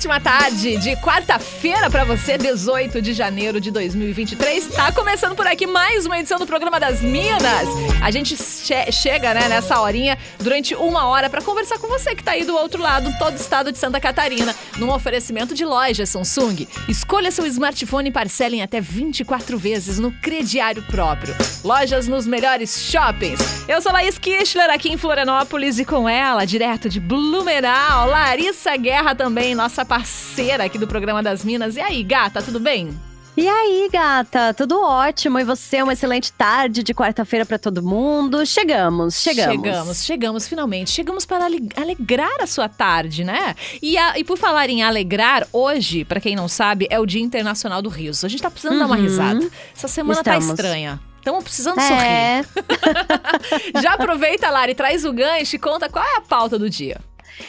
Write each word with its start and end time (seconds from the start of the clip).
Ótima 0.00 0.18
tarde 0.18 0.78
de 0.78 0.96
quarta-feira 0.96 1.90
para 1.90 2.04
você, 2.04 2.38
18 2.38 3.02
de 3.02 3.12
janeiro 3.12 3.60
de 3.60 3.70
2023. 3.70 4.68
Tá 4.68 4.90
começando 4.92 5.36
por 5.36 5.46
aqui 5.46 5.66
mais 5.66 6.06
uma 6.06 6.18
edição 6.18 6.38
do 6.38 6.46
programa 6.46 6.80
das 6.80 7.02
Minas. 7.02 7.68
A 8.02 8.10
gente 8.10 8.34
che 8.34 8.90
chega, 8.90 9.34
né, 9.34 9.46
nessa 9.46 9.78
horinha 9.78 10.16
durante 10.38 10.74
uma 10.74 11.06
hora 11.08 11.28
para 11.28 11.42
conversar 11.42 11.78
com 11.78 11.86
você 11.86 12.14
que 12.14 12.24
tá 12.24 12.30
aí 12.30 12.46
do 12.46 12.56
outro 12.56 12.80
lado, 12.80 13.14
todo 13.18 13.34
o 13.34 13.36
estado 13.36 13.70
de 13.70 13.76
Santa 13.76 14.00
Catarina, 14.00 14.56
num 14.78 14.90
oferecimento 14.90 15.54
de 15.54 15.66
loja 15.66 16.06
Samsung. 16.06 16.66
Escolha 16.88 17.30
seu 17.30 17.44
smartphone 17.44 18.08
e 18.08 18.12
parcele 18.12 18.56
em 18.56 18.62
até 18.62 18.80
24 18.80 19.58
vezes 19.58 19.98
no 19.98 20.12
crediário 20.12 20.82
próprio. 20.84 21.36
Lojas 21.62 22.08
nos 22.08 22.26
melhores 22.26 22.90
shoppings. 22.90 23.68
Eu 23.68 23.82
sou 23.82 23.92
Laís 23.92 24.18
Kischler, 24.18 24.70
aqui 24.70 24.88
em 24.88 24.96
Florianópolis, 24.96 25.78
e 25.78 25.84
com 25.84 26.08
ela, 26.08 26.46
direto 26.46 26.88
de 26.88 26.98
Blumenau, 26.98 28.08
Larissa 28.08 28.74
Guerra 28.78 29.14
também, 29.14 29.54
nossa 29.54 29.84
parceira 29.94 30.62
aqui 30.62 30.78
do 30.78 30.86
programa 30.86 31.20
das 31.20 31.44
Minas. 31.44 31.74
E 31.74 31.80
aí, 31.80 32.04
gata, 32.04 32.40
tudo 32.40 32.60
bem? 32.60 32.96
E 33.36 33.48
aí, 33.48 33.88
gata? 33.92 34.54
Tudo 34.54 34.80
ótimo. 34.80 35.36
E 35.40 35.42
você, 35.44 35.82
uma 35.82 35.94
excelente 35.94 36.30
tarde 36.32 36.84
de 36.84 36.94
quarta-feira 36.94 37.44
para 37.44 37.58
todo 37.58 37.82
mundo. 37.82 38.46
Chegamos, 38.46 39.16
chegamos. 39.20 39.52
Chegamos, 39.56 40.04
chegamos 40.04 40.48
finalmente. 40.48 40.90
Chegamos 40.92 41.26
para 41.26 41.46
alegrar 41.76 42.40
a 42.40 42.46
sua 42.46 42.68
tarde, 42.68 43.24
né? 43.24 43.56
E, 43.82 43.98
a, 43.98 44.16
e 44.16 44.22
por 44.22 44.38
falar 44.38 44.70
em 44.70 44.80
alegrar, 44.84 45.44
hoje, 45.52 46.04
para 46.04 46.20
quem 46.20 46.36
não 46.36 46.46
sabe, 46.46 46.86
é 46.88 47.00
o 47.00 47.04
Dia 47.06 47.20
Internacional 47.22 47.82
do 47.82 47.88
Riso. 47.88 48.24
A 48.24 48.28
gente 48.28 48.42
tá 48.42 48.50
precisando 48.50 48.74
Uhum. 48.74 48.78
dar 48.78 48.86
uma 48.86 48.96
risada. 48.96 49.50
Essa 49.76 49.88
semana 49.88 50.20
Estamos. 50.20 50.46
tá 50.46 50.52
estranha. 50.52 51.00
Estamos 51.18 51.42
precisando 51.44 51.80
É. 51.80 52.42
sorrir. 52.44 53.82
Já 53.82 53.94
aproveita, 53.94 54.48
Lari, 54.50 54.74
traz 54.74 55.04
o 55.04 55.12
gancho 55.12 55.56
e 55.56 55.58
conta 55.58 55.88
qual 55.88 56.04
é 56.04 56.16
a 56.16 56.20
pauta 56.20 56.58
do 56.58 56.70
dia. 56.70 57.00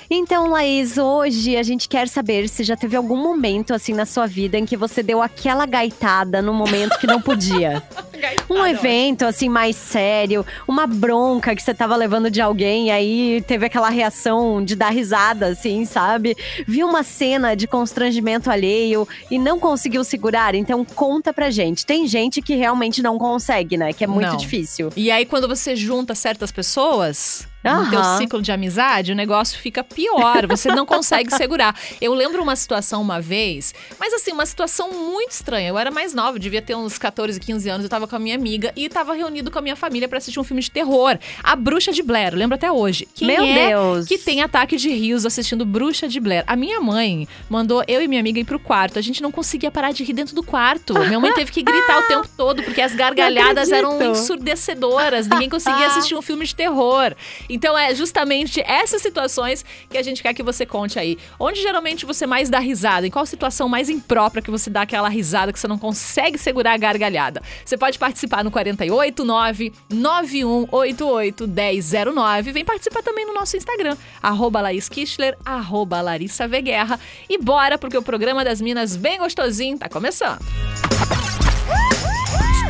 Então, 0.10 0.50
Laís, 0.50 0.98
hoje 0.98 1.56
a 1.58 1.64
gente 1.64 1.88
quer 1.88 2.08
saber 2.08 2.48
se 2.48 2.64
já 2.64 2.76
teve 2.76 2.96
algum 2.96 3.18
momento 3.18 3.74
assim 3.74 3.94
na 3.94 4.06
sua 4.06 4.28
vida 4.28 4.58
em 4.58 4.66
que 4.66 4.78
você 4.78 5.02
deu 5.02 5.22
aquela 5.22 5.66
gaitada 5.66 6.42
no 6.42 6.54
momento 6.54 7.00
que 7.00 7.08
não 7.08 7.22
podia. 7.22 7.84
Um 8.50 8.66
evento 8.66 9.26
assim 9.26 9.50
mais 9.50 9.76
sério, 9.76 10.46
uma 10.68 10.86
bronca 10.88 11.56
que 11.56 11.62
você 11.62 11.74
tava 11.74 11.96
levando 11.96 12.30
de 12.30 12.42
alguém 12.42 12.88
e 12.88 12.92
aí 12.92 13.44
teve 13.48 13.66
aquela 13.66 13.90
reação 13.90 14.64
de 14.64 14.76
dar 14.76 14.90
risada 14.90 15.48
assim, 15.48 15.86
sabe? 15.86 16.36
Viu 16.68 16.88
uma 16.88 17.04
cena 17.04 17.56
de 17.56 17.68
constrangimento 17.68 18.50
alheio 18.50 19.08
e 19.30 19.38
não 19.38 19.60
conseguiu 19.60 20.04
segurar, 20.04 20.56
então 20.56 20.84
conta 20.86 21.34
pra 21.34 21.50
gente. 21.50 21.86
Tem 21.86 22.08
gente 22.08 22.42
que 22.42 22.56
realmente 22.56 23.02
não 23.02 23.18
consegue, 23.18 23.78
né? 23.78 23.94
Que 23.94 24.04
é 24.04 24.08
muito 24.08 24.28
Não. 24.30 24.38
difícil. 24.38 24.90
E 24.96 25.10
aí, 25.12 25.26
quando 25.26 25.48
você 25.48 25.76
junta 25.76 26.14
certas 26.16 26.52
pessoas 26.52 27.48
no 27.64 27.88
teu 27.92 28.00
Aham. 28.00 28.18
ciclo 28.18 28.42
de 28.42 28.52
amizade, 28.52 29.12
o 29.12 29.16
negócio 29.16 29.60
fica 29.60 29.84
pior. 29.84 30.48
Você 30.48 30.70
não 30.70 30.84
consegue 30.84 31.32
segurar. 31.32 31.76
Eu 32.02 32.12
lembro 32.14 32.42
uma 32.42 32.56
situação 32.56 33.00
uma 33.02 33.22
vez, 33.22 33.72
mas 34.00 34.14
assim, 34.14 34.32
uma 34.32 34.48
situação 34.48 34.90
muito 34.92 35.32
estranha. 35.32 35.70
Eu 35.70 35.78
era 35.78 35.92
mais 35.92 36.12
nova, 36.12 36.40
devia 36.40 36.62
ter 36.62 36.74
uns 36.76 36.98
14, 36.98 37.40
15 37.40 37.70
anos. 37.70 37.84
Eu 37.84 37.90
tava 37.90 38.08
com 38.12 38.18
a 38.18 38.20
minha 38.20 38.36
amiga 38.36 38.74
e 38.76 38.90
tava 38.90 39.14
reunido 39.14 39.50
com 39.50 39.58
a 39.58 39.62
minha 39.62 39.76
família 39.76 40.08
pra 40.08 40.18
assistir 40.18 40.40
um 40.40 40.44
filme 40.44 40.62
de 40.62 40.70
terror. 40.70 41.18
A 41.42 41.56
Bruxa 41.56 41.94
de 41.94 42.04
Blair, 42.04 42.36
lembro 42.36 42.56
até 42.56 42.70
hoje. 42.70 43.08
Quem 43.16 43.28
Meu 43.28 43.44
é 43.44 43.70
Deus. 43.70 44.06
que 44.06 44.18
tem 44.18 44.42
ataque 44.42 44.76
de 44.76 44.90
rios 44.90 45.26
assistindo 45.26 45.66
Bruxa 45.66 46.10
de 46.10 46.20
Blair? 46.20 46.44
A 46.46 46.58
minha 46.58 46.82
mãe 46.82 47.26
mandou 47.50 47.84
eu 47.88 48.02
e 48.02 48.08
minha 48.08 48.20
amiga 48.20 48.40
ir 48.40 48.44
pro 48.44 48.60
quarto. 48.60 49.00
A 49.00 49.02
gente 49.02 49.22
não 49.22 49.32
conseguia 49.32 49.72
parar 49.72 49.94
de 49.94 50.04
rir 50.04 50.12
dentro 50.12 50.36
do 50.36 50.44
quarto. 50.44 50.94
Minha 50.94 51.20
mãe 51.22 51.34
teve 51.34 51.52
que 51.52 51.64
gritar 51.64 52.00
o 52.00 52.08
tempo 52.08 52.30
todo, 52.36 52.62
porque 52.64 52.82
as 52.82 52.94
gargalhadas 52.94 53.72
eram 53.72 54.02
ensurdecedoras. 54.12 55.28
Ninguém 55.28 55.50
conseguia 55.50 55.88
assistir 55.88 56.16
um 56.16 56.22
filme 56.22 56.46
de 56.46 56.54
terror. 56.54 57.16
Então 57.50 57.78
é 57.78 57.96
justamente 57.96 58.60
essas 58.62 59.02
situações 59.02 59.64
que 59.90 59.98
a 59.98 60.04
gente 60.04 60.22
quer 60.22 60.34
que 60.34 60.44
você 60.44 60.66
conte 60.66 61.00
aí. 61.00 61.18
Onde 61.40 61.62
geralmente 61.62 62.06
você 62.06 62.28
mais 62.28 62.50
dá 62.50 62.60
risada? 62.60 63.08
Em 63.08 63.10
qual 63.10 63.26
situação 63.26 63.70
mais 63.70 63.90
imprópria 63.90 64.42
que 64.42 64.52
você 64.52 64.70
dá 64.70 64.82
aquela 64.82 65.08
risada 65.08 65.54
que 65.54 65.60
você 65.60 65.68
não 65.68 65.78
consegue 65.78 66.38
segurar 66.38 66.74
a 66.74 66.78
gargalhada? 66.78 67.42
Você 67.64 67.78
pode 67.78 67.98
participar 68.02 68.44
no 68.44 68.50
489 68.50 69.72
9188 69.92 71.48
1009. 71.48 72.52
Vem 72.52 72.66
participar 72.66 73.04
também 73.04 73.28
no 73.28 73.34
nosso 73.34 73.56
Instagram, 73.56 73.96
arroba 74.24 74.60
Laís 74.60 74.90
Kischler, 74.90 75.38
arroba 75.46 76.02
Larissa 76.02 76.48
V. 76.48 76.64
Guerra. 76.64 77.00
E 77.30 77.38
bora, 77.38 77.78
porque 77.78 77.96
o 77.96 78.02
programa 78.02 78.44
das 78.44 78.60
Minas 78.60 78.96
bem 78.96 79.20
gostosinho 79.20 79.78
tá 79.78 79.88
começando. 79.88 80.40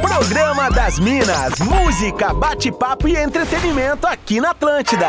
Programa 0.01 0.69
das 0.69 0.99
Minas, 0.99 1.59
música, 1.59 2.33
bate-papo 2.33 3.07
e 3.07 3.15
entretenimento 3.15 4.05
aqui 4.05 4.41
na 4.41 4.49
Atlântida. 4.49 5.07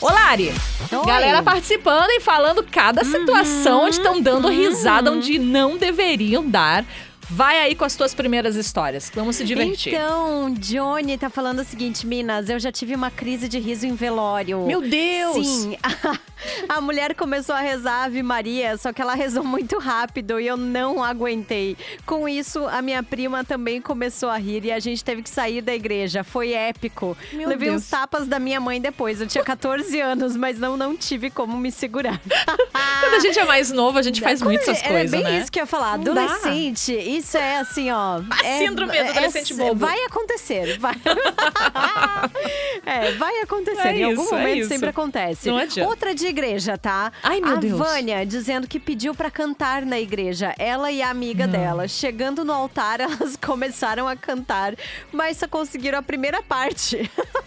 Ô, 0.00 0.06
Lari, 0.06 0.54
Oi. 0.92 1.06
galera 1.06 1.42
participando 1.42 2.10
e 2.10 2.20
falando 2.20 2.62
cada 2.62 3.04
situação 3.04 3.82
onde 3.82 3.96
estão 3.96 4.20
dando 4.20 4.48
risada 4.48 5.10
uhum. 5.10 5.16
onde 5.16 5.40
não 5.40 5.76
deveriam 5.76 6.48
dar. 6.48 6.84
Vai 7.30 7.58
aí 7.58 7.74
com 7.74 7.84
as 7.84 7.94
tuas 7.94 8.14
primeiras 8.14 8.56
histórias. 8.56 9.12
Vamos 9.14 9.36
se 9.36 9.44
divertir. 9.44 9.92
Então, 9.92 10.50
Johnny 10.54 11.18
tá 11.18 11.28
falando 11.28 11.60
o 11.60 11.64
seguinte, 11.64 12.06
Minas, 12.06 12.48
eu 12.48 12.58
já 12.58 12.72
tive 12.72 12.94
uma 12.94 13.10
crise 13.10 13.48
de 13.48 13.58
riso 13.58 13.86
em 13.86 13.94
velório. 13.94 14.64
Meu 14.66 14.80
Deus! 14.80 15.46
Sim, 15.46 15.76
a, 16.68 16.80
mulher 16.80 17.14
começou 17.14 17.54
a 17.54 17.60
rezar 17.60 18.04
Ave 18.04 18.22
Maria, 18.22 18.78
só 18.78 18.92
que 18.94 19.02
ela 19.02 19.14
rezou 19.14 19.44
muito 19.44 19.78
rápido 19.78 20.40
e 20.40 20.46
eu 20.46 20.56
não 20.56 21.04
aguentei. 21.04 21.76
Com 22.06 22.26
isso, 22.26 22.66
a 22.66 22.80
minha 22.80 23.02
prima 23.02 23.44
também 23.44 23.80
começou 23.80 24.30
a 24.30 24.38
rir 24.38 24.64
e 24.64 24.72
a 24.72 24.80
gente 24.80 25.04
teve 25.04 25.22
que 25.22 25.30
sair 25.30 25.60
da 25.60 25.74
igreja. 25.74 26.24
Foi 26.24 26.52
épico. 26.52 27.16
Meu 27.32 27.48
Levei 27.48 27.68
Deus. 27.68 27.82
uns 27.82 27.90
tapas 27.90 28.26
da 28.26 28.38
minha 28.38 28.60
mãe 28.60 28.80
depois. 28.80 29.20
Eu 29.20 29.26
tinha 29.26 29.44
14 29.44 30.00
anos, 30.00 30.34
mas 30.34 30.58
não, 30.58 30.78
não 30.78 30.96
tive 30.96 31.28
como 31.28 31.58
me 31.58 31.70
segurar. 31.70 32.20
Quando 33.00 33.14
a 33.14 33.20
gente 33.20 33.38
é 33.38 33.44
mais 33.44 33.70
novo, 33.70 33.98
a 33.98 34.02
gente 34.02 34.20
faz 34.22 34.40
muito 34.40 34.62
essas 34.62 34.82
é 34.82 34.88
coisas, 34.88 35.10
bem 35.10 35.22
né? 35.22 35.40
isso 35.40 35.52
que 35.52 35.58
eu 35.58 35.64
ia 35.64 35.66
falar. 35.66 35.98
Não 35.98 36.14
dá. 36.14 36.38
Isso 37.18 37.36
é 37.36 37.58
assim, 37.58 37.90
ó. 37.90 38.20
A 38.30 38.46
é- 38.46 38.58
síndrome 38.58 38.92
do 38.92 39.10
adolescente 39.10 39.54
bobo. 39.54 39.74
Vai 39.74 40.04
acontecer, 40.04 40.78
vai. 40.78 40.94
é, 42.86 43.12
vai 43.12 43.40
acontecer. 43.40 43.88
É 43.88 43.96
em 43.96 44.04
algum 44.04 44.22
isso, 44.22 44.34
é 44.34 44.38
momento 44.38 44.68
sempre 44.68 44.88
acontece. 44.88 45.48
Não 45.48 45.58
adianta. 45.58 45.90
Outra 45.90 46.14
de 46.14 46.26
igreja, 46.26 46.78
tá? 46.78 47.12
Ai, 47.22 47.40
meu 47.40 47.52
a 47.52 47.56
Deus. 47.56 47.76
Vânia 47.76 48.24
dizendo 48.24 48.68
que 48.68 48.78
pediu 48.78 49.14
pra 49.14 49.30
cantar 49.30 49.84
na 49.84 49.98
igreja. 49.98 50.54
Ela 50.58 50.92
e 50.92 51.02
a 51.02 51.10
amiga 51.10 51.46
dela. 51.46 51.88
Chegando 51.88 52.44
no 52.44 52.52
altar, 52.52 53.00
elas 53.02 53.36
começaram 53.36 54.06
a 54.06 54.14
cantar, 54.14 54.74
mas 55.12 55.38
só 55.38 55.48
conseguiram 55.48 55.98
a 55.98 56.02
primeira 56.02 56.40
parte. 56.42 57.10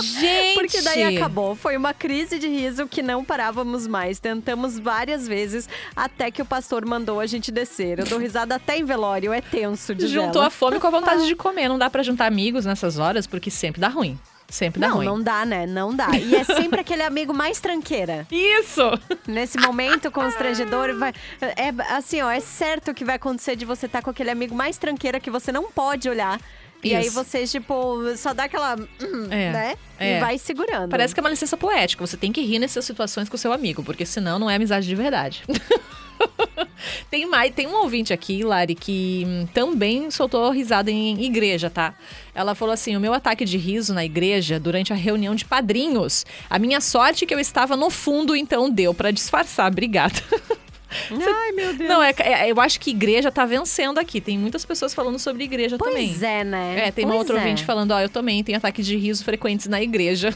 Gente! 0.00 0.54
Porque 0.54 0.80
daí 0.82 1.16
acabou. 1.16 1.54
Foi 1.54 1.76
uma 1.76 1.92
crise 1.92 2.38
de 2.38 2.48
riso 2.48 2.86
que 2.86 3.02
não 3.02 3.24
parávamos 3.24 3.86
mais. 3.86 4.18
Tentamos 4.18 4.78
várias 4.78 5.26
vezes 5.26 5.68
até 5.94 6.30
que 6.30 6.40
o 6.42 6.44
pastor 6.44 6.84
mandou 6.86 7.20
a 7.20 7.26
gente 7.26 7.50
descer. 7.50 7.98
Eu 7.98 8.04
dou 8.06 8.18
risada 8.18 8.54
até 8.54 8.78
em 8.78 8.84
velório, 8.84 9.32
é 9.32 9.40
tenso, 9.40 9.94
diz 9.94 10.10
Juntou 10.10 10.42
a 10.42 10.50
fome 10.50 10.78
com 10.80 10.86
a 10.86 10.90
vontade 10.90 11.26
de 11.26 11.34
comer. 11.36 11.68
Não 11.68 11.78
dá 11.78 11.90
pra 11.90 12.02
juntar 12.02 12.26
amigos 12.26 12.64
nessas 12.64 12.98
horas, 12.98 13.26
porque 13.26 13.50
sempre 13.50 13.80
dá 13.80 13.88
ruim. 13.88 14.18
Sempre 14.48 14.80
dá 14.80 14.88
Não, 14.88 14.96
ruim. 14.96 15.06
não 15.06 15.22
dá, 15.22 15.44
né? 15.46 15.64
Não 15.64 15.94
dá. 15.94 16.08
E 16.18 16.34
é 16.34 16.42
sempre 16.42 16.80
aquele 16.80 17.02
amigo 17.04 17.32
mais 17.32 17.60
tranqueira. 17.60 18.26
Isso! 18.32 18.82
Nesse 19.24 19.56
momento 19.58 20.10
constrangedor, 20.10 20.92
vai. 20.98 21.12
É 21.40 21.72
assim, 21.94 22.20
ó, 22.20 22.28
é 22.28 22.40
certo 22.40 22.92
que 22.92 23.04
vai 23.04 23.14
acontecer 23.14 23.54
de 23.54 23.64
você 23.64 23.86
estar 23.86 24.02
com 24.02 24.10
aquele 24.10 24.28
amigo 24.30 24.52
mais 24.52 24.76
tranqueira 24.76 25.20
que 25.20 25.30
você 25.30 25.52
não 25.52 25.70
pode 25.70 26.08
olhar. 26.08 26.40
E 26.82 26.94
aí 26.94 27.08
você, 27.10 27.46
tipo, 27.46 27.98
só 28.16 28.32
dá 28.32 28.44
aquela. 28.44 28.76
hum, 28.76 29.26
É, 29.30 29.52
né? 29.52 29.74
é. 29.98 30.16
E 30.16 30.20
vai 30.20 30.38
segurando. 30.38 30.88
Parece 30.90 31.12
que 31.14 31.20
é 31.20 31.22
uma 31.22 31.30
licença 31.30 31.56
poética. 31.56 32.06
Você 32.06 32.16
tem 32.16 32.32
que 32.32 32.40
rir 32.40 32.58
nessas 32.58 32.84
situações 32.84 33.28
com 33.28 33.36
o 33.36 33.38
seu 33.38 33.52
amigo, 33.52 33.82
porque 33.82 34.06
senão 34.06 34.38
não 34.38 34.48
é 34.50 34.54
amizade 34.54 34.86
de 34.86 34.94
verdade. 34.94 35.42
tem 37.10 37.26
mais, 37.26 37.54
tem 37.54 37.66
um 37.66 37.74
ouvinte 37.82 38.12
aqui, 38.12 38.42
Lari, 38.42 38.74
que 38.74 39.24
hum, 39.26 39.46
também 39.52 40.10
soltou 40.10 40.50
risada 40.50 40.90
em 40.90 41.22
igreja, 41.22 41.68
tá? 41.68 41.94
Ela 42.34 42.54
falou 42.54 42.72
assim: 42.72 42.96
o 42.96 43.00
meu 43.00 43.12
ataque 43.12 43.44
de 43.44 43.58
riso 43.58 43.92
na 43.92 44.04
igreja 44.04 44.58
durante 44.58 44.92
a 44.92 44.96
reunião 44.96 45.34
de 45.34 45.44
padrinhos. 45.44 46.24
A 46.48 46.58
minha 46.58 46.80
sorte 46.80 47.24
é 47.24 47.26
que 47.26 47.34
eu 47.34 47.40
estava 47.40 47.76
no 47.76 47.90
fundo, 47.90 48.34
então 48.34 48.70
deu 48.70 48.94
pra 48.94 49.10
disfarçar. 49.10 49.70
Obrigada. 49.70 50.20
Ai, 51.10 51.52
meu 51.52 51.74
Deus. 51.74 51.88
Não, 51.88 52.02
é, 52.02 52.12
é- 52.18 52.50
eu 52.50 52.60
acho 52.60 52.80
que 52.80 52.90
igreja 52.90 53.30
tá 53.30 53.44
vencendo 53.46 53.98
aqui. 53.98 54.20
Tem 54.20 54.38
muitas 54.38 54.64
pessoas 54.64 54.92
falando 54.92 55.18
sobre 55.18 55.44
igreja 55.44 55.76
Pois 55.78 55.92
também. 55.92 56.16
é, 56.22 56.44
né? 56.44 56.88
É, 56.88 56.90
tem 56.90 57.04
uma 57.04 57.14
Pois 57.14 57.20
outra 57.28 57.36
é. 57.36 57.38
ouvinte 57.44 57.64
falando, 57.64 57.92
ó, 57.92 58.00
eu 58.00 58.08
também 58.08 58.42
tenho 58.44 58.58
ataques 58.58 58.84
de 58.86 58.96
riso 58.96 59.24
frequentes 59.24 59.66
na 59.66 59.80
igreja. 59.82 60.34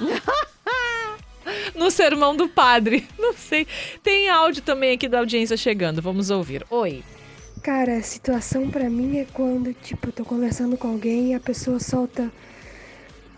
no 1.74 1.90
sermão 1.90 2.36
do 2.36 2.48
padre. 2.48 3.06
Não 3.18 3.32
sei. 3.34 3.66
Tem 4.02 4.28
áudio 4.28 4.62
também 4.62 4.92
aqui 4.94 5.08
da 5.08 5.18
audiência 5.18 5.56
chegando. 5.56 6.00
Vamos 6.02 6.30
ouvir. 6.30 6.64
Oi. 6.70 7.02
Cara, 7.62 7.96
a 7.96 8.02
situação 8.02 8.68
pra 8.70 8.88
mim 8.88 9.18
é 9.18 9.26
quando, 9.32 9.74
tipo, 9.74 10.08
eu 10.08 10.12
tô 10.12 10.24
conversando 10.24 10.76
com 10.76 10.88
alguém 10.88 11.32
e 11.32 11.34
a 11.34 11.40
pessoa 11.40 11.80
solta 11.80 12.30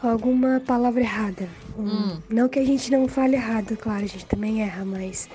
alguma 0.02 0.60
palavra 0.60 1.00
errada. 1.00 1.48
Um- 1.78 2.18
Não 2.28 2.48
que 2.48 2.58
a 2.58 2.64
gente 2.64 2.90
não 2.90 3.08
fale 3.08 3.36
errado, 3.36 3.76
claro, 3.76 4.04
a 4.04 4.06
gente 4.06 4.26
também 4.26 4.62
erra, 4.62 4.84
mas 4.84 5.28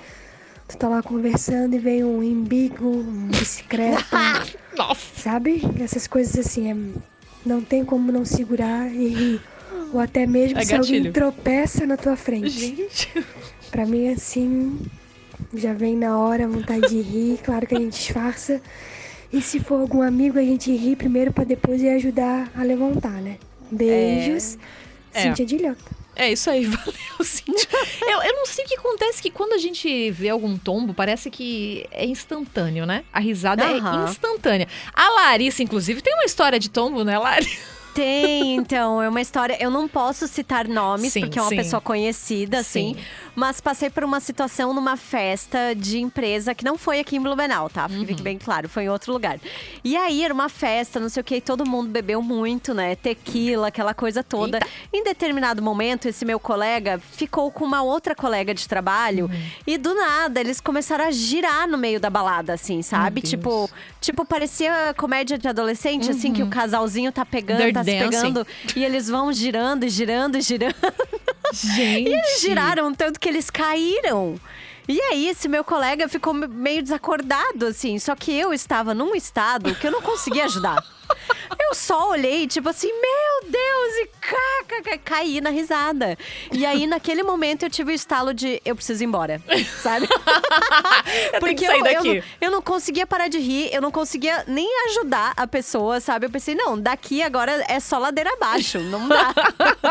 tu 0.67 0.77
tá 0.77 0.88
lá 0.89 1.01
conversando 1.03 1.75
e 1.75 1.79
vem 1.79 2.03
um 2.03 2.21
embigo, 2.23 2.89
uma 2.89 3.27
bicicleta, 3.29 4.03
Nossa. 4.77 5.21
sabe? 5.21 5.62
Essas 5.79 6.07
coisas 6.07 6.38
assim, 6.38 6.71
é- 6.71 7.00
não 7.45 7.62
tem 7.62 7.85
como 7.85 8.12
não 8.12 8.25
segurar 8.25 8.91
e 8.94 9.07
rir. 9.07 9.41
Ou 9.94 10.00
até 10.00 10.25
mesmo 10.25 10.57
É 10.59 10.65
se 10.65 10.73
alguém 10.73 10.94
gatilho. 11.03 11.13
tropeça 11.13 11.85
na 11.85 11.95
tua 11.95 12.15
frente. 12.15 12.50
Gente. 12.50 13.09
Pra 13.71 13.85
mim, 13.85 14.09
assim, 14.09 14.79
já 15.53 15.73
vem 15.73 15.95
na 15.95 16.17
hora 16.17 16.45
a 16.45 16.47
vontade 16.47 16.89
de 16.89 17.01
rir. 17.01 17.39
Claro 17.44 17.68
que 17.68 17.75
a 17.75 17.79
gente 17.79 17.94
disfarça. 17.97 18.61
E 19.31 19.41
se 19.41 19.59
for 19.59 19.79
algum 19.81 20.01
amigo, 20.01 20.39
a 20.39 20.41
gente 20.41 20.75
ri 20.75 20.95
primeiro 20.95 21.31
pra 21.31 21.44
depois 21.44 21.81
ir 21.81 21.89
ajudar 21.89 22.50
a 22.56 22.63
levantar, 22.63 23.21
né? 23.21 23.38
Beijos. 23.71 24.57
É. 25.13 25.21
Cíntia 25.23 25.45
Dilhota. 25.45 25.91
É 26.15 26.31
isso 26.31 26.50
aí, 26.50 26.65
valeu, 26.65 26.94
Cintia. 27.21 27.67
eu, 28.01 28.21
eu 28.23 28.33
não 28.33 28.45
sei 28.45 28.63
o 28.65 28.67
que 28.67 28.75
acontece, 28.75 29.21
que 29.21 29.29
quando 29.29 29.53
a 29.53 29.57
gente 29.57 30.12
vê 30.12 30.29
algum 30.29 30.57
tombo, 30.57 30.94
parece 30.94 31.29
que 31.29 31.85
é 31.91 32.06
instantâneo, 32.06 32.85
né? 32.85 33.03
A 33.12 33.19
risada 33.19 33.63
Aham. 33.65 34.06
é 34.06 34.09
instantânea. 34.09 34.67
A 34.94 35.09
Larissa, 35.09 35.62
inclusive, 35.62 36.01
tem 36.01 36.13
uma 36.13 36.25
história 36.25 36.57
de 36.59 36.69
tombo, 36.69 37.03
né, 37.03 37.17
Lari? 37.17 37.50
Tem, 37.95 38.57
então, 38.57 39.01
é 39.01 39.07
uma 39.07 39.21
história. 39.21 39.57
Eu 39.57 39.71
não 39.71 39.88
posso 39.88 40.27
citar 40.27 40.68
nomes, 40.68 41.13
Sim, 41.13 41.21
porque 41.21 41.39
é 41.39 41.42
uma 41.42 41.47
sim. 41.50 41.56
pessoa 41.56 41.80
conhecida, 41.81 42.59
assim. 42.59 42.94
Sim. 42.94 43.01
Mas 43.33 43.62
passei 43.62 43.89
por 43.89 44.03
uma 44.03 44.19
situação 44.19 44.74
numa 44.74 44.97
festa 44.97 45.74
de 45.74 46.00
empresa 46.00 46.53
que 46.53 46.65
não 46.65 46.77
foi 46.77 47.00
aqui 47.00 47.15
em 47.15 47.21
Blumenau, 47.21 47.69
tá? 47.69 47.88
Uhum. 47.89 48.06
Fique 48.06 48.21
bem 48.21 48.38
claro, 48.38 48.68
foi 48.68 48.83
em 48.83 48.89
outro 48.89 49.13
lugar. 49.13 49.39
E 49.81 49.95
aí 49.95 50.24
era 50.25 50.33
uma 50.33 50.50
festa, 50.50 51.00
não 51.00 51.07
sei 51.07 51.21
o 51.21 51.24
que, 51.24 51.39
todo 51.39 51.65
mundo 51.65 51.89
bebeu 51.89 52.21
muito, 52.21 52.74
né? 52.74 52.95
Tequila, 52.95 53.68
aquela 53.69 53.94
coisa 53.94 54.21
toda. 54.21 54.57
Eita. 54.57 54.68
Em 54.94 55.03
determinado 55.03 55.62
momento, 55.62 56.07
esse 56.09 56.25
meu 56.25 56.39
colega 56.39 57.00
ficou 57.00 57.50
com 57.50 57.63
uma 57.63 57.81
outra 57.81 58.13
colega 58.13 58.53
de 58.53 58.68
trabalho 58.68 59.25
Uhum. 59.25 59.42
e 59.65 59.77
do 59.77 59.94
nada 59.95 60.42
eles 60.42 60.59
começaram 60.59 61.06
a 61.06 61.12
girar 61.12 61.65
no 61.68 61.77
meio 61.77 62.00
da 62.00 62.09
balada, 62.09 62.53
assim, 62.53 62.81
sabe? 62.81 63.21
Tipo, 63.21 63.69
tipo, 64.01 64.25
parecia 64.25 64.94
comédia 64.97 65.38
de 65.38 65.47
adolescente, 65.47 66.12
assim, 66.12 66.33
que 66.33 66.44
o 66.44 66.47
casalzinho 66.47 67.12
tá 67.12 67.25
pegando, 67.25 67.59
Dirty 67.59 67.74
tá 67.74 67.84
Dancing. 67.85 68.09
pegando. 68.09 68.47
E 68.75 68.83
eles 68.83 69.07
vão 69.07 69.31
girando, 69.31 69.87
girando, 69.87 70.39
girando. 70.41 70.75
Gente. 71.53 72.09
Eles 72.09 72.41
giraram 72.41 72.93
tanto 72.93 73.19
que 73.19 73.29
eles 73.29 73.49
caíram. 73.49 74.35
E 74.87 74.99
aí, 75.01 75.29
esse 75.29 75.47
meu 75.47 75.63
colega 75.63 76.07
ficou 76.07 76.33
me- 76.33 76.47
meio 76.47 76.83
desacordado, 76.83 77.65
assim. 77.67 77.97
Só 77.97 78.15
que 78.15 78.31
eu 78.31 78.53
estava 78.53 78.93
num 78.93 79.15
estado 79.15 79.73
que 79.75 79.87
eu 79.87 79.91
não 79.91 80.01
conseguia 80.01 80.45
ajudar. 80.45 80.83
Eu 81.60 81.74
só 81.74 82.10
olhei, 82.12 82.48
tipo 82.48 82.69
assim, 82.69 82.92
meu 82.92 83.52
Deus, 83.52 83.94
e 84.02 84.10
cá, 84.22 84.81
cá, 84.84 84.98
caí 85.04 85.42
na 85.42 85.50
risada. 85.50 86.18
E 86.52 86.66
aí, 86.66 86.86
naquele 86.86 87.24
momento, 87.24 87.63
eu 87.63 87.69
tive 87.69 87.92
o 87.92 87.96
estalo 87.96 88.34
de 88.34 88.62
eu 88.63 88.75
preciso 88.75 89.04
ir 89.04 89.06
embora, 89.06 89.42
sabe? 89.81 90.07
Eu 91.34 91.40
tenho 91.40 91.56
que 91.57 91.66
sair 91.66 91.80
eu. 91.80 91.86
Eu, 91.86 92.04
não, 92.04 92.24
eu 92.42 92.52
não 92.52 92.62
conseguia 92.62 93.06
parar 93.06 93.28
de 93.28 93.38
rir, 93.38 93.69
eu 93.72 93.81
não 93.81 93.92
conseguia 93.92 94.44
nem 94.48 94.68
ajudar 94.90 95.34
a 95.36 95.46
pessoa, 95.48 96.00
sabe? 96.00 96.25
Eu 96.25 96.30
pensei, 96.30 96.56
não, 96.56 96.80
daqui 96.80 97.22
agora 97.22 97.63
é 97.68 97.80
só 97.80 97.98
ladeira 97.98 98.31
abaixo, 98.34 98.80
não 98.80 99.07
dá. 99.07 99.34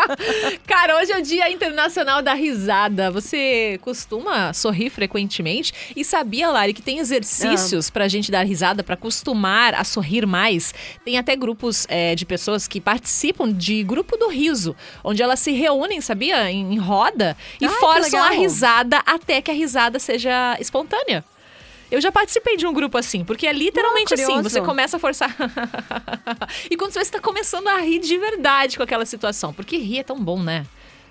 Cara, 0.67 0.97
hoje 0.99 1.13
é 1.13 1.19
o 1.19 1.23
Dia 1.23 1.51
Internacional 1.51 2.23
da 2.23 2.35
Risada. 2.35 3.11
Você 3.11 3.79
costuma 3.83 4.53
sorrir 4.53 4.91
frequentemente? 4.91 5.73
E 5.95 6.05
sabia, 6.05 6.51
Lari, 6.51 6.75
que 6.75 6.83
tem 6.83 6.99
exercícios 6.99 7.91
pra 7.91 8.09
gente 8.09 8.31
dar 8.31 8.45
risada, 8.45 8.83
pra 8.83 8.95
acostumar 8.95 9.75
a 9.75 9.85
sorrir 9.85 10.27
mais? 10.27 10.75
Tem 11.05 11.19
até 11.19 11.37
grupos 11.37 11.87
é, 11.89 12.15
de 12.15 12.25
pessoas 12.25 12.67
que 12.67 12.81
participam 12.81 13.53
de 13.53 13.83
grupo 13.83 14.17
do 14.17 14.29
riso, 14.29 14.75
onde 15.03 15.23
elas 15.23 15.39
se 15.39 15.53
reúnem, 15.53 16.01
sabia? 16.01 16.51
Em, 16.51 16.75
em 16.75 16.79
roda 16.79 17.37
e 17.61 17.67
Ai, 17.67 17.75
forçam 17.75 18.23
a 18.23 18.31
risada 18.31 19.03
até 19.05 19.43
que 19.43 19.51
a 19.51 19.55
risada 19.55 19.99
seja 19.99 20.57
espontânea. 20.59 21.23
Eu 21.91 22.01
já 22.01 22.11
participei 22.11 22.57
de 22.57 22.67
um 22.67 22.73
grupo 22.73 22.97
assim, 22.97 23.23
porque 23.23 23.47
é 23.47 23.53
literalmente 23.53 24.15
Ah, 24.15 24.23
assim, 24.23 24.43
você 24.43 24.61
começa 24.63 24.97
a 24.97 25.01
forçar. 25.01 25.37
e 26.71 26.77
quando 26.77 26.93
você 26.93 27.01
está 27.01 27.21
começando 27.21 27.69
a 27.69 27.79
rir 27.81 27.99
de 27.99 28.17
verdade 28.17 28.77
com 28.77 28.83
aquela 28.83 29.05
situação, 29.05 29.53
porque 29.53 29.77
rir 29.77 29.99
é 29.99 30.03
tão 30.03 30.19
bom, 30.19 30.43
né? 30.43 30.65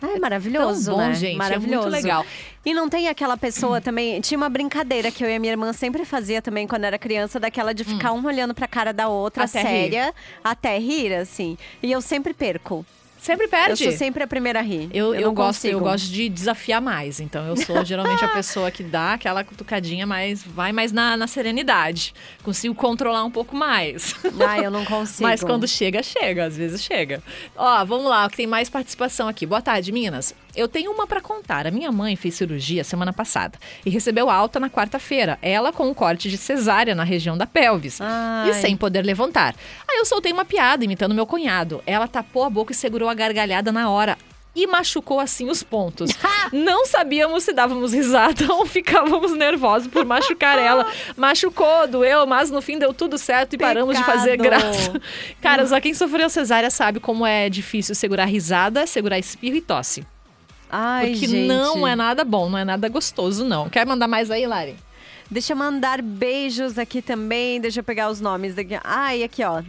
Ai, 0.06 0.20
maravilhoso, 0.20 0.86
tão 0.88 0.96
bom, 0.96 1.00
né? 1.00 1.14
gente, 1.14 1.36
é 1.36 1.38
Maravilhoso. 1.38 1.90
muito 1.90 2.04
legal. 2.04 2.26
E 2.66 2.74
não 2.74 2.90
tem 2.90 3.08
aquela 3.08 3.38
pessoa 3.38 3.80
também. 3.80 4.20
Tinha 4.20 4.38
uma 4.38 4.50
brincadeira 4.50 5.10
que 5.10 5.24
eu 5.24 5.30
e 5.30 5.36
a 5.36 5.40
minha 5.40 5.54
irmã 5.54 5.72
sempre 5.72 6.04
fazia 6.04 6.42
também 6.42 6.68
quando 6.68 6.84
era 6.84 6.98
criança, 6.98 7.40
daquela 7.40 7.74
de 7.74 7.86
ficar 7.86 8.12
uma 8.12 8.28
olhando 8.30 8.54
pra 8.54 8.68
cara 8.68 8.92
da 8.92 9.08
outra, 9.08 9.44
Hum. 9.44 9.46
Até 9.46 9.62
séria, 9.62 10.14
até 10.44 10.78
rir, 10.78 11.14
assim. 11.14 11.58
E 11.82 11.90
eu 11.92 12.02
sempre 12.02 12.34
perco. 12.34 12.86
Sempre 13.24 13.46
Eu 13.46 13.50
perde. 13.50 13.82
sou 13.82 13.92
sempre 13.94 14.22
a 14.22 14.28
primeira 14.28 14.60
a 14.60 14.62
rir. 14.62 14.90
Eu, 14.94 15.16
eu, 15.16 15.22
não 15.22 15.34
gosto, 15.34 15.64
eu 15.64 15.80
gosto 15.80 16.10
de 16.10 16.28
desafiar 16.28 16.82
mais. 16.82 17.22
Então, 17.22 17.48
eu 17.48 17.56
sou 17.56 17.86
geralmente 17.86 18.22
a 18.22 18.28
pessoa 18.36 18.70
que 18.70 18.84
dá 18.84 19.14
aquela 19.14 19.46
cutucadinha, 19.46 20.06
mas 20.06 20.44
vai 20.44 20.74
mais 20.74 20.92
na, 20.92 21.16
na 21.16 21.26
serenidade. 21.26 22.14
Consigo 22.44 22.76
controlar 22.76 23.24
um 23.24 23.32
pouco 23.32 23.56
mais. 23.56 24.14
Ah, 24.46 24.60
eu 24.60 24.70
não 24.70 24.84
consigo. 24.84 25.24
Mas 25.24 25.42
quando 25.42 25.66
chega, 25.66 26.04
chega. 26.04 26.46
Às 26.46 26.58
vezes 26.58 26.84
chega. 26.84 27.24
Ó, 27.56 27.86
vamos 27.86 28.08
lá, 28.08 28.30
que 28.30 28.36
tem 28.36 28.48
mais 28.48 28.70
participação 28.70 29.30
aqui. 29.30 29.46
Boa 29.46 29.62
tarde, 29.62 29.90
Minas. 29.92 30.36
Eu 30.56 30.68
tenho 30.68 30.92
uma 30.92 31.08
pra 31.08 31.20
contar. 31.20 31.66
A 31.66 31.72
minha 31.72 31.92
mãe 31.92 32.16
fez 32.16 32.36
cirurgia 32.36 32.84
semana 32.84 33.12
passada 33.12 33.58
e 33.86 33.90
recebeu 33.90 34.30
alta 34.30 34.60
na 34.60 34.70
quarta-feira. 34.70 35.40
Ela 35.42 35.74
com 35.74 35.88
um 35.88 35.94
corte 35.94 36.30
de 36.30 36.38
cesárea 36.38 36.94
na 36.94 37.04
região 37.04 37.38
da 37.38 37.48
pelvis. 37.48 38.00
Ai. 38.00 38.50
E 38.50 38.54
sem 38.54 38.78
poder 38.78 39.04
levantar. 39.04 39.56
Aí 39.88 39.98
eu 39.98 40.06
soltei 40.06 40.32
uma 40.32 40.46
piada 40.46 40.86
imitando 40.86 41.16
meu 41.16 41.26
cunhado. 41.26 41.82
Ela 41.88 42.08
tapou 42.08 42.44
a 42.44 42.50
boca 42.50 42.72
e 42.72 42.76
segurou 42.76 43.10
a 43.10 43.14
gargalhada 43.14 43.72
na 43.72 43.90
hora. 43.90 44.18
E 44.56 44.68
machucou 44.68 45.20
assim 45.20 45.50
os 45.50 45.64
pontos. 45.64 46.12
Não 46.54 46.86
sabíamos 46.86 47.44
se 47.44 47.52
dávamos 47.52 47.92
risada 47.92 48.46
ou 48.54 48.68
ficávamos 48.68 49.34
nervosos 49.36 49.88
por 49.88 50.06
machucar 50.06 50.60
ela. 50.60 50.86
Machucou, 51.18 51.88
doeu, 51.88 52.28
mas 52.28 52.52
no 52.52 52.62
fim 52.62 52.78
deu 52.78 52.94
tudo 52.94 53.18
certo 53.18 53.54
e 53.54 53.58
paramos 53.58 53.98
de 53.98 54.04
fazer 54.04 54.38
Pecado. 54.38 54.62
graça. 54.62 55.02
Cara, 55.42 55.66
só 55.66 55.82
quem 55.82 55.96
sofreu 55.96 56.30
cesárea 56.30 56.70
sabe 56.70 57.00
como 57.00 57.26
é 57.26 57.50
difícil 57.50 57.96
segurar 57.96 58.26
risada, 58.26 58.86
segurar 58.86 59.18
espirro 59.18 59.56
e 59.56 59.62
tosse. 59.62 60.06
Ai, 60.76 61.12
Porque 61.12 61.28
gente. 61.28 61.48
não 61.48 61.88
é 61.88 61.96
nada 61.96 62.24
bom, 62.24 62.50
não 62.50 62.58
é 62.58 62.66
nada 62.66 62.90
gostoso, 62.90 63.46
não. 63.46 63.70
Quer 63.70 63.86
mandar 63.86 64.08
mais 64.08 64.32
aí, 64.32 64.48
Lari? 64.48 64.76
Deixa 65.30 65.54
eu 65.54 65.58
mandar 65.58 66.02
beijos 66.02 66.80
aqui 66.80 67.00
também. 67.00 67.62
Deixa 67.62 67.80
eu 67.82 67.84
pegar 67.84 68.10
os 68.10 68.20
nomes 68.20 68.56
daqui. 68.56 68.80
Ai, 68.84 69.22
aqui, 69.24 69.44
ó. 69.44 69.62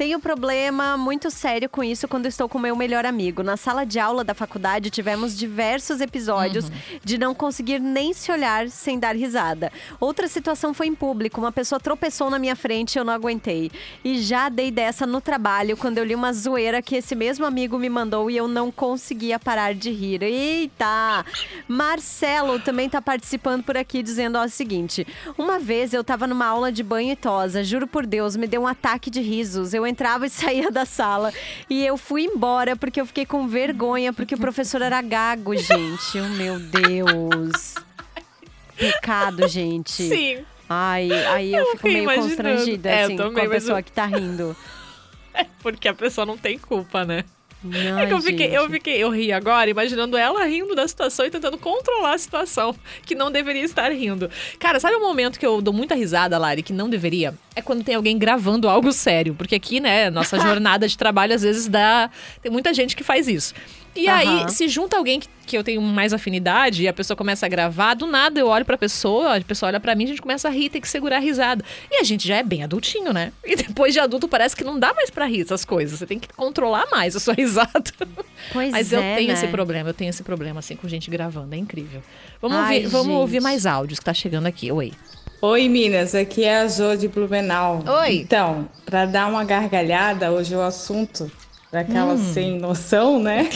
Tenho 0.00 0.18
problema 0.18 0.96
muito 0.96 1.30
sério 1.30 1.68
com 1.68 1.84
isso 1.84 2.08
quando 2.08 2.24
estou 2.24 2.48
com 2.48 2.58
meu 2.58 2.74
melhor 2.74 3.04
amigo. 3.04 3.42
Na 3.42 3.58
sala 3.58 3.84
de 3.84 3.98
aula 3.98 4.24
da 4.24 4.32
faculdade 4.32 4.88
tivemos 4.88 5.36
diversos 5.36 6.00
episódios 6.00 6.72
de 7.04 7.18
não 7.18 7.34
conseguir 7.34 7.78
nem 7.78 8.14
se 8.14 8.32
olhar 8.32 8.70
sem 8.70 8.98
dar 8.98 9.14
risada. 9.14 9.70
Outra 10.00 10.26
situação 10.26 10.72
foi 10.72 10.86
em 10.86 10.94
público. 10.94 11.38
Uma 11.38 11.52
pessoa 11.52 11.78
tropeçou 11.78 12.30
na 12.30 12.38
minha 12.38 12.56
frente 12.56 12.94
e 12.94 12.98
eu 12.98 13.04
não 13.04 13.12
aguentei. 13.12 13.70
E 14.02 14.18
já 14.22 14.48
dei 14.48 14.70
dessa 14.70 15.06
no 15.06 15.20
trabalho 15.20 15.76
quando 15.76 15.98
eu 15.98 16.04
li 16.04 16.14
uma 16.14 16.32
zoeira 16.32 16.80
que 16.80 16.96
esse 16.96 17.14
mesmo 17.14 17.44
amigo 17.44 17.78
me 17.78 17.90
mandou 17.90 18.30
e 18.30 18.38
eu 18.38 18.48
não 18.48 18.72
conseguia 18.72 19.38
parar 19.38 19.74
de 19.74 19.90
rir. 19.90 20.22
Eita! 20.22 21.26
Marcelo 21.68 22.58
também 22.60 22.88
tá 22.88 23.02
participando 23.02 23.64
por 23.64 23.76
aqui 23.76 24.02
dizendo 24.02 24.38
ó, 24.38 24.46
o 24.46 24.48
seguinte: 24.48 25.06
Uma 25.36 25.58
vez 25.58 25.92
eu 25.92 26.02
tava 26.02 26.26
numa 26.26 26.46
aula 26.46 26.72
de 26.72 26.82
banho 26.82 27.12
e 27.12 27.16
tosa, 27.16 27.62
juro 27.62 27.86
por 27.86 28.06
Deus, 28.06 28.34
me 28.34 28.46
deu 28.46 28.62
um 28.62 28.66
ataque 28.66 29.10
de 29.10 29.20
risos. 29.20 29.74
Eu 29.74 29.89
entrava 29.90 30.26
e 30.26 30.30
saía 30.30 30.70
da 30.70 30.84
sala 30.86 31.32
e 31.68 31.84
eu 31.84 31.96
fui 31.98 32.24
embora 32.24 32.74
porque 32.76 33.00
eu 33.00 33.06
fiquei 33.06 33.26
com 33.26 33.46
vergonha 33.48 34.12
porque 34.12 34.34
o 34.34 34.38
professor 34.38 34.80
era 34.82 35.02
gago, 35.02 35.54
gente. 35.56 36.18
Oh, 36.18 36.28
meu 36.30 36.58
Deus. 36.58 37.74
Pecado, 38.76 39.46
gente. 39.48 39.90
Sim. 39.92 40.44
Ai, 40.68 41.10
aí 41.26 41.52
eu, 41.52 41.60
Eu 41.64 41.72
fico 41.72 41.88
meio 41.88 42.02
imaginando. 42.04 42.28
constrangida, 42.28 42.88
É, 42.88 43.02
assim, 43.04 43.16
com 43.16 43.40
a 43.40 43.48
pessoa 43.48 43.78
eu- 43.80 43.84
que 43.84 43.92
tá 43.92 44.06
rindo. 44.06 44.56
Porque 45.62 45.88
a 45.88 45.94
pessoa 45.94 46.24
não 46.24 46.38
tem 46.38 46.58
culpa, 46.58 47.04
né? 47.04 47.24
Ai, 47.64 48.04
é 48.04 48.06
que 48.06 48.14
eu 48.14 48.22
fiquei, 48.22 48.56
eu 48.56 48.70
fiquei, 48.70 48.96
eu 48.98 49.10
ri 49.10 49.32
agora, 49.32 49.68
imaginando 49.68 50.16
ela 50.16 50.44
rindo 50.44 50.74
da 50.74 50.88
situação 50.88 51.26
e 51.26 51.30
tentando 51.30 51.58
controlar 51.58 52.14
a 52.14 52.18
situação, 52.18 52.74
que 53.04 53.14
não 53.14 53.30
deveria 53.30 53.62
estar 53.62 53.90
rindo. 53.92 54.30
Cara, 54.58 54.80
sabe 54.80 54.96
um 54.96 55.00
momento 55.00 55.38
que 55.38 55.46
eu 55.46 55.60
dou 55.60 55.74
muita 55.74 55.94
risada, 55.94 56.38
Lari, 56.38 56.62
que 56.62 56.72
não 56.72 56.88
deveria? 56.88 57.34
É 57.54 57.60
quando 57.60 57.84
tem 57.84 57.94
alguém 57.94 58.16
gravando 58.16 58.68
algo 58.68 58.92
sério. 58.92 59.34
Porque 59.34 59.54
aqui, 59.54 59.80
né, 59.80 60.08
nossa 60.08 60.38
jornada 60.40 60.88
de 60.88 60.96
trabalho 60.96 61.34
às 61.34 61.42
vezes 61.42 61.68
dá. 61.68 62.10
Tem 62.42 62.50
muita 62.50 62.72
gente 62.72 62.96
que 62.96 63.04
faz 63.04 63.28
isso. 63.28 63.54
E 63.94 64.08
Aham. 64.08 64.18
aí, 64.18 64.50
se 64.50 64.68
junta 64.68 64.96
alguém 64.96 65.18
que, 65.18 65.28
que 65.46 65.58
eu 65.58 65.64
tenho 65.64 65.80
mais 65.82 66.12
afinidade 66.12 66.82
e 66.82 66.88
a 66.88 66.92
pessoa 66.92 67.16
começa 67.16 67.44
a 67.46 67.48
gravar, 67.48 67.94
do 67.94 68.06
nada 68.06 68.38
eu 68.38 68.46
olho 68.46 68.64
pra 68.64 68.78
pessoa, 68.78 69.36
a 69.36 69.40
pessoa 69.40 69.68
olha 69.68 69.80
pra 69.80 69.94
mim, 69.94 70.04
a 70.04 70.08
gente 70.08 70.22
começa 70.22 70.46
a 70.48 70.50
rir, 70.50 70.70
tem 70.70 70.80
que 70.80 70.88
segurar 70.88 71.16
a 71.16 71.20
risada. 71.20 71.64
E 71.90 71.96
a 71.96 72.04
gente 72.04 72.26
já 72.26 72.36
é 72.36 72.42
bem 72.42 72.62
adultinho, 72.62 73.12
né? 73.12 73.32
E 73.44 73.56
depois 73.56 73.92
de 73.92 73.98
adulto 74.00 74.28
parece 74.28 74.54
que 74.54 74.62
não 74.62 74.78
dá 74.78 74.94
mais 74.94 75.10
pra 75.10 75.26
rir 75.26 75.42
essas 75.42 75.64
coisas. 75.64 75.98
Você 75.98 76.06
tem 76.06 76.18
que 76.18 76.28
controlar 76.34 76.86
mais 76.90 77.16
a 77.16 77.20
sua 77.20 77.34
risada. 77.38 77.82
Pois 78.52 78.70
Mas 78.70 78.92
eu 78.92 79.00
é, 79.00 79.16
tenho 79.16 79.28
né? 79.28 79.34
esse 79.34 79.48
problema, 79.48 79.88
eu 79.90 79.94
tenho 79.94 80.10
esse 80.10 80.22
problema 80.22 80.60
assim 80.60 80.76
com 80.76 80.88
gente 80.88 81.10
gravando, 81.10 81.54
é 81.54 81.58
incrível. 81.58 82.00
Vamos, 82.40 82.56
Ai, 82.58 82.76
ouvir, 82.76 82.88
vamos 82.88 83.14
ouvir 83.16 83.40
mais 83.40 83.66
áudios 83.66 83.98
que 83.98 84.04
tá 84.04 84.14
chegando 84.14 84.46
aqui. 84.46 84.70
Oi. 84.70 84.92
Oi, 85.42 85.68
Minas, 85.68 86.14
aqui 86.14 86.44
é 86.44 86.58
a 86.60 86.68
Jo 86.68 86.96
de 86.96 87.08
Blumenau. 87.08 87.82
Oi. 88.02 88.16
Então, 88.16 88.68
para 88.84 89.06
dar 89.06 89.26
uma 89.26 89.42
gargalhada, 89.42 90.30
hoje 90.30 90.54
o 90.54 90.60
assunto 90.60 91.30
daquela 91.72 92.14
Hum. 92.14 92.32
sem 92.32 92.58
noção, 92.58 93.20
né? 93.22 93.48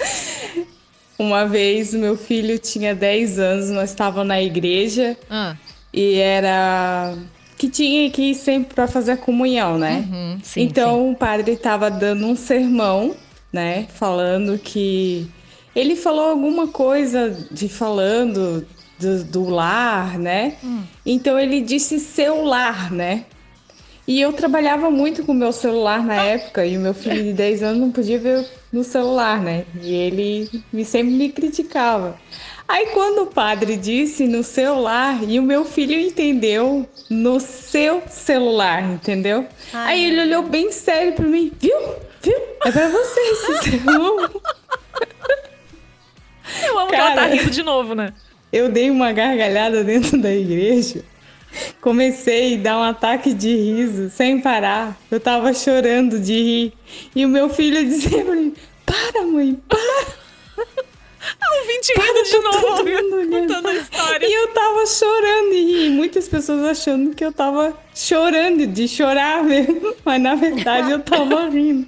uma 1.18 1.44
vez 1.46 1.92
meu 1.92 2.16
filho 2.16 2.58
tinha 2.58 2.94
10 2.94 3.38
anos, 3.38 3.70
nós 3.70 3.90
estávamos 3.90 4.28
na 4.28 4.40
igreja 4.42 5.16
Ah, 5.28 5.54
e 5.92 6.14
era 6.14 7.14
que 7.58 7.68
tinha 7.68 8.08
que 8.10 8.30
ir 8.30 8.34
sempre 8.34 8.74
para 8.74 8.86
fazer 8.88 9.12
a 9.12 9.16
comunhão, 9.18 9.76
né? 9.78 10.08
uhum, 10.10 10.38
sim, 10.42 10.62
então 10.62 11.10
o 11.10 11.14
padre 11.14 11.52
estava 11.52 11.90
dando 11.90 12.24
um 12.26 12.34
sermão, 12.34 13.14
né? 13.52 13.86
Falando 13.94 14.58
que 14.58 15.28
ele 15.76 15.94
falou 15.94 16.30
alguma 16.30 16.68
coisa 16.68 17.36
de 17.50 17.68
falando 17.68 18.66
do, 18.98 19.24
do 19.24 19.48
lar, 19.50 20.18
né? 20.18 20.54
Hum. 20.64 20.82
Então 21.04 21.38
ele 21.38 21.60
disse 21.60 21.98
celular, 22.00 22.90
né? 22.90 23.24
E 24.10 24.20
eu 24.20 24.32
trabalhava 24.32 24.90
muito 24.90 25.22
com 25.24 25.30
o 25.30 25.34
meu 25.36 25.52
celular 25.52 26.04
na 26.04 26.20
época 26.20 26.66
e 26.66 26.76
o 26.76 26.80
meu 26.80 26.92
filho 26.92 27.22
de 27.22 27.32
10 27.32 27.62
anos 27.62 27.80
não 27.80 27.92
podia 27.92 28.18
ver 28.18 28.44
no 28.72 28.82
celular, 28.82 29.40
né? 29.40 29.64
E 29.80 29.94
ele 29.94 30.50
me, 30.72 30.84
sempre 30.84 31.12
me 31.12 31.28
criticava. 31.28 32.18
Aí 32.66 32.86
quando 32.86 33.22
o 33.22 33.26
padre 33.26 33.76
disse 33.76 34.26
no 34.26 34.42
celular 34.42 35.22
e 35.22 35.38
o 35.38 35.44
meu 35.44 35.64
filho 35.64 35.96
entendeu 35.96 36.88
no 37.08 37.38
seu 37.38 38.02
celular, 38.08 38.82
entendeu? 38.82 39.46
Ai, 39.72 39.94
Aí 39.94 40.04
ele 40.06 40.22
olhou 40.22 40.42
bem 40.42 40.72
sério 40.72 41.12
pra 41.12 41.24
mim, 41.24 41.52
viu? 41.60 41.78
Viu? 42.20 42.36
É 42.66 42.72
pra 42.72 42.88
você 42.88 43.20
esse 43.20 43.58
sim. 43.70 43.82
Eu 46.66 46.78
amo 46.80 46.88
que 46.88 46.96
ela 46.96 47.10
tá 47.10 47.14
Cara. 47.14 47.32
rindo 47.36 47.50
de 47.52 47.62
novo, 47.62 47.94
né? 47.94 48.12
Eu 48.52 48.68
dei 48.72 48.90
uma 48.90 49.12
gargalhada 49.12 49.84
dentro 49.84 50.18
da 50.20 50.34
igreja. 50.34 51.04
Comecei 51.80 52.54
a 52.54 52.58
dar 52.58 52.78
um 52.78 52.82
ataque 52.82 53.32
de 53.32 53.54
riso 53.54 54.10
sem 54.10 54.40
parar. 54.40 54.96
Eu 55.10 55.18
tava 55.18 55.52
chorando 55.52 56.18
de 56.18 56.34
rir. 56.34 56.72
E 57.14 57.24
o 57.24 57.28
meu 57.28 57.48
filho 57.48 57.84
dizia 57.84 58.24
pra 58.24 58.34
mim: 58.34 58.54
Para, 58.84 59.22
mãe, 59.24 59.54
para. 59.68 60.20
O 61.52 61.66
Vinte 61.66 61.92
rindo 61.98 62.22
de 62.24 62.38
novo, 62.38 63.30
contando 63.30 63.68
a 63.68 63.74
história. 63.74 64.26
E 64.26 64.32
eu 64.32 64.48
tava 64.48 64.86
chorando 64.86 65.52
rir. 65.52 65.90
Muitas 65.90 66.28
pessoas 66.28 66.64
achando 66.64 67.14
que 67.14 67.24
eu 67.24 67.32
tava 67.32 67.76
chorando, 67.94 68.66
de 68.66 68.88
chorar 68.88 69.44
mesmo. 69.44 69.94
Mas 70.04 70.20
na 70.20 70.34
verdade 70.34 70.90
eu 70.92 71.00
tava 71.00 71.48
rindo. 71.48 71.86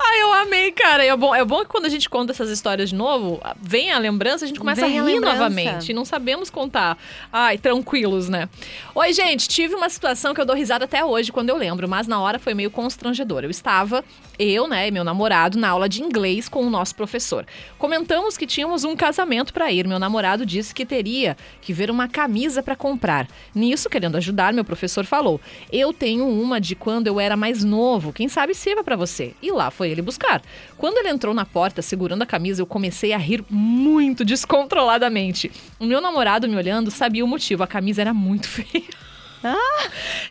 Ai, 0.00 0.22
eu 0.22 0.32
amei, 0.32 0.72
cara. 0.72 1.04
É 1.04 1.16
bom, 1.16 1.34
é 1.34 1.44
bom 1.44 1.60
que 1.60 1.66
quando 1.66 1.86
a 1.86 1.88
gente 1.88 2.08
conta 2.10 2.32
essas 2.32 2.50
histórias 2.50 2.90
de 2.90 2.94
novo, 2.96 3.40
vem 3.60 3.92
a 3.92 3.98
lembrança, 3.98 4.44
a 4.44 4.48
gente 4.48 4.58
começa 4.58 4.80
Vem 4.80 4.98
a 4.98 5.02
a 5.02 5.06
rir 5.06 5.12
lembrança. 5.14 5.36
novamente. 5.36 5.90
E 5.90 5.94
não 5.94 6.04
sabemos 6.04 6.50
contar. 6.50 6.98
Ai, 7.32 7.58
tranquilos, 7.58 8.28
né? 8.28 8.48
Oi, 8.94 9.12
gente, 9.12 9.48
tive 9.48 9.74
uma 9.74 9.88
situação 9.88 10.34
que 10.34 10.40
eu 10.40 10.44
dou 10.44 10.56
risada 10.56 10.84
até 10.84 11.04
hoje 11.04 11.30
quando 11.30 11.50
eu 11.50 11.56
lembro, 11.56 11.88
mas 11.88 12.06
na 12.06 12.20
hora 12.20 12.38
foi 12.38 12.54
meio 12.54 12.70
constrangedor. 12.70 13.44
Eu 13.44 13.50
estava, 13.50 14.04
eu, 14.38 14.66
né, 14.66 14.88
e 14.88 14.90
meu 14.90 15.04
namorado, 15.04 15.58
na 15.58 15.68
aula 15.68 15.88
de 15.88 16.02
inglês 16.02 16.48
com 16.48 16.64
o 16.66 16.70
nosso 16.70 16.94
professor. 16.94 17.46
Comentamos 17.78 18.36
que 18.36 18.46
tínhamos 18.46 18.84
um 18.84 18.96
casamento 18.96 19.52
para 19.52 19.70
ir. 19.70 19.86
Meu 19.86 19.98
namorado 19.98 20.46
disse 20.46 20.74
que 20.74 20.86
teria 20.86 21.36
que 21.60 21.72
ver 21.72 21.90
uma 21.90 22.08
camisa 22.08 22.62
para 22.62 22.76
comprar. 22.76 23.28
Nisso, 23.54 23.88
querendo 23.88 24.16
ajudar, 24.16 24.52
meu 24.52 24.64
professor 24.64 25.04
falou: 25.04 25.40
Eu 25.70 25.92
tenho 25.92 26.26
uma 26.26 26.60
de 26.60 26.74
quando 26.74 27.06
eu 27.06 27.20
era 27.20 27.36
mais 27.36 27.62
novo. 27.62 28.12
Quem 28.12 28.28
sabe 28.28 28.54
sirva 28.54 28.82
para 28.82 28.96
você. 28.96 29.34
E 29.42 29.50
lá 29.50 29.70
foi 29.70 29.90
ele 29.90 30.02
buscar. 30.02 30.42
Quando 30.76 30.98
ele 30.98 31.08
entrou 31.08 31.34
na 31.34 31.44
porta 31.44 31.82
segurando 31.82 32.22
a 32.22 32.26
camisa, 32.26 32.62
eu 32.62 32.66
comecei 32.66 33.12
a 33.12 33.18
rir 33.18 33.44
muito 33.48 34.24
descontroladamente. 34.24 35.50
O 35.78 35.84
meu 35.84 36.00
namorado 36.00 36.48
me 36.48 36.56
olhando 36.56 36.90
sabia 36.90 37.24
o 37.24 37.28
motivo. 37.28 37.62
A 37.62 37.66
camisa 37.66 38.00
era 38.00 38.14
muito 38.14 38.48
feia. 38.48 39.01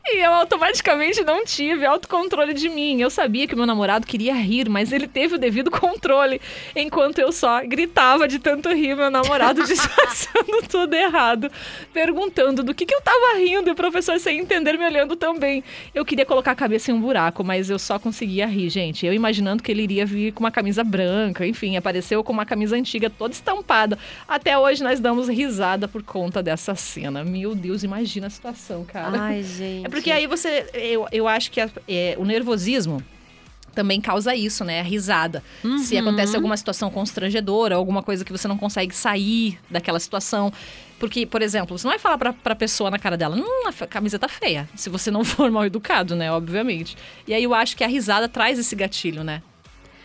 E 0.06 0.18
eu 0.18 0.34
automaticamente 0.34 1.24
não 1.24 1.46
tive 1.46 1.86
autocontrole 1.86 2.54
de 2.54 2.70
mim. 2.70 3.02
Eu 3.02 3.10
sabia 3.10 3.48
que 3.48 3.56
meu 3.56 3.66
namorado 3.66 4.08
queria 4.08 4.34
rir, 4.34 4.70
mas 4.70 4.92
ele 4.92 5.08
teve 5.08 5.36
o 5.36 5.38
devido 5.38 5.70
controle, 5.72 6.42
enquanto 6.76 7.20
eu 7.20 7.32
só 7.32 7.62
gritava 7.66 8.28
de 8.28 8.40
tanto 8.40 8.70
rir, 8.70 8.96
meu 8.96 9.12
namorado 9.12 9.64
disfarçando 9.66 10.62
tudo 10.68 10.94
errado, 10.94 11.52
perguntando 11.94 12.64
do 12.64 12.74
que, 12.74 12.86
que 12.86 12.94
eu 12.94 13.02
tava 13.02 13.38
rindo 13.38 13.70
e 13.70 13.72
o 13.72 13.76
professor 13.76 14.20
sem 14.20 14.40
entender 14.40 14.78
me 14.78 14.86
olhando 14.86 15.16
também. 15.16 15.64
Eu 15.94 16.06
queria 16.06 16.26
colocar 16.26 16.52
a 16.52 16.56
cabeça 16.56 16.92
em 16.92 16.94
um 16.94 17.02
buraco, 17.02 17.44
mas 17.44 17.70
eu 17.70 17.80
só 17.80 18.00
conseguia 18.00 18.48
rir, 18.48 18.70
gente. 18.70 19.06
Eu 19.06 19.14
imaginando 19.14 19.64
que 19.64 19.72
ele 19.72 19.84
iria 19.84 20.06
vir 20.06 20.32
com 20.34 20.42
uma 20.42 20.52
camisa 20.52 20.84
branca, 20.84 21.46
enfim, 21.46 21.78
apareceu 21.78 22.24
com 22.24 22.34
uma 22.34 22.46
camisa 22.46 22.76
antiga 22.76 23.10
toda 23.10 23.34
estampada. 23.34 23.98
Até 24.28 24.58
hoje 24.58 24.84
nós 24.84 25.00
damos 25.00 25.28
risada 25.28 25.88
por 25.88 26.04
conta 26.04 26.42
dessa 26.42 26.76
cena. 26.76 27.24
Meu 27.24 27.56
Deus, 27.56 27.84
imagina 27.84 28.28
a 28.28 28.30
situação, 28.30 28.84
cara. 28.84 29.01
Ai, 29.10 29.44
gente. 29.44 29.86
É 29.88 29.90
porque 29.90 30.12
aí 30.12 30.28
você. 30.28 30.70
Eu, 30.74 31.08
eu 31.12 31.28
acho 31.28 31.52
que 31.52 31.60
a- 31.62 31.70
é, 31.88 32.16
o 32.18 32.26
nervosismo 32.26 33.02
também 33.74 34.02
causa 34.02 34.36
isso, 34.36 34.66
né? 34.66 34.82
A 34.82 34.84
risada. 34.84 35.42
Se 35.86 35.96
Uhum. 35.96 36.02
acontece 36.02 36.36
alguma 36.36 36.58
situação 36.58 36.90
constrangedora, 36.92 37.76
alguma 37.76 38.04
coisa 38.04 38.26
que 38.26 38.32
você 38.32 38.46
não 38.48 38.58
consegue 38.58 38.94
sair 38.94 39.58
daquela 39.70 40.00
situação. 40.00 40.52
Porque, 41.00 41.26
por 41.26 41.42
exemplo, 41.42 41.78
você 41.78 41.88
não 41.88 41.94
vai 41.94 42.00
falar 42.00 42.18
pra, 42.18 42.34
pra 42.34 42.54
pessoa 42.54 42.92
na 42.92 43.00
cara 43.00 43.18
dela, 43.18 43.36
hum, 43.36 43.68
a 43.68 43.88
camisa 43.88 44.20
tá 44.20 44.28
feia. 44.28 44.70
Se 44.76 44.90
você 44.90 45.10
não 45.10 45.24
for 45.24 45.50
mal 45.52 45.66
educado, 45.66 46.16
né? 46.16 46.32
Obviamente. 46.32 46.96
E 47.28 47.34
aí 47.34 47.44
eu 47.44 47.54
acho 47.54 47.76
que 47.78 47.84
a 47.84 47.88
risada 47.88 48.28
traz 48.28 48.60
esse 48.60 48.76
gatilho, 48.76 49.24
né? 49.24 49.42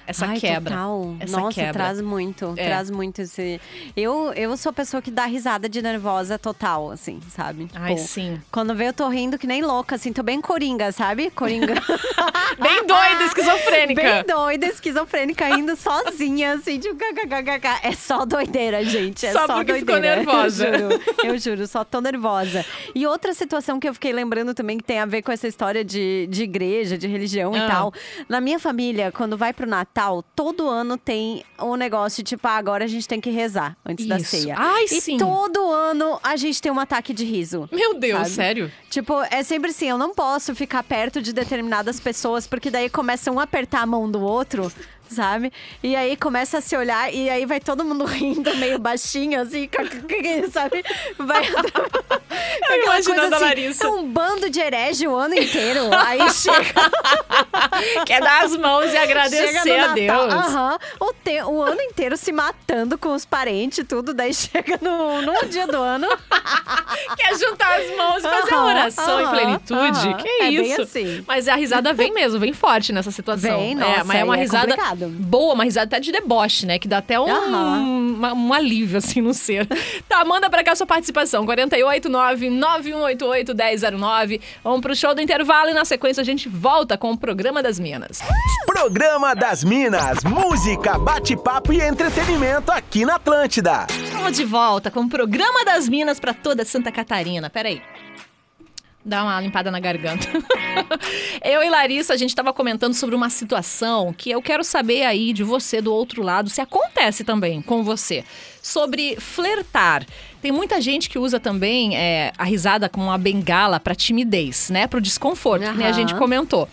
Essa 0.07 0.27
Ai, 0.27 0.39
quebra. 0.39 0.71
Total. 0.71 1.17
Essa 1.21 1.41
Nossa, 1.41 1.55
quebra. 1.55 1.73
traz 1.73 2.01
muito, 2.01 2.55
É. 2.57 2.67
traz 2.67 2.91
muito 2.91 3.23
esse. 3.23 3.61
Eu, 3.97 4.33
eu 4.35 4.57
sou 4.57 4.71
a 4.71 4.73
pessoa 4.73 5.03
que 5.03 5.11
dá 5.11 5.25
risada 5.27 5.69
de 5.69 5.83
nervosa 5.83 6.39
total, 6.39 6.91
assim, 6.91 7.21
sabe? 7.31 7.69
Ai, 7.75 7.95
Tipo, 7.97 8.07
sim. 8.09 8.41
Quando 8.53 8.75
vê, 8.75 8.89
eu 8.89 8.93
tô 8.93 9.09
rindo 9.09 9.39
que 9.39 9.47
nem 9.47 9.63
louca, 9.63 9.97
assim, 9.97 10.13
tô 10.13 10.23
bem 10.23 10.41
coringa, 10.41 10.93
sabe? 10.93 11.31
Coringa. 11.31 11.75
Bem 12.59 12.87
doida, 12.87 13.25
esquizofrênica. 13.25 14.01
bem 14.03 14.25
doida, 14.25 14.67
esquizofrênica, 14.67 15.49
indo 15.51 15.77
sozinha, 15.77 16.55
assim, 16.55 16.79
tipo, 16.79 16.95
kkkk. 16.97 17.81
É 17.83 17.93
só 17.93 18.25
doideira, 18.25 18.85
gente. 18.85 19.27
É 19.27 19.33
Só 19.33 19.47
só, 19.47 19.57
porque 19.57 19.75
ficou 19.75 19.95
doideira. 19.95 20.17
nervosa. 20.17 20.67
Eu 20.69 20.79
juro, 20.91 21.03
eu 21.25 21.39
juro, 21.39 21.67
só 21.67 21.85
tô 21.85 22.01
nervosa. 22.01 22.65
E 22.95 23.07
outra 23.07 23.35
situação 23.35 23.79
que 23.81 23.89
eu 23.89 23.93
fiquei 23.95 24.13
lembrando 24.13 24.55
também, 24.55 24.79
que 24.79 24.85
tem 24.85 25.01
a 25.01 25.05
ver 25.07 25.23
com 25.23 25.33
essa 25.33 25.47
história 25.49 25.85
de, 25.85 26.27
de 26.31 26.45
igreja, 26.45 26.97
de 26.97 27.07
religião 27.07 27.53
Ah. 27.55 27.59
e 27.59 27.67
tal. 27.69 27.93
Na 28.29 28.41
minha 28.41 28.59
família, 28.59 29.11
quando 29.13 29.37
vai 29.37 29.53
pro 29.53 29.67
Natal, 29.67 29.96
todo 30.35 30.69
ano 30.69 30.99
tem 30.99 31.45
um 31.59 31.75
negócio 31.75 32.23
de, 32.23 32.31
tipo, 32.31 32.47
ah, 32.47 32.57
agora 32.57 32.85
a 32.85 32.87
gente 32.87 33.09
tem 33.09 33.21
que 33.21 33.31
rezar 33.31 33.77
antes 33.85 34.07
da 34.07 34.19
Isso. 34.19 34.31
ceia. 34.31 34.55
Ai, 34.59 34.85
e 34.85 35.01
sim. 35.01 35.17
todo 35.17 35.71
ano 35.71 36.21
a 36.23 36.37
gente 36.37 36.61
tem 36.61 36.71
um 36.71 36.79
ataque 36.79 37.15
de 37.15 37.25
riso. 37.25 37.69
Meu 37.73 37.99
Deus, 37.99 38.19
Sabe? 38.19 38.31
sério? 38.31 38.73
Tipo, 38.91 39.23
é 39.31 39.43
sempre 39.43 39.71
assim, 39.71 39.89
eu 39.89 39.99
não 39.99 40.15
posso 40.15 40.55
ficar 40.55 40.83
perto 40.83 41.23
de 41.23 41.33
determinadas 41.33 41.99
pessoas, 41.99 42.47
porque 42.47 42.71
daí 42.71 42.91
começa 42.91 43.31
um 43.31 43.41
a 43.41 43.45
apertar 43.45 43.83
a 43.83 43.87
mão 43.87 44.11
do 44.11 44.21
outro, 44.21 44.71
sabe? 45.09 45.53
E 45.83 45.95
aí 45.97 46.17
começa 46.17 46.59
a 46.59 46.61
se 46.61 46.77
olhar, 46.77 47.13
e 47.13 47.29
aí 47.31 47.45
vai 47.47 47.61
todo 47.61 47.85
mundo 47.85 48.05
rindo 48.07 48.55
meio 48.57 48.79
baixinho, 48.79 49.41
assim, 49.41 49.69
sabe? 50.53 50.85
Vai. 51.19 51.43
Aquela 52.63 52.83
imaginando 52.85 53.21
coisa 53.21 53.35
a 53.35 53.37
assim, 53.39 53.45
Larissa. 53.47 53.87
É 53.87 53.89
um 53.91 54.07
bando 54.07 54.51
de 54.51 54.61
herege 54.61 55.07
o 55.07 55.15
ano 55.15 55.35
inteiro. 55.35 55.81
Aí 55.95 56.31
chega. 56.33 56.91
Quer 58.05 58.21
dar 58.21 58.45
as 58.45 58.57
mãos 58.57 58.93
e 58.93 58.97
agradecer 58.97 59.79
a 59.79 59.93
Deus. 59.95 60.33
aham, 60.35 60.79
o, 61.01 61.13
te- 61.13 61.43
o 61.43 61.63
ano 61.63 61.81
inteiro 61.83 62.17
se 62.17 62.33
matando 62.33 62.99
com 62.99 63.15
os 63.15 63.25
parentes 63.25 63.79
e 63.79 63.85
tudo. 63.85 64.13
Daí 64.15 64.33
chega 64.35 64.79
no, 64.81 65.23
no 65.23 65.47
dia 65.49 65.67
do 65.67 65.77
ano. 65.79 66.07
Quer 67.17 67.39
juntar 67.39 67.79
as 67.81 67.97
mãos 67.97 68.19
e 68.19 68.23
fazer 68.23 68.55
a 68.55 68.57
Aham, 68.57 68.67
oração 68.67 69.21
em 69.21 69.25
aham, 69.25 69.33
plenitude? 69.35 70.09
aham. 70.09 70.17
Que 70.17 70.29
É 70.29 70.51
isso? 70.51 70.83
assim. 70.83 71.25
Mas 71.27 71.49
a 71.49 71.55
risada 71.57 71.93
vem 71.93 72.13
mesmo, 72.13 72.39
vem 72.39 72.53
forte 72.53 72.93
nessa 72.93 73.11
situação. 73.11 73.59
Vem, 73.59 73.73
é, 73.73 73.75
nossa, 73.75 74.05
mas 74.05 74.21
é 74.21 74.25
uma 74.25 74.35
aí 74.35 74.41
é 74.41 74.45
risada 74.97 75.09
boa, 75.09 75.55
uma 75.55 75.65
risada 75.65 75.87
até 75.87 76.01
de 76.01 76.11
deboche, 76.11 76.67
né? 76.67 76.79
Que 76.79 76.89
dá 76.89 76.99
até 76.99 77.21
um, 77.21 78.23
um 78.23 78.53
alívio, 78.53 78.99
assim, 78.99 79.21
no 79.21 79.35
ser. 79.35 79.67
tá, 80.09 80.25
manda 80.25 80.49
pra 80.49 80.65
cá 80.65 80.75
sua 80.75 80.87
participação. 80.87 81.45
489-9188-1009. 81.47 84.41
Vamos 84.65 84.81
pro 84.81 84.97
show 84.97 85.15
do 85.15 85.21
intervalo 85.21 85.71
e 85.71 85.75
na 85.75 85.85
sequência 85.85 86.21
a 86.21 86.25
gente 86.25 86.49
volta 86.49 86.97
com 86.97 87.13
o 87.13 87.19
Programa 87.19 87.63
das 87.63 87.79
Minas. 87.79 88.21
Programa 88.67 89.35
das 89.35 89.63
Minas, 89.63 90.25
música, 90.25 90.99
bate-papo 90.99 91.73
e 91.73 91.81
entretenimento 91.81 92.73
aqui 92.73 93.05
na 93.05 93.17
Atlântida. 93.17 93.87
Estamos 93.91 94.37
de 94.37 94.45
volta 94.45 94.91
com 94.91 95.01
o 95.01 95.09
Programa 95.09 95.65
das 95.65 95.89
Minas 95.89 96.21
pra 96.21 96.35
toda 96.35 96.65
Santa 96.65 96.93
Catarina. 96.93 97.51
Peraí. 97.51 97.83
Dá 99.07 99.23
uma 99.23 99.41
limpada 99.41 99.71
na 99.71 99.79
garganta. 99.79 100.27
eu 101.45 101.63
e 101.63 101.71
Larissa, 101.71 102.13
a 102.13 102.17
gente 102.17 102.31
estava 102.31 102.53
comentando 102.53 102.93
sobre 102.93 103.15
uma 103.15 103.31
situação 103.31 104.13
que 104.13 104.33
eu 104.33 104.43
quero 104.43 104.65
saber 104.65 105.05
aí 105.05 105.33
de 105.33 105.45
você 105.45 105.81
do 105.81 105.95
outro 105.95 106.25
lado, 106.25 106.51
se 106.51 106.61
acontece 106.61 107.23
também 107.23 107.63
com 107.63 107.85
você. 107.85 108.25
Sobre 108.61 109.15
flertar. 109.21 110.05
Tem 110.43 110.51
muita 110.51 110.81
gente 110.81 111.09
que 111.09 111.21
usa 111.21 111.39
também 111.39 111.97
é, 111.97 112.33
a 112.37 112.43
risada 112.43 112.89
como 112.89 113.07
uma 113.07 113.17
bengala 113.17 113.79
para 113.79 113.95
timidez, 113.95 114.71
né? 114.71 114.89
Para 114.89 114.99
o 114.99 115.01
desconforto, 115.01 115.71
que 115.71 115.79
nem 115.79 115.87
a 115.87 115.93
gente 115.93 116.13
comentou. 116.17 116.69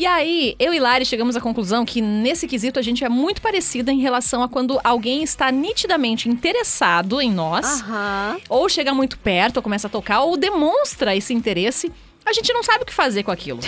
E 0.00 0.06
aí, 0.06 0.56
eu 0.58 0.72
e 0.72 0.80
Lari 0.80 1.04
chegamos 1.04 1.36
à 1.36 1.42
conclusão 1.42 1.84
que 1.84 2.00
nesse 2.00 2.48
quesito 2.48 2.78
a 2.78 2.82
gente 2.82 3.04
é 3.04 3.08
muito 3.10 3.42
parecida 3.42 3.92
em 3.92 4.00
relação 4.00 4.42
a 4.42 4.48
quando 4.48 4.80
alguém 4.82 5.22
está 5.22 5.52
nitidamente 5.52 6.26
interessado 6.26 7.20
em 7.20 7.30
nós, 7.30 7.82
Aham. 7.82 8.38
ou 8.48 8.66
chega 8.66 8.94
muito 8.94 9.18
perto, 9.18 9.58
ou 9.58 9.62
começa 9.62 9.88
a 9.88 9.90
tocar, 9.90 10.22
ou 10.22 10.38
demonstra 10.38 11.14
esse 11.14 11.34
interesse. 11.34 11.92
A 12.30 12.32
gente 12.32 12.52
não 12.52 12.62
sabe 12.62 12.84
o 12.84 12.86
que 12.86 12.94
fazer 12.94 13.24
com 13.24 13.32
aquilo. 13.32 13.58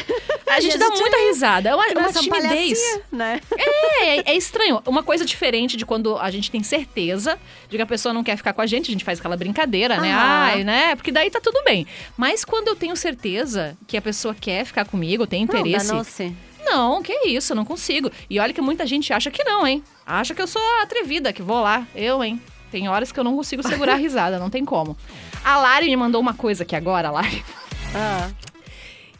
A 0.49 0.61
gente 0.63 0.79
dá 0.79 0.89
muita 0.89 1.17
risada. 1.27 1.71
É 1.71 1.75
uma, 1.75 1.85
é 1.85 1.99
uma 1.99 2.13
timidez. 2.13 2.79
né? 3.11 3.41
É, 3.59 4.19
é, 4.19 4.23
é 4.31 4.37
estranho. 4.37 4.81
Uma 4.87 5.03
coisa 5.03 5.25
diferente 5.25 5.77
de 5.77 5.85
quando 5.85 6.17
a 6.17 6.31
gente 6.31 6.49
tem 6.49 6.63
certeza 6.63 7.37
de 7.69 7.77
que 7.77 7.83
a 7.83 7.87
pessoa 7.87 8.13
não 8.13 8.23
quer 8.23 8.37
ficar 8.37 8.53
com 8.53 8.61
a 8.61 8.67
gente, 8.67 8.89
a 8.89 8.93
gente 8.93 9.05
faz 9.05 9.19
aquela 9.19 9.37
brincadeira, 9.37 10.01
né? 10.01 10.13
Aham. 10.13 10.21
Ai, 10.23 10.63
né? 10.65 10.95
Porque 10.95 11.11
daí 11.11 11.29
tá 11.29 11.41
tudo 11.41 11.61
bem. 11.65 11.89
Mas 12.17 12.45
quando 12.45 12.69
eu 12.69 12.77
tenho 12.77 12.95
certeza 12.95 13.77
que 13.89 13.97
a 13.97 14.03
pessoa 14.03 14.33
quer 14.33 14.65
ficar 14.65 14.85
comigo, 14.85 15.27
tem 15.27 15.43
interesse. 15.43 15.89
Não. 15.93 16.07
Não, 16.65 17.03
que 17.03 17.13
isso, 17.27 17.53
eu 17.53 17.57
não 17.57 17.65
consigo. 17.65 18.13
E 18.31 18.39
olha 18.39 18.53
que 18.53 18.61
muita 18.61 18.87
gente 18.87 19.13
acha 19.13 19.29
que 19.29 19.43
não, 19.43 19.67
hein? 19.67 19.83
Acha 20.07 20.37
que 20.37 20.41
eu 20.41 20.47
sou 20.47 20.63
atrevida, 20.81 21.33
que 21.33 21.43
vou 21.43 21.61
lá. 21.61 21.85
Eu, 21.97 22.23
hein? 22.23 22.41
Tem 22.71 22.89
horas 22.89 23.11
que 23.11 23.19
eu 23.19 23.25
não 23.25 23.35
consigo 23.35 23.67
segurar 23.67 23.95
a 23.95 23.99
risada, 23.99 24.39
não 24.39 24.49
tem 24.49 24.65
como. 24.65 24.97
A 25.45 25.59
Lari 25.59 25.87
me 25.87 25.97
mandou 25.97 26.21
uma 26.21 26.33
coisa 26.33 26.63
aqui 26.63 26.77
agora, 26.77 27.11
Lari. 27.11 27.45
Ah. 27.95 28.31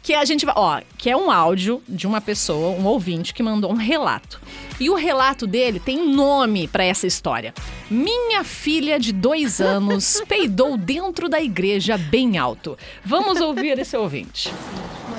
Que 0.03 0.13
a 0.13 0.25
gente 0.25 0.45
vai. 0.45 0.53
Ó, 0.55 0.81
que 0.97 1.09
é 1.09 1.17
um 1.17 1.31
áudio 1.31 1.81
de 1.87 2.05
uma 2.05 2.21
pessoa, 2.21 2.77
um 2.77 2.85
ouvinte, 2.85 3.33
que 3.33 3.41
mandou 3.41 3.71
um 3.71 3.75
relato. 3.75 4.39
E 4.79 4.89
o 4.89 4.95
relato 4.95 5.45
dele 5.47 5.79
tem 5.79 6.07
nome 6.13 6.67
pra 6.67 6.83
essa 6.83 7.07
história. 7.07 7.53
Minha 7.89 8.43
filha 8.43 8.99
de 8.99 9.13
dois 9.13 9.61
anos 9.61 10.21
peidou 10.27 10.77
dentro 10.77 11.29
da 11.29 11.41
igreja 11.41 11.97
bem 11.97 12.37
alto. 12.37 12.77
Vamos 13.05 13.39
ouvir 13.39 13.77
esse 13.79 13.95
ouvinte. 13.95 14.53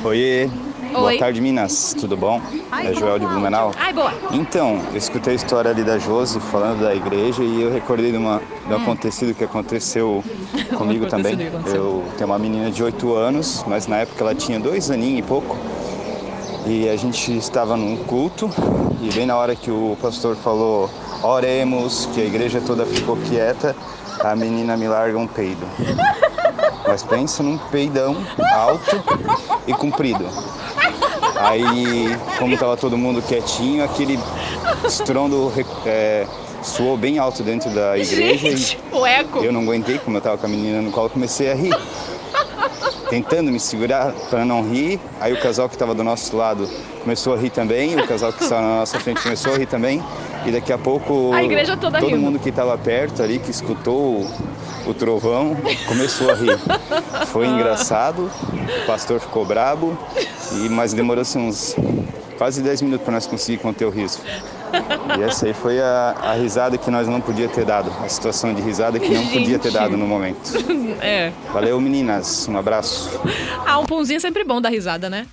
Oiê, 0.02 0.44
Oi. 0.44 0.90
boa 0.92 1.18
tarde 1.18 1.40
Minas, 1.40 1.96
tudo 1.98 2.14
bom? 2.14 2.38
É 2.84 2.92
Joel 2.92 3.18
de 3.18 3.24
Blumenau. 3.26 3.72
Ai, 3.78 3.90
boa. 3.92 4.12
Então, 4.32 4.82
eu 4.92 4.98
escutei 4.98 5.32
a 5.32 5.36
história 5.36 5.70
ali 5.70 5.82
da 5.82 5.98
Josi 5.98 6.38
falando 6.40 6.80
da 6.82 6.94
igreja 6.94 7.42
e 7.42 7.62
eu 7.62 7.72
recordei 7.72 8.10
de, 8.10 8.18
uma, 8.18 8.38
de 8.38 8.44
Hum. 8.74 8.76
um 8.76 8.82
acontecido 8.82 9.34
que 9.34 9.44
aconteceu 9.44 10.22
comigo 10.76 11.06
também. 11.06 11.32
acontecido. 11.46 11.74
Eu 11.74 12.04
tenho 12.18 12.28
uma 12.28 12.38
menina 12.38 12.70
de 12.70 12.82
8 12.82 13.14
anos, 13.14 13.64
mas 13.66 13.86
na 13.86 13.98
época 13.98 14.22
ela 14.22 14.34
tinha 14.34 14.60
dois 14.60 14.90
aninhos 14.90 15.20
e 15.20 15.22
pouco. 15.22 15.56
E 16.66 16.88
a 16.88 16.96
gente 16.96 17.36
estava 17.36 17.76
num 17.76 17.96
culto 17.96 18.50
e 19.02 19.12
bem 19.12 19.26
na 19.26 19.36
hora 19.36 19.54
que 19.54 19.70
o 19.70 19.96
pastor 20.00 20.34
falou 20.34 20.88
oremos, 21.22 22.06
que 22.14 22.22
a 22.22 22.24
igreja 22.24 22.60
toda 22.60 22.86
ficou 22.86 23.16
quieta, 23.28 23.76
a 24.20 24.34
menina 24.34 24.76
me 24.76 24.88
larga 24.88 25.18
um 25.18 25.26
peido. 25.26 25.66
Mas 26.88 27.02
pensa 27.02 27.42
num 27.42 27.58
peidão 27.58 28.16
alto 28.54 29.02
e 29.66 29.72
comprido. 29.72 30.24
Aí, 31.36 32.16
como 32.38 32.56
tava 32.56 32.76
todo 32.76 32.96
mundo 32.96 33.20
quietinho, 33.22 33.84
aquele 33.84 34.18
estrondo 34.86 35.52
é, 35.84 36.26
soou 36.62 36.96
bem 36.96 37.18
alto 37.18 37.42
dentro 37.42 37.70
da 37.70 37.98
igreja 37.98 38.50
Gente, 38.50 38.78
o 38.92 39.04
eco. 39.04 39.42
e 39.42 39.46
eu 39.46 39.52
não 39.52 39.62
aguentei, 39.62 39.98
como 39.98 40.16
eu 40.16 40.20
tava 40.20 40.38
com 40.38 40.46
a 40.46 40.48
menina 40.48 40.80
no 40.80 40.90
colo, 40.90 41.10
comecei 41.10 41.50
a 41.50 41.54
rir. 41.54 41.74
Tentando 43.08 43.50
me 43.50 43.60
segurar 43.60 44.12
para 44.30 44.44
não 44.44 44.62
rir, 44.68 44.98
aí 45.20 45.32
o 45.32 45.40
casal 45.40 45.68
que 45.68 45.74
estava 45.74 45.94
do 45.94 46.02
nosso 46.02 46.36
lado 46.36 46.68
começou 47.02 47.34
a 47.34 47.36
rir 47.36 47.50
também, 47.50 47.94
o 47.98 48.06
casal 48.06 48.32
que 48.32 48.42
estava 48.42 48.62
na 48.62 48.76
nossa 48.80 48.98
frente 48.98 49.22
começou 49.22 49.54
a 49.54 49.58
rir 49.58 49.66
também, 49.66 50.02
e 50.46 50.50
daqui 50.50 50.72
a 50.72 50.78
pouco 50.78 51.32
A 51.32 51.42
igreja 51.42 51.76
toda 51.76 51.98
todo 51.98 52.08
rindo. 52.08 52.20
mundo 52.20 52.38
que 52.38 52.48
estava 52.48 52.76
perto 52.78 53.22
ali, 53.22 53.38
que 53.38 53.50
escutou 53.50 54.22
o, 54.86 54.90
o 54.90 54.94
trovão, 54.94 55.56
começou 55.86 56.30
a 56.30 56.34
rir. 56.34 56.58
Foi 57.26 57.46
engraçado, 57.46 58.30
o 58.82 58.86
pastor 58.86 59.20
ficou 59.20 59.44
brabo, 59.44 59.96
e, 60.52 60.68
mas 60.68 60.92
demorou-se 60.94 61.36
uns 61.38 61.76
quase 62.36 62.62
10 62.62 62.82
minutos 62.82 63.04
para 63.04 63.14
nós 63.14 63.26
conseguir 63.26 63.58
conter 63.58 63.84
o 63.84 63.90
riso. 63.90 64.20
E 65.18 65.22
essa 65.22 65.46
aí 65.46 65.54
foi 65.54 65.80
a, 65.80 66.14
a 66.20 66.32
risada 66.34 66.76
que 66.76 66.90
nós 66.90 67.06
não 67.06 67.20
podia 67.20 67.48
ter 67.48 67.64
dado, 67.64 67.90
a 68.04 68.08
situação 68.08 68.52
de 68.52 68.60
risada 68.60 68.98
que 68.98 69.08
não 69.08 69.26
podia 69.26 69.58
ter 69.58 69.70
Gente. 69.70 69.80
dado 69.80 69.96
no 69.96 70.06
momento. 70.06 70.38
É. 71.00 71.32
Valeu, 71.52 71.80
meninas. 71.80 72.46
Um 72.48 72.56
abraço. 72.56 73.20
Ah, 73.66 73.78
um 73.78 73.84
punzinho 73.84 74.16
é 74.16 74.20
sempre 74.20 74.44
bom 74.44 74.60
dar 74.60 74.68
risada, 74.70 75.10
né? 75.10 75.26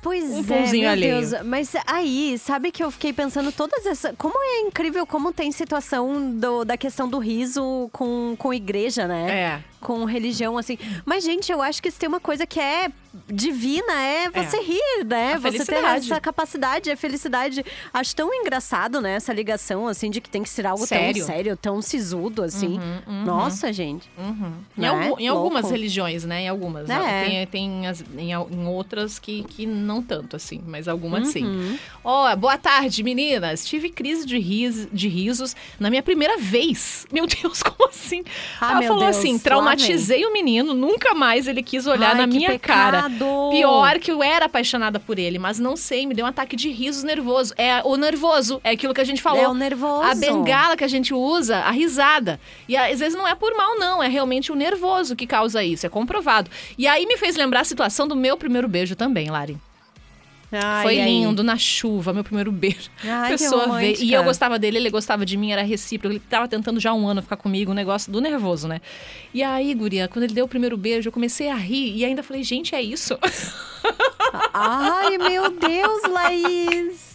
Pois 0.00 0.24
Um 0.24 0.40
é, 0.40 0.42
pãozinho 0.44 0.82
meu 0.84 0.90
alheio. 0.90 1.20
Deus. 1.28 1.42
Mas 1.44 1.72
aí, 1.86 2.38
sabe 2.38 2.70
que 2.70 2.82
eu 2.82 2.90
fiquei 2.90 3.12
pensando 3.12 3.50
todas 3.50 3.84
essas. 3.84 4.14
Como 4.16 4.34
é 4.40 4.60
incrível 4.60 5.04
como 5.06 5.32
tem 5.32 5.50
situação 5.50 6.30
do- 6.30 6.64
da 6.64 6.76
questão 6.76 7.08
do 7.08 7.18
riso 7.18 7.90
com, 7.92 8.34
com 8.38 8.54
igreja, 8.54 9.06
né? 9.08 9.30
É. 9.30 9.77
Com 9.80 10.04
religião, 10.04 10.58
assim. 10.58 10.76
Mas, 11.04 11.22
gente, 11.24 11.50
eu 11.52 11.62
acho 11.62 11.80
que 11.82 11.90
se 11.90 11.98
tem 11.98 12.08
uma 12.08 12.20
coisa 12.20 12.46
que 12.46 12.58
é 12.58 12.90
divina, 13.26 13.92
é 14.00 14.30
você 14.30 14.60
rir, 14.60 15.04
né? 15.04 15.34
A 15.34 15.38
você 15.38 15.64
ter 15.64 15.82
essa 15.84 16.20
capacidade, 16.20 16.90
a 16.90 16.96
felicidade. 16.96 17.64
Acho 17.92 18.14
tão 18.14 18.32
engraçado, 18.32 19.00
né? 19.00 19.14
Essa 19.14 19.32
ligação, 19.32 19.86
assim, 19.88 20.10
de 20.10 20.20
que 20.20 20.28
tem 20.28 20.42
que 20.42 20.48
ser 20.48 20.66
algo 20.66 20.86
Sério? 20.86 21.18
tão 21.24 21.26
sério, 21.26 21.56
tão 21.56 21.82
sisudo, 21.82 22.42
assim. 22.42 22.78
uhum. 23.06 23.24
Nossa, 23.24 23.72
gente. 23.72 24.08
Uhum. 24.18 24.52
Em, 24.76 24.80
Né? 24.80 24.88
algu- 24.88 25.16
em 25.20 25.28
algumas 25.28 25.70
religiões, 25.70 26.24
né? 26.24 26.42
Em 26.42 26.48
algumas. 26.48 26.88
É. 26.90 27.24
Tem, 27.24 27.46
tem 27.46 27.86
as- 27.86 28.04
em, 28.16 28.30
em 28.32 28.66
outras 28.66 29.18
que, 29.18 29.42
que 29.44 29.66
não 29.66 30.02
tanto, 30.02 30.36
assim, 30.36 30.62
mas 30.66 30.86
algumas 30.88 31.28
sim. 31.28 31.44
Uhum. 31.44 31.78
Ó, 32.04 32.34
boa 32.36 32.58
tarde, 32.58 33.02
meninas. 33.02 33.64
Tive 33.64 33.90
crise 33.90 34.26
de, 34.26 34.38
ris, 34.38 34.86
de 34.92 35.08
risos 35.08 35.56
na 35.80 35.88
minha 35.90 36.02
primeira 36.02 36.36
vez. 36.38 37.06
Meu 37.12 37.26
Deus, 37.42 37.62
como 37.62 37.88
assim? 37.88 38.22
Ah, 38.60 38.72
Ela 38.72 38.82
falou 38.82 39.04
Deus, 39.04 39.16
assim: 39.16 39.38
lá 39.67 39.67
traumatizei 39.76 40.24
o 40.24 40.32
menino, 40.32 40.74
nunca 40.74 41.14
mais 41.14 41.46
ele 41.46 41.62
quis 41.62 41.86
olhar 41.86 42.12
Ai, 42.12 42.18
na 42.18 42.26
minha 42.26 42.58
cara. 42.58 43.02
pecado. 43.02 43.50
Pior 43.50 43.98
que 43.98 44.10
eu 44.10 44.22
era 44.22 44.46
apaixonada 44.46 44.98
por 44.98 45.18
ele, 45.18 45.38
mas 45.38 45.58
não 45.58 45.76
sei, 45.76 46.06
me 46.06 46.14
deu 46.14 46.24
um 46.24 46.28
ataque 46.28 46.56
de 46.56 46.70
risos 46.70 47.02
nervoso. 47.02 47.54
É 47.56 47.82
o 47.84 47.96
nervoso, 47.96 48.60
é 48.64 48.70
aquilo 48.70 48.94
que 48.94 49.00
a 49.00 49.04
gente 49.04 49.22
falou. 49.22 49.42
É 49.42 49.48
o 49.48 49.54
nervoso. 49.54 50.02
A 50.02 50.14
bengala 50.14 50.76
que 50.76 50.84
a 50.84 50.88
gente 50.88 51.12
usa, 51.14 51.58
a 51.58 51.70
risada. 51.70 52.40
E 52.68 52.76
às 52.76 52.98
vezes 52.98 53.16
não 53.16 53.26
é 53.26 53.34
por 53.34 53.56
mal, 53.56 53.78
não. 53.78 54.02
É 54.02 54.08
realmente 54.08 54.52
o 54.52 54.54
nervoso 54.54 55.16
que 55.16 55.26
causa 55.26 55.62
isso. 55.62 55.86
É 55.86 55.88
comprovado. 55.88 56.50
E 56.76 56.86
aí 56.86 57.06
me 57.06 57.16
fez 57.16 57.36
lembrar 57.36 57.60
a 57.60 57.64
situação 57.64 58.06
do 58.06 58.16
meu 58.16 58.36
primeiro 58.36 58.68
beijo 58.68 58.96
também, 58.96 59.30
Lari. 59.30 59.58
Ai, 60.50 60.82
Foi 60.82 61.00
ai. 61.00 61.06
lindo, 61.06 61.44
na 61.44 61.58
chuva, 61.58 62.12
meu 62.12 62.24
primeiro 62.24 62.50
beijo. 62.50 62.90
Ai, 63.04 63.32
pessoa 63.32 63.78
veio. 63.78 64.02
E 64.02 64.12
eu 64.12 64.24
gostava 64.24 64.58
dele, 64.58 64.78
ele 64.78 64.90
gostava 64.90 65.26
de 65.26 65.36
mim, 65.36 65.52
era 65.52 65.62
recíproco. 65.62 66.12
Ele 66.12 66.20
tava 66.20 66.48
tentando 66.48 66.80
já 66.80 66.90
há 66.90 66.94
um 66.94 67.06
ano 67.06 67.20
ficar 67.20 67.36
comigo, 67.36 67.70
um 67.70 67.74
negócio 67.74 68.10
do 68.10 68.20
nervoso, 68.20 68.66
né? 68.66 68.80
E 69.34 69.42
aí, 69.42 69.74
guria, 69.74 70.08
quando 70.08 70.24
ele 70.24 70.32
deu 70.32 70.46
o 70.46 70.48
primeiro 70.48 70.76
beijo, 70.76 71.08
eu 71.08 71.12
comecei 71.12 71.50
a 71.50 71.54
rir 71.54 71.94
e 71.96 72.04
ainda 72.04 72.22
falei, 72.22 72.42
gente, 72.42 72.74
é 72.74 72.80
isso? 72.80 73.18
Ai, 74.54 75.18
meu 75.18 75.50
Deus, 75.50 76.02
Laís! 76.10 77.07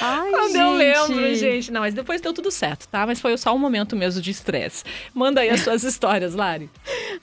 Ai, 0.00 0.30
Quando 0.30 0.52
gente. 0.52 0.60
eu 0.60 0.72
lembro, 0.72 1.34
gente. 1.34 1.70
Não, 1.72 1.80
mas 1.80 1.94
depois 1.94 2.20
deu 2.20 2.32
tudo 2.32 2.50
certo, 2.50 2.86
tá? 2.88 3.06
Mas 3.06 3.20
foi 3.20 3.36
só 3.38 3.54
um 3.54 3.58
momento 3.58 3.96
mesmo 3.96 4.20
de 4.20 4.30
estresse. 4.30 4.84
Manda 5.14 5.40
aí 5.40 5.50
as 5.50 5.60
suas 5.60 5.82
histórias, 5.84 6.34
Lari. 6.34 6.70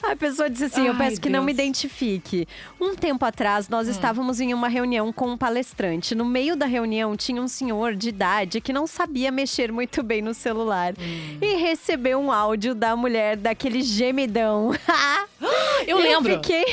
A 0.01 0.15
pessoa 0.15 0.49
disse 0.49 0.65
assim: 0.65 0.85
Eu 0.87 0.93
Ai, 0.93 0.97
peço 0.97 1.21
que 1.21 1.29
não 1.29 1.43
me 1.43 1.53
Deus. 1.53 1.63
Hum. 1.65 1.69
identifique. 1.69 2.47
Um 2.79 2.95
tempo 2.95 3.23
atrás, 3.25 3.69
nós 3.69 3.87
estávamos 3.87 4.39
em 4.39 4.53
uma 4.53 4.67
reunião 4.67 5.11
com 5.13 5.27
um 5.29 5.37
palestrante. 5.37 6.15
No 6.15 6.25
meio 6.25 6.55
da 6.55 6.65
reunião, 6.65 7.15
tinha 7.15 7.41
um 7.41 7.47
senhor 7.47 7.95
de 7.95 8.09
idade 8.09 8.59
que 8.61 8.73
não 8.73 8.85
sabia 8.87 9.31
mexer 9.31 9.71
muito 9.71 10.01
bem 10.03 10.21
no 10.21 10.33
celular 10.33 10.93
Hum. 10.99 11.37
e 11.41 11.55
recebeu 11.55 12.19
um 12.19 12.31
áudio 12.31 12.73
da 12.75 12.95
mulher 12.95 13.37
daquele 13.37 13.81
gemidão. 13.81 14.71
Eu 15.87 15.97
lembro. 15.97 16.33
fiquei, 16.35 16.63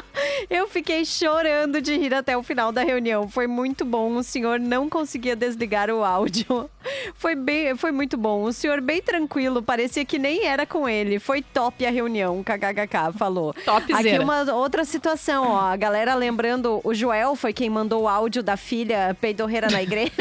eu 0.50 0.66
fiquei 0.68 1.04
chorando 1.04 1.80
de 1.80 1.96
rir 1.96 2.12
até 2.12 2.36
o 2.36 2.42
final 2.42 2.72
da 2.72 2.82
reunião. 2.82 3.28
Foi 3.28 3.46
muito 3.46 3.84
bom. 3.84 4.16
O 4.16 4.22
senhor 4.22 4.58
não 4.58 4.88
conseguia 4.88 5.36
desligar 5.36 5.90
o 5.90 6.04
áudio. 6.04 6.68
Foi 7.14 7.34
bem, 7.34 7.76
foi 7.76 7.92
muito 7.92 8.16
bom. 8.16 8.42
O 8.42 8.52
senhor 8.52 8.80
bem 8.80 9.02
tranquilo, 9.02 9.62
parecia 9.62 10.04
que 10.04 10.18
nem 10.18 10.46
era 10.46 10.66
com 10.66 10.88
ele. 10.88 11.18
Foi 11.18 11.42
top 11.42 11.84
a 11.84 11.90
reunião, 11.90 12.42
kkkk, 12.42 13.16
falou. 13.16 13.54
Topzera. 13.64 13.98
Aqui 13.98 14.18
uma 14.18 14.52
outra 14.54 14.84
situação, 14.84 15.50
ó. 15.50 15.60
A 15.60 15.76
galera 15.76 16.14
lembrando, 16.14 16.80
o 16.84 16.94
Joel 16.94 17.36
foi 17.36 17.52
quem 17.52 17.70
mandou 17.70 18.02
o 18.02 18.08
áudio 18.08 18.42
da 18.42 18.56
filha 18.56 19.16
peidorreira 19.20 19.68
na 19.70 19.82
igreja. 19.82 20.12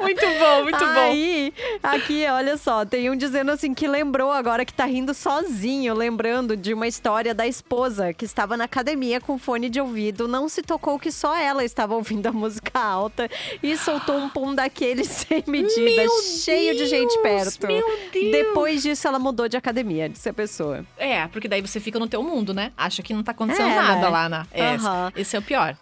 Muito 0.00 0.26
bom, 0.38 0.62
muito 0.62 0.78
bom. 0.78 0.84
Aí, 0.84 1.52
aqui, 1.82 2.26
olha 2.28 2.56
só, 2.56 2.84
tem 2.84 3.10
um 3.10 3.16
dizendo 3.16 3.50
assim 3.50 3.74
que 3.74 3.86
lembrou 3.86 4.30
agora 4.30 4.64
que 4.64 4.72
tá 4.72 4.84
rindo 4.84 5.12
sozinho, 5.12 5.94
lembrando 5.94 6.56
de 6.56 6.72
uma 6.72 6.86
história 6.86 7.34
da 7.34 7.46
esposa 7.46 8.12
que 8.12 8.24
estava 8.24 8.56
na 8.56 8.64
academia 8.64 9.20
com 9.20 9.38
fone 9.38 9.68
de 9.68 9.80
ouvido, 9.80 10.28
não 10.28 10.48
se 10.48 10.62
tocou 10.62 10.98
que 10.98 11.10
só 11.10 11.36
ela 11.36 11.64
estava 11.64 11.94
ouvindo 11.94 12.26
a 12.26 12.32
música 12.32 12.78
alta 12.78 13.28
e 13.62 13.76
soltou 13.76 14.16
um 14.16 14.28
pum 14.28 14.54
daquele 14.66 15.04
sem 15.06 15.42
medida, 15.46 15.80
Meu 16.02 16.22
cheio 16.22 16.76
de 16.76 16.86
gente 16.86 17.10
Deus, 17.12 17.22
perto. 17.22 17.66
meu 17.66 17.82
Deus. 18.12 18.32
Depois 18.32 18.82
disso, 18.82 19.06
ela 19.06 19.18
mudou 19.18 19.48
de 19.48 19.56
academia, 19.56 20.08
disse 20.08 20.28
a 20.28 20.34
pessoa. 20.34 20.84
É, 20.98 21.26
porque 21.28 21.48
daí 21.48 21.60
você 21.60 21.78
fica 21.80 21.98
no 21.98 22.08
teu 22.08 22.22
mundo, 22.22 22.52
né? 22.52 22.72
Acha 22.76 23.02
que 23.02 23.14
não 23.14 23.22
tá 23.22 23.32
acontecendo 23.32 23.70
É, 23.70 23.74
nada 23.76 24.00
né? 24.02 24.08
lá 24.08 24.28
na. 24.28 24.46
É, 24.50 24.74
Aham. 24.74 25.12
Esse 25.16 25.36
é 25.36 25.38
o 25.38 25.42
pior. 25.42 25.76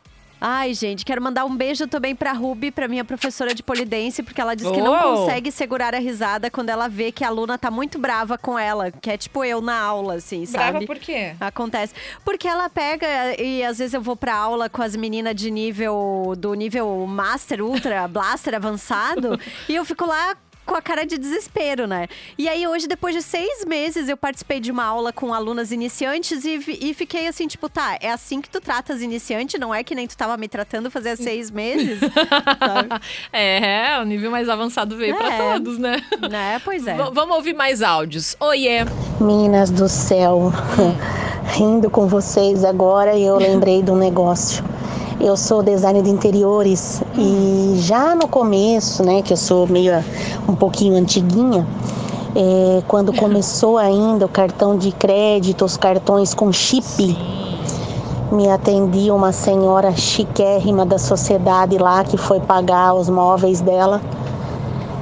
Ai, 0.47 0.75
gente, 0.75 1.07
quero 1.07 1.23
mandar 1.23 1.47
um 1.47 1.57
beijo 1.57 1.87
também 1.87 2.15
pra 2.15 2.31
Ruby, 2.33 2.71
pra 2.71 2.87
minha 2.87 3.03
professora 3.03 3.55
de 3.55 3.63
polidense, 3.63 4.23
porque 4.23 4.39
ela 4.39 4.55
diz 4.55 4.71
que 4.71 4.83
não 4.83 5.01
consegue 5.01 5.51
segurar 5.51 5.95
a 5.95 5.99
risada 5.99 6.51
quando 6.51 6.69
ela 6.69 6.87
vê 6.87 7.11
que 7.11 7.25
a 7.25 7.29
aluna 7.29 7.57
tá 7.57 7.71
muito 7.71 7.99
brava 7.99 8.37
com 8.37 8.59
ela, 8.59 8.91
que 8.91 9.11
é 9.11 9.17
tipo 9.17 9.43
eu 9.43 9.63
na 9.63 9.81
aula, 9.81 10.17
assim, 10.17 10.45
Brava 10.53 10.73
sabe? 10.73 10.87
por 10.87 10.99
quê? 10.99 11.35
Acontece. 11.41 11.95
Porque 12.23 12.47
ela 12.47 12.69
pega 12.69 13.07
e 13.41 13.65
às 13.65 13.79
vezes 13.79 13.95
eu 13.95 14.03
vou 14.03 14.17
pra 14.17 14.35
aula 14.35 14.69
com 14.69 14.83
as 14.83 14.95
meninas 14.95 15.35
de 15.35 15.51
nível 15.51 16.35
do 16.37 16.53
nível 16.53 17.07
Master, 17.07 17.65
Ultra, 17.65 18.07
Blaster 18.07 18.55
avançado, 18.55 19.41
e 19.67 19.75
eu 19.75 19.85
fico 19.87 20.05
lá 20.05 20.37
com 20.65 20.75
a 20.75 20.83
cara 20.83 21.05
de 21.05 21.19
desespero, 21.19 21.87
né? 21.87 22.07
E 22.39 22.49
aí 22.49 22.67
hoje, 22.67 22.87
depois 22.87 23.15
de 23.15 23.23
seis 23.23 23.65
meses, 23.67 24.09
eu 24.09 24.17
participei 24.17 24.61
de 24.61 24.71
uma 24.71 24.85
aula 24.85 25.13
com 25.13 25.33
alunas 25.35 25.71
iniciantes 25.73 26.45
e, 26.45 26.61
e 26.81 26.95
fiquei 26.95 27.27
assim, 27.29 27.47
tipo, 27.47 27.69
tá, 27.69 27.97
é 28.01 28.11
assim 28.11 28.41
que 28.41 28.49
tu 28.49 28.61
trata 28.61 28.93
as 28.93 29.01
iniciantes, 29.01 29.59
não 29.61 29.75
é 29.75 29.83
que 29.85 29.95
nem 29.95 30.07
tu 30.07 30.17
tava 30.17 30.37
me 30.37 30.49
tratando 30.49 30.91
fazia 30.91 31.17
seis 31.17 31.51
meses? 31.51 32.01
Sabe? 32.01 32.89
É, 33.33 33.99
o 34.01 34.05
nível 34.05 34.31
mais 34.31 34.49
avançado 34.49 34.97
veio 34.97 35.17
pra 35.17 35.33
É. 35.33 35.53
todos, 35.55 35.79
né? 35.79 36.03
né? 36.31 36.61
Pois 36.65 36.87
é. 36.87 36.95
V- 36.95 37.11
vamos 37.13 37.37
ouvir 37.37 37.55
mais 37.55 37.83
áudios. 37.83 38.37
Oiê. 38.41 38.85
Meninas 39.21 39.71
do 39.71 39.89
céu, 39.89 40.53
rindo 41.57 41.91
com 41.91 42.07
vocês 42.07 42.65
agora, 42.65 43.17
eu 43.19 43.37
lembrei 43.37 43.83
de 43.83 43.91
um 43.91 43.97
negócio. 43.97 44.65
Eu 45.21 45.37
sou 45.37 45.63
designer 45.63 46.03
de 46.03 46.11
interiores 46.11 47.03
e 47.17 47.77
já 47.79 48.15
no 48.15 48.27
começo, 48.27 49.03
né, 49.05 49.23
que 49.23 49.33
eu 49.33 49.37
sou 49.37 49.67
meio 49.67 49.93
um 50.49 50.55
pouquinho 50.55 50.97
antiguinha, 50.97 51.67
é, 52.35 52.83
quando 52.89 53.13
começou 53.17 53.79
ainda 53.79 54.27
o 54.27 54.29
cartão 54.29 54.77
de 54.77 54.91
crédito, 54.91 55.65
os 55.65 55.77
cartões 55.77 56.35
com 56.35 56.53
chip, 56.53 57.17
me 58.33 58.49
atendia 58.49 59.15
uma 59.15 59.31
senhora 59.31 59.93
chiquérrima 59.93 60.85
da 60.85 60.99
sociedade 60.99 61.79
lá 61.79 62.03
que 62.03 62.17
foi 62.17 62.41
pagar 62.41 62.95
os 62.95 63.09
móveis 63.09 63.61
dela 63.61 64.01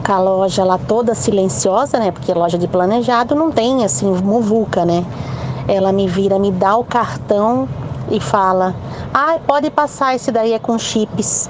com 0.04 0.12
a 0.12 0.18
loja 0.18 0.64
lá 0.64 0.78
toda 0.78 1.14
silenciosa, 1.14 1.98
né? 1.98 2.10
Porque 2.10 2.34
loja 2.34 2.58
de 2.58 2.68
planejado 2.68 3.34
não 3.34 3.50
tem 3.50 3.84
assim 3.84 4.06
muvuca, 4.06 4.84
né? 4.84 5.04
Ela 5.66 5.92
me 5.92 6.06
vira, 6.06 6.38
me 6.38 6.50
dá 6.50 6.76
o 6.76 6.84
cartão 6.84 7.68
e 8.10 8.20
fala: 8.20 8.74
"Ah, 9.14 9.38
pode 9.46 9.70
passar, 9.70 10.14
esse 10.14 10.32
daí 10.32 10.52
é 10.52 10.58
com 10.58 10.78
chips". 10.78 11.48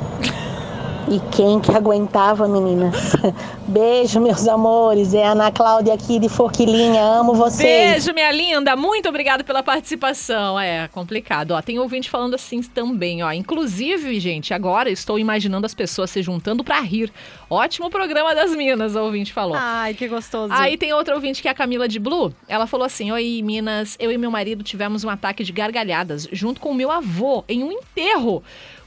E 1.13 1.21
quem 1.31 1.61
que 1.61 1.71
aguentava, 1.71 2.49
meninas? 2.49 3.13
Beijo, 3.69 4.19
meus 4.19 4.49
amores. 4.49 5.13
É 5.13 5.27
a 5.27 5.33
Ana 5.33 5.53
Cláudia 5.53 5.93
aqui 5.93 6.19
de 6.19 6.27
Forquilinha. 6.27 7.03
Amo 7.03 7.35
vocês. 7.35 8.03
Beijo, 8.03 8.15
minha 8.15 8.33
linda. 8.33 8.75
Muito 8.75 9.11
obrigada 9.11 9.45
pela 9.45 9.63
participação. 9.63 10.59
É 10.59 10.89
complicado. 10.89 11.51
Ó, 11.51 11.61
tem 11.61 11.79
ouvinte 11.79 12.09
falando 12.09 12.33
assim 12.33 12.63
também, 12.63 13.23
ó. 13.23 13.31
Inclusive, 13.31 14.19
gente, 14.19 14.55
agora 14.55 14.89
estou 14.89 15.19
imaginando 15.19 15.67
as 15.67 15.75
pessoas 15.75 16.11
se 16.11 16.23
juntando 16.23 16.65
pra 16.65 16.81
rir. 16.81 17.13
Ótimo 17.51 17.91
programa 17.91 18.35
das 18.35 18.57
Minas, 18.57 18.97
o 18.97 19.03
ouvinte 19.03 19.35
falou. 19.35 19.59
Ai, 19.59 19.93
que 19.93 20.09
gostoso. 20.09 20.51
Aí 20.55 20.79
tem 20.79 20.95
outra 20.95 21.15
ouvinte 21.15 21.43
que 21.43 21.49
é 21.49 21.51
a 21.51 21.55
Camila 21.55 21.87
de 21.87 21.99
Blue. 21.99 22.33
Ela 22.49 22.67
falou 22.67 22.87
assim: 22.87 23.13
Oi, 23.13 23.43
Minas, 23.45 23.99
eu 24.01 24.11
e 24.11 24.17
meu 24.17 24.31
marido 24.31 24.65
tivemos 24.65 25.05
um 25.05 25.11
ataque 25.11 25.45
de 25.45 25.53
gargalhadas 25.53 26.27
junto 26.33 26.59
com 26.59 26.71
o 26.71 26.75
meu 26.75 26.91
avô 26.91 27.45
em 27.47 27.63
um 27.63 27.71
enterro. 27.71 28.43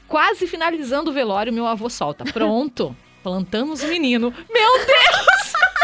Quase 0.08 0.46
finalizando 0.46 1.10
o 1.10 1.12
velório, 1.12 1.52
meu 1.52 1.66
avô 1.66 1.88
solta. 1.90 2.24
Pronto, 2.24 2.96
plantamos 3.22 3.82
o 3.82 3.86
menino. 3.88 4.32
Meu 4.50 4.72
Deus! 4.78 5.75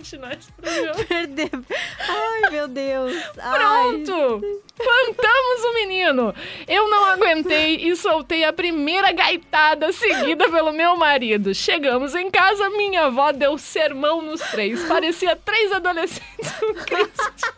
Continuar 0.00 0.32
esse 0.34 0.50
programa? 0.52 0.94
Ai, 2.08 2.50
meu 2.50 2.66
Deus. 2.66 3.14
Ai. 3.38 3.58
Pronto! 3.58 4.40
Plantamos 4.76 5.64
o 5.64 5.74
menino! 5.74 6.34
Eu 6.66 6.88
não 6.88 7.04
aguentei 7.04 7.76
e 7.76 7.94
soltei 7.94 8.44
a 8.44 8.52
primeira 8.52 9.12
gaitada 9.12 9.92
seguida 9.92 10.48
pelo 10.50 10.72
meu 10.72 10.96
marido. 10.96 11.54
Chegamos 11.54 12.14
em 12.14 12.30
casa, 12.30 12.70
minha 12.70 13.04
avó 13.06 13.30
deu 13.30 13.58
sermão 13.58 14.22
nos 14.22 14.40
três. 14.40 14.82
Parecia 14.84 15.36
três 15.36 15.70
adolescentes 15.70 16.50
com 16.58 16.74
crise 16.74 17.10
de... 17.36 17.50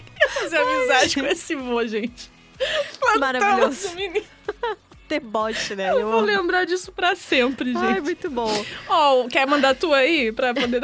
Quer 0.18 0.28
fazer 0.30 0.58
amizade 0.58 1.14
com 1.14 1.26
esse 1.26 1.54
vô, 1.54 1.86
gente? 1.86 2.30
Plantamos 2.98 3.20
Maravilhoso. 3.20 3.88
o 3.88 3.94
menino. 3.94 4.26
Deboche, 5.08 5.74
né? 5.74 5.90
Eu 5.90 6.10
vou 6.10 6.20
lembrar 6.20 6.64
disso 6.66 6.92
pra 6.92 7.16
sempre, 7.16 7.72
gente. 7.72 7.84
Ai, 7.84 8.00
muito 8.00 8.30
bom. 8.30 8.52
Ó, 8.88 9.26
quer 9.28 9.46
mandar 9.46 9.74
tu 9.74 9.92
aí 9.94 10.30
pra 10.30 10.52
poder... 10.52 10.82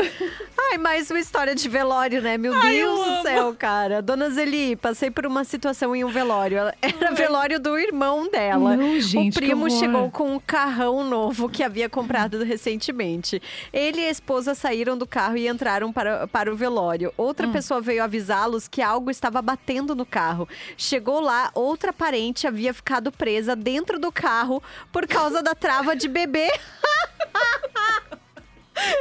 Ai, 0.70 0.78
mais 0.78 1.10
uma 1.10 1.20
história 1.20 1.54
de 1.54 1.68
velório, 1.68 2.22
né? 2.22 2.38
Meu 2.38 2.54
Ai, 2.54 2.76
eu 2.76 2.94
Deus 2.94 3.06
do 3.06 3.22
céu, 3.22 3.54
cara. 3.54 4.00
Dona 4.00 4.30
Zeli, 4.30 4.76
passei 4.76 5.10
por 5.10 5.26
uma 5.26 5.44
situação 5.44 5.94
em 5.94 6.02
um 6.02 6.08
velório. 6.08 6.58
Era 6.80 7.12
velório 7.12 7.60
do 7.60 7.78
irmão 7.78 8.30
dela. 8.30 8.76
Não, 8.76 8.98
gente, 8.98 9.32
o 9.32 9.34
primo 9.34 9.70
chegou 9.70 10.10
com 10.10 10.34
um 10.34 10.40
carrão 10.40 11.04
novo 11.04 11.48
que 11.48 11.62
havia 11.62 11.88
comprado 11.88 12.42
recentemente. 12.42 13.42
Ele 13.72 14.00
e 14.00 14.06
a 14.06 14.10
esposa 14.10 14.54
saíram 14.54 14.96
do 14.96 15.06
carro 15.06 15.36
e 15.36 15.48
entraram 15.48 15.92
para, 15.92 16.26
para 16.26 16.50
o 16.52 16.56
velório. 16.56 17.10
Hum. 17.10 17.24
Outra 17.24 17.48
pessoa 17.48 17.80
veio 17.80 18.02
avisá-los 18.02 18.66
que 18.66 18.80
algo 18.80 19.10
estava 19.10 19.42
batendo 19.42 19.94
no 19.94 20.06
carro. 20.06 20.48
Chegou 20.76 21.20
lá, 21.20 21.50
outra 21.54 21.92
parente 21.92 22.46
havia 22.46 22.72
ficado 22.72 23.12
presa 23.12 23.54
dentro 23.54 23.98
do 23.98 24.10
carro 24.14 24.62
por 24.92 25.06
causa 25.06 25.42
da 25.42 25.54
trava 25.54 25.94
de 25.94 26.08
bebê. 26.08 26.48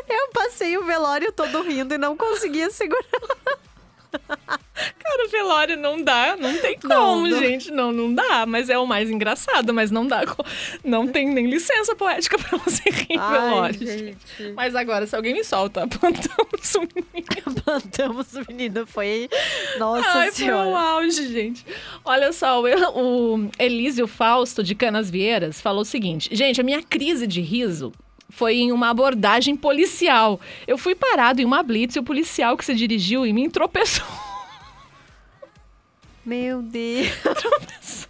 Eu 0.08 0.30
passei 0.34 0.78
o 0.78 0.84
velório 0.84 1.32
todo 1.32 1.62
rindo 1.62 1.94
e 1.94 1.98
não 1.98 2.18
conseguia 2.18 2.70
segurar. 2.70 3.04
Cara, 5.00 5.28
velório 5.30 5.78
não 5.78 6.02
dá, 6.04 6.36
não 6.36 6.58
tem 6.58 6.80
como, 6.80 7.28
Não, 7.28 7.40
gente. 7.40 7.72
Não, 7.72 7.92
não 7.92 8.14
dá. 8.14 8.46
Mas 8.46 8.70
é 8.70 8.78
o 8.78 8.86
mais 8.88 9.10
engraçado, 9.10 9.74
mas 9.74 9.92
não 9.92 10.08
dá. 10.08 10.22
Não 10.84 11.08
tem 11.08 11.28
nem 11.30 11.48
licença 11.48 11.96
poética 11.96 12.38
pra 12.38 12.58
você 12.58 12.90
rir 12.90 13.20
velório. 13.20 13.80
gente. 13.80 14.18
Mas 14.56 14.76
agora, 14.76 15.06
se 15.06 15.16
alguém 15.16 15.34
me 15.34 15.44
solta, 15.44 15.86
plantamos 15.88 16.76
um 16.76 16.82
menino. 16.82 17.34
Plantamos 17.64 18.34
o 18.34 18.44
menino, 18.50 18.86
foi. 18.86 19.30
Nossa 19.78 20.08
Ai, 20.10 20.32
foi 20.32 20.46
senhora. 20.46 20.70
o 20.70 20.76
auge, 20.76 21.32
gente. 21.32 21.66
Olha 22.04 22.34
só, 22.34 22.62
o, 22.62 23.36
o 23.36 23.50
Elísio 23.58 24.08
Fausto 24.08 24.64
de 24.64 24.76
Canas 24.76 25.10
Vieiras 25.10 25.62
falou 25.62 25.82
o 25.82 25.86
seguinte: 25.86 26.30
gente, 26.36 26.60
a 26.60 26.64
minha 26.64 26.82
crise 26.82 27.26
de 27.28 27.42
riso. 27.42 27.94
Foi 28.36 28.56
em 28.56 28.72
uma 28.72 28.90
abordagem 28.90 29.56
policial. 29.56 30.40
Eu 30.68 30.78
fui 30.78 30.96
parado 30.96 31.42
em 31.42 31.46
uma 31.46 31.62
blitz 31.62 31.96
e 31.96 32.00
o 32.00 32.04
policial 32.04 32.58
que 32.58 32.66
se 32.66 32.74
dirigiu 32.74 33.26
em 33.26 33.34
mim 33.34 33.50
tropeçou. 33.50 34.06
Meu 36.26 36.62
Deus. 36.62 38.08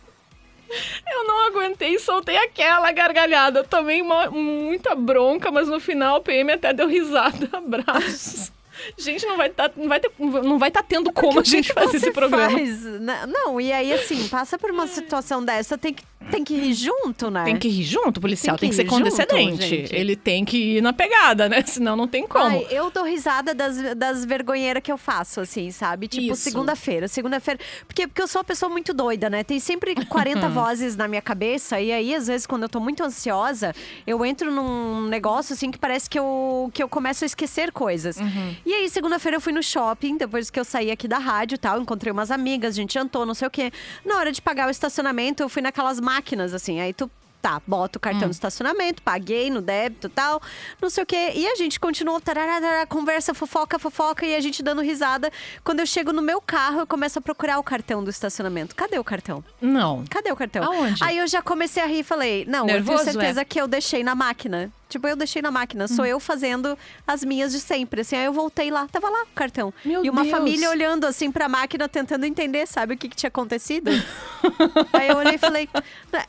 Eu 1.12 1.28
não 1.28 1.48
aguentei 1.48 1.96
e 1.96 2.00
soltei 2.00 2.38
aquela 2.38 2.92
gargalhada. 2.92 3.64
Tomei 3.64 4.02
uma- 4.02 4.30
muita 4.32 4.96
bronca, 4.96 5.52
mas 5.52 5.68
no 5.68 5.80
final 5.80 6.18
o 6.18 6.22
PM 6.22 6.52
até 6.52 6.74
deu 6.74 6.88
risada. 6.88 7.50
Abraços. 7.58 8.52
Gente, 8.98 9.26
não 9.26 9.38
vai 9.38 9.48
estar 9.50 9.72
não 9.78 9.88
vai 9.88 10.00
ter, 10.00 10.12
não 10.20 10.58
vai 10.58 10.72
tá 10.72 10.82
tendo 10.82 11.12
como 11.14 11.40
a 11.40 11.44
gente 11.44 11.72
fazer 11.72 11.98
esse 11.98 12.12
programa. 12.12 12.50
faz? 12.58 12.82
Não, 13.28 13.62
e 13.62 13.72
aí 13.72 13.94
assim, 13.94 14.28
passa 14.28 14.58
por 14.58 14.72
uma 14.72 14.88
situação 14.88 15.46
dessa, 15.46 15.78
tem 15.78 15.94
que, 15.94 16.04
tem 16.32 16.44
que 16.44 16.56
rir 16.56 16.74
junto, 16.74 17.30
né? 17.30 17.44
Tem 17.44 17.58
que 17.58 17.68
rir 17.68 17.84
junto, 17.84 18.18
o 18.18 18.22
policial 18.22 18.58
Tem 18.58 18.70
tem 18.70 18.70
que 18.70 18.84
que, 18.84 18.90
ser 18.90 18.90
junto, 18.90 19.04
condescendente. 19.10 19.68
gente. 19.68 19.96
Ele 19.96 20.16
tem 20.16 20.46
que 20.46 20.78
ir 20.78 20.82
na 20.82 20.94
pegada, 20.94 21.50
né? 21.50 21.62
Senão 21.68 21.96
não 21.96 22.08
tem 22.08 22.28
como. 22.28 22.46
Ai, 22.46 22.68
eu 22.70 22.90
dou 22.92 23.04
risada 23.04 23.54
das, 23.54 23.78
das 23.96 24.26
vergonheiras 24.26 24.82
que 24.82 24.92
eu 24.92 24.98
faço, 24.98 25.42
assim, 25.42 25.72
sabe? 25.72 26.08
Tipo, 26.08 26.36
segunda-feira. 26.36 27.08
Segunda-feira. 27.08 27.60
Porque, 27.88 28.08
porque 28.08 28.22
eu 28.22 28.28
sou 28.28 28.40
uma 28.40 28.46
pessoa 28.46 28.70
muito 28.70 28.94
doida, 28.94 29.30
né? 29.30 29.44
Tem 29.44 29.60
sempre 29.60 29.94
40 30.06 30.48
vozes 30.50 30.96
na 30.96 31.08
minha 31.08 31.22
cabeça. 31.22 31.80
E 31.80 31.92
aí, 31.92 32.16
às 32.16 32.28
vezes, 32.28 32.46
quando 32.46 32.64
eu 32.64 32.70
tô 32.70 32.80
muito 32.80 33.04
ansiosa, 33.04 33.74
eu 34.06 34.26
entro 34.26 34.52
num 34.52 35.08
negócio, 35.08 35.54
assim, 35.54 35.72
que 35.72 35.78
parece 35.78 36.10
que 36.10 36.18
eu, 36.18 36.70
que 36.74 36.82
eu 36.82 36.90
começo 36.90 37.24
a 37.24 37.28
esquecer 37.28 37.72
coisas. 37.72 38.18
Uhum. 38.18 38.56
E 38.66 38.74
aí, 38.74 38.90
segunda-feira, 38.90 39.38
eu 39.38 39.42
fui 39.42 39.54
no 39.54 39.64
shopping, 39.64 40.18
depois 40.18 40.50
que 40.50 40.60
eu 40.60 40.66
saí 40.66 40.92
aqui 40.92 41.08
da 41.08 41.18
rádio 41.18 41.56
e 41.56 41.58
tal. 41.58 41.82
Encontrei 41.82 42.12
umas 42.12 42.32
amigas, 42.32 42.74
a 42.74 42.76
gente 42.76 42.94
jantou, 42.94 43.26
não 43.26 43.34
sei 43.34 43.48
o 43.48 43.52
quê. 43.52 43.72
Na 44.06 44.18
hora 44.18 44.32
de 44.32 44.42
pagar 44.42 44.68
o 44.68 44.72
estacionamento, 44.72 45.44
eu 45.44 45.50
fui 45.50 45.62
naquelas 45.62 46.00
máquinas, 46.14 46.54
assim. 46.54 46.80
Aí 46.80 46.94
tu 46.94 47.10
Tá, 47.44 47.62
boto 47.68 47.98
o 47.98 48.00
cartão 48.00 48.22
Hum. 48.22 48.28
no 48.28 48.32
estacionamento, 48.32 49.02
paguei 49.02 49.52
no 49.52 49.62
débito 49.62 50.08
e 50.08 50.10
tal, 50.10 50.42
não 50.82 50.90
sei 50.90 51.04
o 51.04 51.06
quê. 51.06 51.34
E 51.36 51.46
a 51.46 51.56
gente 51.56 51.78
continuou, 51.78 52.22
tarará, 52.22 52.62
tarará, 52.62 52.86
conversa, 52.86 53.34
fofoca, 53.34 53.78
fofoca, 53.78 54.26
e 54.26 54.34
a 54.34 54.40
gente 54.40 54.64
dando 54.64 54.82
risada. 54.82 55.30
Quando 55.62 55.82
eu 55.82 55.86
chego 55.86 56.14
no 56.14 56.22
meu 56.22 56.40
carro, 56.40 56.80
eu 56.80 56.88
começo 56.88 57.20
a 57.20 57.22
procurar 57.22 57.60
o 57.60 57.64
cartão 57.64 58.02
do 58.02 58.10
estacionamento. 58.10 58.74
Cadê 58.74 58.98
o 58.98 59.04
cartão? 59.04 59.44
Não. 59.60 60.06
Cadê 60.10 60.32
o 60.32 60.38
cartão? 60.38 60.64
Aonde? 60.64 61.04
Aí 61.04 61.18
eu 61.18 61.28
já 61.28 61.42
comecei 61.42 61.84
a 61.84 61.86
rir 61.86 62.00
e 62.00 62.04
falei, 62.04 62.46
não, 62.48 62.66
Nervoso, 62.66 63.00
eu 63.02 63.04
tenho 63.08 63.12
certeza 63.20 63.42
é? 63.42 63.44
que 63.44 63.60
eu 63.60 63.68
deixei 63.68 64.06
na 64.06 64.16
máquina. 64.16 64.72
Tipo, 64.94 65.08
eu 65.08 65.16
deixei 65.16 65.42
na 65.42 65.50
máquina. 65.50 65.86
Hum. 65.86 65.88
Sou 65.88 66.06
eu 66.06 66.20
fazendo 66.20 66.78
as 67.08 67.24
minhas 67.24 67.52
de 67.52 67.60
sempre. 67.60 68.02
Assim, 68.02 68.16
aí 68.16 68.26
eu 68.26 68.32
voltei 68.34 68.70
lá, 68.70 68.88
tava 68.92 69.10
lá 69.10 69.24
o 69.24 69.28
cartão. 69.34 69.74
Meu 69.84 70.06
e 70.06 70.10
uma 70.10 70.22
Deus. 70.22 70.32
família 70.32 70.70
olhando 70.70 71.06
assim 71.06 71.32
pra 71.32 71.50
máquina, 71.50 71.90
tentando 71.90 72.26
entender, 72.26 72.68
sabe, 72.68 72.94
o 72.94 72.98
que, 72.98 73.10
que 73.10 73.16
tinha 73.16 73.28
acontecido. 73.30 73.90
aí 74.94 75.08
eu 75.10 75.18
olhei 75.18 75.34
e 75.34 75.38
falei, 75.40 75.68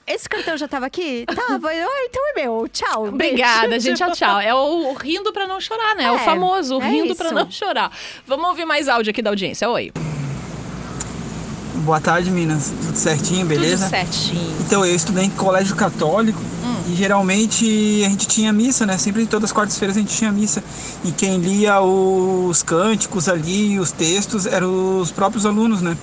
esse 0.07 0.27
cartão 0.27 0.57
já 0.57 0.66
tava 0.66 0.87
aqui? 0.87 1.27
Tava. 1.27 1.68
Ah, 1.68 2.05
então 2.09 2.22
é 2.31 2.42
meu. 2.42 2.66
Tchau. 2.68 3.03
beijo." 3.12 3.35
Obrigada, 3.35 3.79
gente. 3.79 3.98
Tchau, 3.98 4.12
tchau. 4.16 4.40
É 4.40 4.55
o, 4.55 4.88
o 4.90 4.94
rindo 4.94 5.31
pra 5.31 5.46
não 5.46 5.61
chorar, 5.61 5.94
né? 5.94 6.05
É, 6.05 6.11
o 6.11 6.14
É, 6.16 6.18
famoso 6.20 6.79
o 6.79 6.83
é 6.83 6.88
rindo 6.88 7.14
pra 7.14 7.27
isso. 7.27 7.35
não 7.35 7.50
chorar. 7.50 7.92
Vamos 8.27 8.46
ouvir 8.48 8.64
mais 8.64 8.88
áudio 8.88 9.11
aqui 9.11 9.20
da 9.20 9.29
audiência. 9.31 9.68
Oi. 9.68 9.92
Boa 11.85 12.00
tarde, 12.00 12.31
Minas. 12.31 12.70
Tudo 12.87 12.96
certinho, 12.96 13.44
beleza? 13.44 13.85
Tudo 13.85 13.90
certinho. 13.90 14.57
Então, 14.61 14.87
eu 14.87 14.94
estudei 14.94 15.24
em 15.24 15.31
colégio 15.31 15.77
católico 15.77 16.40
e 16.87 16.94
geralmente 16.94 18.03
a 18.05 18.09
gente 18.09 18.27
tinha 18.27 18.53
missa, 18.53 18.85
né? 18.85 18.99
Sempre 18.99 19.25
todas 19.27 19.51
as 19.51 19.53
quartas-feiras 19.53 19.97
a 19.97 20.01
gente 20.01 20.14
tinha 20.14 20.31
missa. 20.31 20.62
E 21.05 21.11
quem 21.12 21.38
lia 21.38 21.81
os 21.81 22.62
cânticos 22.62 23.29
ali, 23.29 23.79
os 23.79 23.90
textos, 23.90 24.44
eram 24.44 25.01
os 25.01 25.11
próprios 25.11 25.47
alunos, 25.47 25.81
né? 25.81 25.97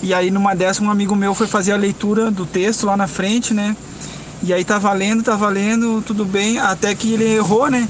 E 0.00 0.14
aí 0.14 0.30
numa 0.30 0.54
dessas 0.54 0.80
um 0.80 0.90
amigo 0.90 1.16
meu 1.16 1.34
foi 1.34 1.48
fazer 1.48 1.72
a 1.72 1.76
leitura 1.76 2.30
do 2.30 2.46
texto 2.46 2.86
lá 2.86 2.96
na 2.96 3.08
frente, 3.08 3.52
né? 3.52 3.76
E 4.44 4.52
aí 4.52 4.64
tava 4.64 4.92
lendo, 4.92 5.24
tava 5.24 5.48
lendo, 5.48 6.00
tudo 6.06 6.24
bem, 6.24 6.58
até 6.58 6.94
que 6.94 7.12
ele 7.12 7.24
errou, 7.24 7.68
né? 7.68 7.88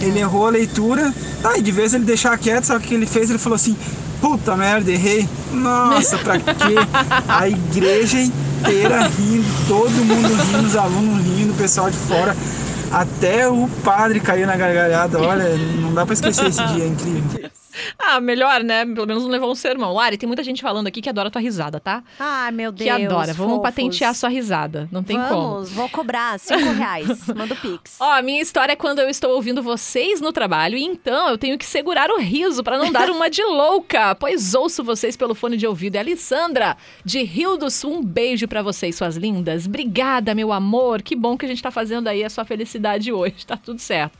Ele 0.00 0.18
errou 0.18 0.48
a 0.48 0.50
leitura. 0.50 1.14
Tá, 1.40 1.56
e 1.56 1.62
de 1.62 1.70
vez 1.70 1.94
ele 1.94 2.04
deixar 2.04 2.36
quieto, 2.36 2.64
sabe 2.64 2.84
o 2.84 2.88
que 2.88 2.94
ele 2.94 3.06
fez? 3.06 3.30
Ele 3.30 3.38
falou 3.38 3.54
assim: 3.54 3.76
Puta 4.20 4.56
merda, 4.56 4.90
errei. 4.90 5.28
Nossa, 5.52 6.18
pra 6.18 6.38
quê? 6.38 6.74
A 7.28 7.48
igreja 7.48 8.18
inteira 8.18 9.06
rindo, 9.06 9.46
todo 9.68 9.90
mundo 9.90 10.28
rindo, 10.28 10.66
os 10.66 10.76
alunos 10.76 11.24
rindo, 11.24 11.52
o 11.52 11.56
pessoal 11.56 11.90
de 11.90 11.96
fora. 11.96 12.36
Até 12.90 13.48
o 13.48 13.68
padre 13.84 14.20
caiu 14.20 14.46
na 14.46 14.56
gargalhada. 14.56 15.20
Olha, 15.20 15.56
não 15.56 15.92
dá 15.92 16.04
pra 16.06 16.14
esquecer 16.14 16.46
esse 16.46 16.64
dia, 16.66 16.84
é 16.84 16.88
incrível. 16.88 17.50
Ah, 17.98 18.20
melhor, 18.20 18.62
né? 18.62 18.84
Pelo 18.84 19.06
menos 19.06 19.22
não 19.22 19.30
levou 19.30 19.50
um 19.50 19.54
sermão. 19.54 19.92
Lari, 19.94 20.16
tem 20.16 20.26
muita 20.26 20.42
gente 20.42 20.62
falando 20.62 20.86
aqui 20.86 21.00
que 21.00 21.08
adora 21.08 21.30
tua 21.30 21.40
risada, 21.40 21.80
tá? 21.80 22.02
Ai, 22.18 22.50
meu 22.52 22.72
Deus. 22.72 22.84
que 22.84 23.04
adora. 23.04 23.32
Vamos 23.32 23.54
fofos. 23.56 23.62
patentear 23.62 24.14
sua 24.14 24.28
risada. 24.28 24.88
Não 24.90 25.02
tem 25.02 25.16
como. 25.16 25.28
Vamos, 25.28 25.72
vou 25.72 25.88
cobrar 25.88 26.38
cinco 26.38 26.72
reais. 26.72 27.26
Manda 27.34 27.54
o 27.54 27.56
Pix. 27.56 27.96
Ó, 28.00 28.12
a 28.12 28.22
minha 28.22 28.40
história 28.40 28.72
é 28.72 28.76
quando 28.76 29.00
eu 29.00 29.08
estou 29.08 29.32
ouvindo 29.34 29.62
vocês 29.62 30.20
no 30.20 30.32
trabalho 30.32 30.76
e 30.76 30.84
então 30.84 31.28
eu 31.28 31.38
tenho 31.38 31.58
que 31.58 31.64
segurar 31.64 32.10
o 32.10 32.18
riso 32.18 32.62
para 32.62 32.78
não 32.78 32.90
dar 32.90 33.10
uma 33.10 33.28
de 33.28 33.42
louca, 33.42 34.14
pois 34.18 34.54
ouço 34.54 34.82
vocês 34.82 35.16
pelo 35.16 35.34
fone 35.34 35.56
de 35.56 35.66
ouvido. 35.66 35.96
É 35.96 35.98
a 35.98 36.02
Alessandra, 36.02 36.76
de 37.04 37.22
Rio 37.22 37.56
do 37.56 37.70
Sul, 37.70 37.98
um 37.98 38.02
beijo 38.02 38.46
para 38.48 38.62
vocês, 38.62 38.96
suas 38.96 39.16
lindas. 39.16 39.66
Obrigada, 39.66 40.34
meu 40.34 40.52
amor. 40.52 41.02
Que 41.02 41.14
bom 41.14 41.36
que 41.36 41.44
a 41.44 41.48
gente 41.48 41.62
tá 41.62 41.70
fazendo 41.70 42.08
aí 42.08 42.24
a 42.24 42.30
sua 42.30 42.44
felicidade 42.44 43.12
hoje. 43.12 43.46
Tá 43.46 43.56
tudo 43.56 43.78
certo. 43.78 44.18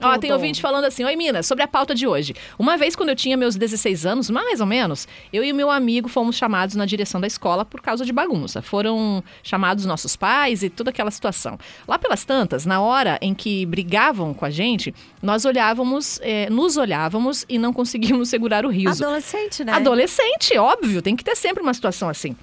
Ó, 0.00 0.18
tem 0.18 0.32
ouvinte 0.32 0.60
falando 0.60 0.84
assim: 0.84 1.04
Oi, 1.04 1.16
Minas, 1.16 1.46
sobre 1.46 1.64
a 1.64 1.68
pauta 1.68 1.94
de 1.94 2.06
hoje. 2.06 2.34
Uma 2.58 2.76
vez, 2.76 2.94
quando 2.94 3.10
eu 3.10 3.16
tinha 3.16 3.36
meus 3.36 3.56
16 3.56 4.06
anos, 4.06 4.30
mais 4.30 4.60
ou 4.60 4.66
menos, 4.66 5.08
eu 5.32 5.44
e 5.44 5.52
o 5.52 5.54
meu 5.54 5.70
amigo 5.70 6.08
fomos 6.08 6.36
chamados 6.36 6.74
na 6.74 6.86
direção 6.86 7.20
da 7.20 7.26
escola 7.26 7.64
por 7.64 7.80
causa 7.80 8.04
de 8.04 8.12
bagunça. 8.12 8.62
Foram 8.62 9.22
chamados 9.42 9.84
nossos 9.84 10.16
pais 10.16 10.62
e 10.62 10.70
toda 10.70 10.90
aquela 10.90 11.10
situação. 11.10 11.58
Lá 11.86 11.98
pelas 11.98 12.24
tantas, 12.24 12.64
na 12.64 12.80
hora 12.80 13.18
em 13.20 13.34
que 13.34 13.66
brigavam 13.66 14.32
com 14.34 14.44
a 14.44 14.50
gente, 14.50 14.94
nós 15.22 15.44
olhávamos, 15.44 16.20
eh, 16.22 16.48
nos 16.50 16.76
olhávamos 16.76 17.44
e 17.48 17.58
não 17.58 17.72
conseguíamos 17.74 18.28
segurar 18.28 18.64
o 18.64 18.68
riso. 18.68 19.04
Adolescente, 19.04 19.64
né? 19.64 19.72
Adolescente, 19.72 20.56
óbvio, 20.56 21.02
tem 21.02 21.16
que 21.16 21.24
ter 21.24 21.36
sempre 21.36 21.62
uma 21.62 21.74
situação 21.74 22.08
assim. 22.08 22.36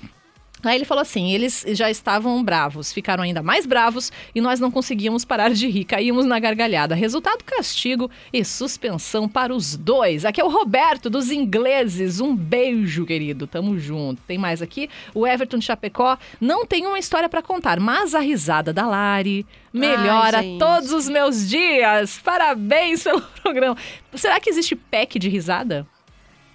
Aí 0.67 0.77
ele 0.77 0.85
falou 0.85 1.01
assim: 1.01 1.31
eles 1.31 1.65
já 1.69 1.89
estavam 1.89 2.43
bravos, 2.43 2.91
ficaram 2.91 3.23
ainda 3.23 3.41
mais 3.41 3.65
bravos 3.65 4.11
e 4.33 4.41
nós 4.41 4.59
não 4.59 4.71
conseguíamos 4.71 5.23
parar 5.25 5.51
de 5.51 5.67
rir, 5.67 5.85
caímos 5.85 6.25
na 6.25 6.39
gargalhada. 6.39 6.95
Resultado: 6.95 7.43
castigo 7.43 8.09
e 8.31 8.43
suspensão 8.43 9.27
para 9.27 9.53
os 9.53 9.75
dois. 9.75 10.25
Aqui 10.25 10.41
é 10.41 10.43
o 10.43 10.49
Roberto 10.49 11.09
dos 11.09 11.31
ingleses. 11.31 12.19
Um 12.19 12.35
beijo, 12.35 13.05
querido. 13.05 13.47
Tamo 13.47 13.77
junto. 13.77 14.21
Tem 14.23 14.37
mais 14.37 14.61
aqui? 14.61 14.89
O 15.13 15.25
Everton 15.25 15.57
de 15.57 15.65
Chapecó 15.65 16.17
não 16.39 16.65
tem 16.65 16.85
uma 16.85 16.99
história 16.99 17.29
para 17.29 17.41
contar, 17.41 17.79
mas 17.79 18.15
a 18.15 18.19
risada 18.19 18.73
da 18.73 18.87
Lari 18.87 19.45
melhora 19.73 20.41
gente. 20.41 20.59
todos 20.59 20.91
os 20.91 21.09
meus 21.09 21.47
dias. 21.49 22.19
Parabéns 22.23 23.03
pelo 23.03 23.21
programa. 23.41 23.75
Será 24.13 24.39
que 24.39 24.49
existe 24.49 24.75
pack 24.75 25.19
de 25.19 25.29
risada? 25.29 25.85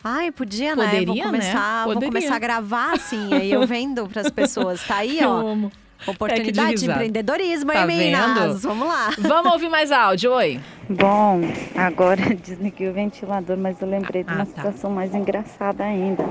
Ai, 0.03 0.31
podia, 0.33 0.75
né? 0.75 0.85
Poderia, 0.85 1.07
Vou 1.07 1.17
né? 1.17 1.23
começar, 1.25 1.85
vou 1.85 1.95
Poderia. 1.95 2.09
começar 2.15 2.37
a 2.37 2.39
gravar, 2.39 2.93
assim, 2.95 3.33
aí 3.35 3.53
eu 3.53 3.67
vendo 3.67 4.07
pras 4.09 4.31
pessoas. 4.31 4.83
Tá 4.87 4.97
aí, 4.97 5.19
ó. 5.25 5.41
Eu 5.41 5.47
amo. 5.49 5.73
Oportunidade 6.07 6.57
Pack 6.69 6.75
de 6.77 6.85
de, 6.87 6.91
empreendedorismo, 6.91 7.71
Tá 7.73 7.81
hein, 7.81 7.87
meninas? 7.87 8.35
vendo? 8.35 8.59
Vamos 8.61 8.89
lá. 8.89 9.11
Vamos 9.19 9.53
ouvir 9.53 9.69
mais 9.69 9.93
áudio, 9.93 10.33
oi. 10.33 10.59
Bom, 10.89 11.41
agora 11.77 12.23
desliguei 12.43 12.89
o 12.89 12.93
ventilador, 12.95 13.59
mas 13.59 13.79
eu 13.83 13.87
lembrei 13.89 14.25
de 14.25 14.31
Ah, 14.31 14.37
uma 14.37 14.47
tá. 14.47 14.55
situação 14.55 14.91
mais 14.91 15.15
engraçada 15.15 15.85
ainda. 15.85 16.25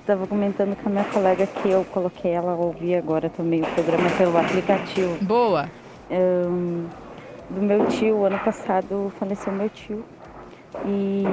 Estava 0.00 0.28
comentando 0.28 0.76
com 0.76 0.88
a 0.88 0.92
minha 0.92 1.04
colega 1.04 1.44
que 1.44 1.68
eu 1.68 1.84
coloquei 1.86 2.30
ela 2.30 2.52
a 2.52 2.54
ouvir 2.54 2.94
agora 2.94 3.28
também 3.28 3.62
o 3.62 3.66
programa 3.66 4.08
pelo 4.10 4.38
aplicativo. 4.38 5.18
Boa. 5.24 5.68
Ahn, 6.08 6.86
do 7.50 7.60
meu 7.62 7.86
tio, 7.86 8.24
ano 8.24 8.38
passado 8.38 9.12
faleceu 9.18 9.52
meu 9.52 9.68
tio. 9.70 10.04
E 10.86 11.24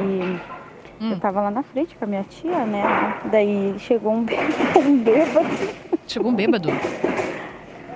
Hum. 1.07 1.13
eu 1.13 1.19
tava 1.19 1.41
lá 1.41 1.51
na 1.51 1.63
frente 1.63 1.95
com 1.95 2.05
a 2.05 2.07
minha 2.07 2.23
tia, 2.23 2.65
né? 2.65 2.83
Daí 3.25 3.75
chegou 3.79 4.13
um, 4.13 4.23
bê- 4.25 4.35
um 4.77 4.97
bêbado. 4.97 5.47
Chegou 6.07 6.31
um 6.31 6.35
bêbado. 6.35 6.69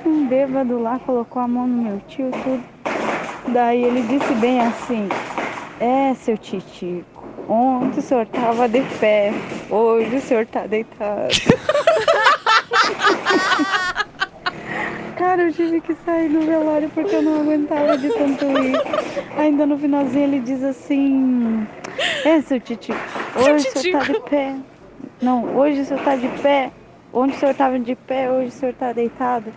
Um 0.05 0.27
bêbado 0.27 0.79
lá 0.79 0.99
colocou 0.99 1.41
a 1.41 1.47
mão 1.47 1.67
no 1.67 1.83
meu 1.83 2.01
tio 2.07 2.27
e 2.29 2.31
tudo. 2.31 2.63
Daí 3.47 3.83
ele 3.83 4.01
disse 4.03 4.33
bem 4.35 4.61
assim: 4.61 5.07
É, 5.79 6.13
seu 6.15 6.37
Titico, 6.37 7.23
ontem 7.49 7.99
o 7.99 8.01
senhor 8.01 8.25
tava 8.27 8.67
de 8.69 8.81
pé, 8.99 9.31
hoje 9.69 10.15
o 10.15 10.21
senhor 10.21 10.45
tá 10.45 10.65
deitado. 10.67 11.29
Cara, 15.17 15.43
eu 15.43 15.51
tive 15.53 15.81
que 15.81 15.93
sair 16.03 16.29
do 16.29 16.41
velório 16.41 16.89
porque 16.89 17.15
eu 17.15 17.21
não 17.21 17.41
aguentava 17.41 17.97
de 17.97 18.09
tanto 18.09 18.45
rir. 18.45 18.75
Ainda 19.37 19.65
no 19.67 19.77
finalzinho 19.77 20.23
ele 20.23 20.39
diz 20.39 20.63
assim: 20.63 21.67
É, 22.25 22.41
seu 22.41 22.59
Titico, 22.59 22.97
hoje 23.35 23.67
o 23.67 23.79
senhor 23.79 24.05
tá 24.05 24.13
de 24.13 24.19
pé. 24.29 24.55
Não, 25.21 25.55
hoje 25.57 25.81
o 25.81 25.85
senhor 25.85 26.03
tá 26.03 26.15
de 26.15 26.27
pé. 26.41 26.71
Onde 27.13 27.35
o 27.35 27.39
senhor 27.39 27.53
tava 27.53 27.77
de 27.77 27.93
pé, 27.93 28.31
hoje 28.31 28.47
o 28.47 28.51
senhor 28.51 28.73
tá 28.73 28.93
deitado. 28.93 29.53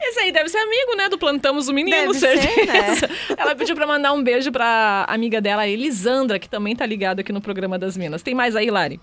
Esse 0.00 0.18
aí 0.20 0.32
deve 0.32 0.48
ser 0.48 0.58
amigo, 0.58 0.96
né? 0.96 1.08
Do 1.08 1.16
Plantamos 1.16 1.68
o 1.68 1.72
Menino, 1.72 1.96
Deve 1.96 2.14
ser, 2.14 2.36
certeza. 2.38 3.08
Ela 3.38 3.54
pediu 3.54 3.76
pra 3.76 3.86
mandar 3.86 4.12
um 4.12 4.22
beijo 4.22 4.50
pra 4.50 5.04
amiga 5.08 5.40
dela, 5.40 5.68
Elisandra, 5.68 6.38
que 6.38 6.48
também 6.48 6.74
tá 6.74 6.84
ligada 6.84 7.20
aqui 7.20 7.32
no 7.32 7.40
programa 7.40 7.78
das 7.78 7.96
Minas. 7.96 8.22
Tem 8.22 8.34
mais 8.34 8.56
aí, 8.56 8.70
Lari? 8.70 9.00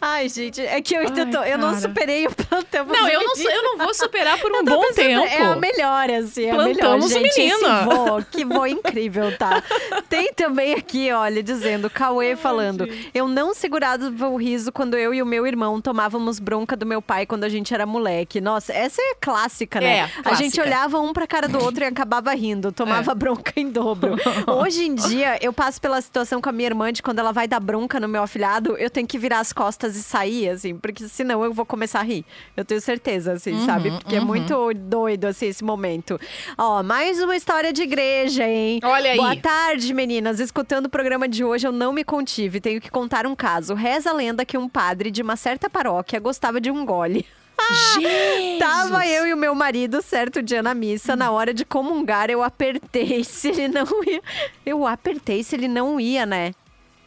Ai, 0.00 0.28
gente, 0.28 0.60
é 0.60 0.80
que 0.80 0.94
eu 0.94 1.00
Ai, 1.02 1.30
tô, 1.30 1.42
eu 1.42 1.58
não 1.58 1.78
superei 1.78 2.26
o 2.26 2.30
plantamos 2.34 2.96
Não, 2.98 3.08
eu 3.08 3.22
não, 3.22 3.34
eu 3.36 3.62
não 3.62 3.78
vou 3.78 3.92
superar 3.94 4.38
por 4.38 4.50
um 4.52 4.64
bom 4.64 4.80
pensando, 4.80 4.94
tempo. 4.96 5.24
É 5.26 5.42
a 5.42 5.56
melhor, 5.56 6.10
assim, 6.10 6.44
é 6.44 6.50
a 6.50 6.56
melhor, 6.56 6.74
Plantamos 6.76 7.06
o 7.06 7.08
gente. 7.18 7.50
vô, 7.84 8.22
que 8.30 8.44
vô 8.44 8.66
incrível, 8.66 9.36
tá? 9.36 9.62
Tem 10.08 10.32
também 10.32 10.74
aqui, 10.74 11.12
olha, 11.12 11.42
dizendo, 11.42 11.90
Cauê 11.90 12.36
falando, 12.36 12.88
eu 13.12 13.28
não 13.28 13.52
segurava 13.54 14.08
o 14.28 14.36
riso 14.36 14.72
quando 14.72 14.96
eu 14.96 15.12
e 15.12 15.20
o 15.22 15.26
meu 15.26 15.46
irmão 15.46 15.80
tomávamos 15.80 16.38
bronca 16.38 16.74
do 16.76 16.86
meu 16.86 17.02
pai 17.02 17.26
quando 17.26 17.44
a 17.44 17.48
gente 17.48 17.74
era 17.74 17.84
moleque. 17.84 18.40
Nossa, 18.40 18.72
essa 18.72 19.00
é 19.02 19.14
clássica, 19.20 19.80
né? 19.80 19.98
É, 19.98 20.02
A 20.04 20.08
clássica. 20.22 20.36
gente 20.36 20.60
olhava 20.60 20.98
um 21.00 21.12
pra 21.12 21.26
cara 21.26 21.46
do 21.48 21.62
outro 21.62 21.84
e 21.84 21.86
acabava 21.86 22.32
rindo, 22.34 22.72
tomava 22.72 23.12
É. 23.12 23.14
bronca 23.14 23.52
em 23.56 23.68
dobro. 23.68 24.16
Hoje 24.46 24.84
em 24.86 24.94
dia, 24.94 25.38
eu 25.42 25.52
passo 25.52 25.80
pela 25.80 26.00
situação 26.00 26.40
com 26.40 26.48
a 26.48 26.52
minha 26.52 26.68
irmã 26.68 26.92
de 26.92 27.02
quando 27.02 27.18
ela 27.18 27.32
vai 27.32 27.46
dar 27.46 27.60
bronca 27.60 28.00
no 28.00 28.08
meu 28.08 28.22
afilhado, 28.22 28.76
eu 28.78 28.88
tenho 28.88 29.06
que 29.06 29.18
virar 29.18 29.40
as 29.40 29.49
costas 29.52 29.96
e 29.96 30.02
sair, 30.02 30.48
assim, 30.48 30.76
porque 30.76 31.08
senão 31.08 31.44
eu 31.44 31.52
vou 31.52 31.66
começar 31.66 32.00
a 32.00 32.02
rir. 32.02 32.24
Eu 32.56 32.64
tenho 32.64 32.80
certeza, 32.80 33.32
assim, 33.32 33.52
Uhum, 33.52 33.66
sabe? 33.66 33.90
Porque 33.90 34.16
é 34.16 34.20
uhum. 34.20 34.26
muito 34.26 34.74
doido, 34.74 35.26
assim, 35.26 35.46
esse 35.46 35.64
momento. 35.64 36.20
Ó, 36.56 36.82
mais 36.82 37.20
uma 37.22 37.36
história 37.36 37.72
de 37.72 37.82
igreja, 37.82 38.46
hein? 38.46 38.80
Olha 38.82 39.12
aí. 39.12 39.16
Boa 39.16 39.36
tarde, 39.36 39.92
meninas. 39.92 40.40
Escutando 40.40 40.86
o 40.86 40.88
programa 40.88 41.28
de 41.28 41.44
hoje, 41.44 41.66
eu 41.66 41.72
não 41.72 41.92
me 41.92 42.04
contive. 42.04 42.60
Tenho 42.60 42.80
que 42.80 42.90
contar 42.90 43.26
um 43.26 43.34
caso. 43.34 43.74
Reza 43.74 44.10
a 44.10 44.12
lenda 44.12 44.44
que 44.44 44.56
um 44.58 44.68
padre 44.68 45.10
de 45.10 45.22
uma 45.22 45.36
certa 45.36 45.68
paróquia 45.68 46.18
gostava 46.20 46.60
de 46.60 46.70
um 46.70 46.84
gole. 46.84 47.26
Jesus! 47.94 48.58
Tava 48.58 49.06
eu 49.06 49.26
e 49.26 49.34
o 49.34 49.36
meu 49.36 49.54
marido 49.54 50.02
certo 50.02 50.42
dia 50.42 50.62
na 50.62 50.74
missa, 50.74 51.14
na 51.14 51.30
hora 51.30 51.52
de 51.52 51.64
comungar, 51.64 52.30
eu 52.30 52.42
apertei 52.42 53.22
se 53.24 53.48
ele 53.48 53.68
não 53.68 53.86
ia. 54.04 54.22
Eu 54.64 54.86
apertei 54.86 55.42
se 55.42 55.54
ele 55.54 55.68
não 55.68 56.00
ia, 56.00 56.24
né? 56.26 56.52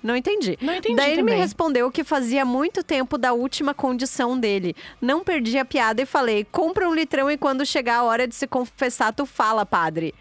Não 0.03 0.15
entendi. 0.15 0.57
Não 0.61 0.75
entendi 0.75 0.95
Daí 0.95 1.13
ele 1.13 1.21
me 1.21 1.31
também. 1.31 1.41
respondeu 1.41 1.89
que 1.89 2.03
fazia 2.03 2.43
muito 2.43 2.83
tempo 2.83 3.17
da 3.17 3.31
última 3.31 3.73
condição 3.73 4.37
dele. 4.37 4.75
Não 5.01 5.23
perdi 5.23 5.57
a 5.57 5.63
piada 5.63 6.01
e 6.01 6.05
falei: 6.05 6.45
compra 6.51 6.87
um 6.89 6.93
litrão 6.93 7.31
e 7.31 7.37
quando 7.37 7.65
chegar 7.65 7.99
a 7.99 8.03
hora 8.03 8.27
de 8.27 8.35
se 8.35 8.45
confessar, 8.45 9.13
tu 9.13 9.25
fala, 9.25 9.65
padre. 9.65 10.13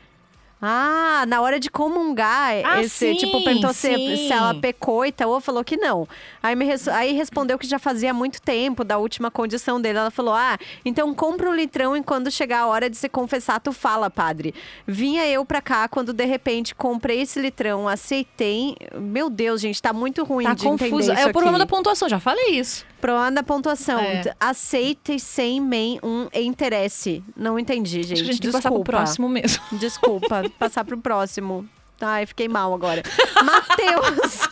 Ah, 0.64 1.25
na 1.27 1.40
hora 1.40 1.59
de 1.59 1.68
comungar, 1.68 2.53
Ah, 2.64 2.81
esse 2.81 3.11
sim, 3.11 3.16
tipo 3.16 3.42
perguntou 3.42 3.72
se, 3.75 3.92
sim. 3.92 4.16
se 4.29 4.33
ela 4.33 4.55
pecou 4.55 5.05
e 5.05 5.11
tal, 5.11 5.40
falou 5.40 5.64
que 5.64 5.77
não. 5.77 6.07
Aí, 6.40 6.55
me 6.55 6.66
aí 6.92 7.12
respondeu 7.14 7.59
que 7.59 7.66
já 7.66 7.81
fazia 7.81 8.14
muito 8.14 8.40
tempo 8.40 8.85
da 8.85 8.96
última 8.96 9.29
condição 9.31 9.81
dele. 9.81 9.98
Ela 9.98 10.11
falou: 10.12 10.33
Ah, 10.35 10.57
então 10.85 11.12
compra 11.14 11.51
um 11.51 11.55
litrão 11.55 11.96
e 11.96 12.03
quando 12.03 12.31
chegar 12.31 12.61
a 12.61 12.66
hora 12.68 12.88
de 12.88 12.96
se 12.96 13.09
confessar, 13.09 13.59
tu 13.61 13.72
fala, 13.72 14.09
padre. 14.09 14.55
Vinha 14.87 15.27
eu 15.27 15.44
pra 15.44 15.61
cá 15.61 15.88
quando 15.88 16.12
de 16.12 16.25
repente 16.25 16.75
comprei 16.75 17.22
esse 17.22 17.40
litrão, 17.40 17.88
aceitei. 17.88 18.77
Meu 18.96 19.29
Deus, 19.29 19.61
gente, 19.61 19.83
tá 19.83 19.92
muito 19.92 20.22
ruim 20.22 20.44
Tá 20.44 20.55
de 20.55 20.62
confuso. 20.62 21.11
É 21.11 21.27
o 21.27 21.33
problema 21.33 21.59
da 21.59 21.64
aqui. 21.64 21.72
pontuação, 21.75 22.09
já 22.09 22.20
falei 22.20 22.51
isso. 22.61 22.87
Problema 23.01 23.33
da 23.33 23.42
pontuação. 23.42 23.98
É. 23.98 24.33
Aceite 24.38 25.18
sem 25.18 25.61
men 25.61 25.98
um 26.05 26.29
interesse. 26.33 27.20
Não 27.37 27.59
entendi, 27.59 28.05
gente. 28.05 28.12
Acho 28.12 28.22
que 28.22 28.31
a 28.31 28.33
gente 28.33 28.40
tem 28.42 28.51
que 28.53 28.57
Desculpa. 28.59 28.59
passar 28.62 28.70
pro 28.70 28.85
próximo 28.85 29.29
mesmo. 29.29 29.61
Desculpa, 29.72 30.42
passar 30.58 30.84
pro 30.84 30.96
próximo. 30.98 31.66
Ai, 32.00 32.26
fiquei 32.26 32.48
mal 32.48 32.74
agora. 32.74 33.00
Matheus! 33.44 34.48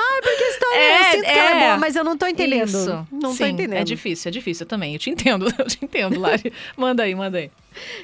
Ai, 0.00 0.22
porque 0.22 0.42
a 0.44 0.48
história 0.50 0.78
É, 0.78 1.00
eu 1.00 1.04
sinto 1.12 1.24
que 1.24 1.38
ela 1.38 1.50
é 1.50 1.56
é. 1.56 1.66
boa, 1.66 1.76
mas 1.76 1.96
eu 1.96 2.02
não 2.04 2.16
tô 2.16 2.26
entendendo. 2.26 2.68
Isso. 2.68 3.06
Não 3.12 3.20
tô 3.20 3.32
Sim, 3.32 3.48
entendendo. 3.50 3.78
É 3.80 3.84
difícil, 3.84 4.28
é 4.30 4.32
difícil 4.32 4.64
também. 4.64 4.94
Eu 4.94 4.98
te 4.98 5.10
entendo, 5.10 5.52
eu 5.58 5.66
te 5.66 5.78
entendo, 5.84 6.18
Lari. 6.18 6.50
manda 6.76 7.02
aí, 7.02 7.14
manda 7.14 7.36
aí. 7.38 7.50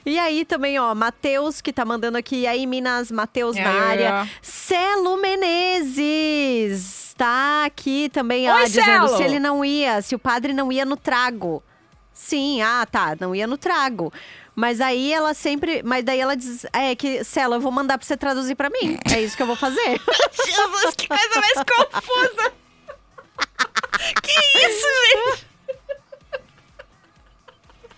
E 0.05 0.19
aí 0.19 0.45
também, 0.45 0.79
ó, 0.79 0.95
Matheus, 0.95 1.63
que 1.63 1.73
tá 1.73 1.85
mandando 1.85 2.19
aqui. 2.19 2.41
E 2.43 2.47
aí, 2.47 2.67
Minas, 2.67 3.11
Matheus 3.11 3.57
na 3.57 3.63
É. 3.63 3.67
área. 3.89 4.29
Celo 4.43 5.17
Menezes 5.99 7.15
tá 7.17 7.65
aqui 7.65 8.09
também, 8.13 8.51
ó, 8.51 8.57
Oi, 8.57 8.65
dizendo 8.65 8.85
Celo! 9.07 9.17
se 9.17 9.23
ele 9.23 9.39
não 9.39 9.65
ia, 9.65 10.03
se 10.03 10.15
o 10.15 10.19
padre 10.19 10.53
não 10.53 10.71
ia 10.71 10.85
no 10.85 10.97
trago. 10.97 11.63
Sim, 12.13 12.61
ah, 12.63 12.87
tá, 12.91 13.17
não 13.19 13.35
ia 13.35 13.47
no 13.47 13.57
trago. 13.57 14.13
Mas 14.55 14.81
aí 14.81 15.13
ela 15.13 15.35
sempre. 15.35 15.83
Mas 15.83 16.05
daí 16.05 16.21
ela 16.21 16.37
diz: 16.37 16.65
É 16.73 16.95
que, 16.95 17.25
Celo, 17.25 17.55
eu 17.55 17.61
vou 17.61 17.73
mandar 17.73 17.99
pra 17.99 18.07
você 18.07 18.17
traduzir 18.17 18.55
pra 18.55 18.71
mim. 18.71 18.99
É 19.13 19.21
isso 19.21 19.37
que 19.37 19.43
eu 19.43 19.47
vou 19.47 19.57
fazer. 19.57 20.01
Jesus, 20.47 20.95
que 20.97 21.09
coisa 21.09 21.41
mais 21.41 21.55
confusa! 21.55 22.53
que 24.23 24.59
isso, 24.59 24.87
gente? 25.07 25.47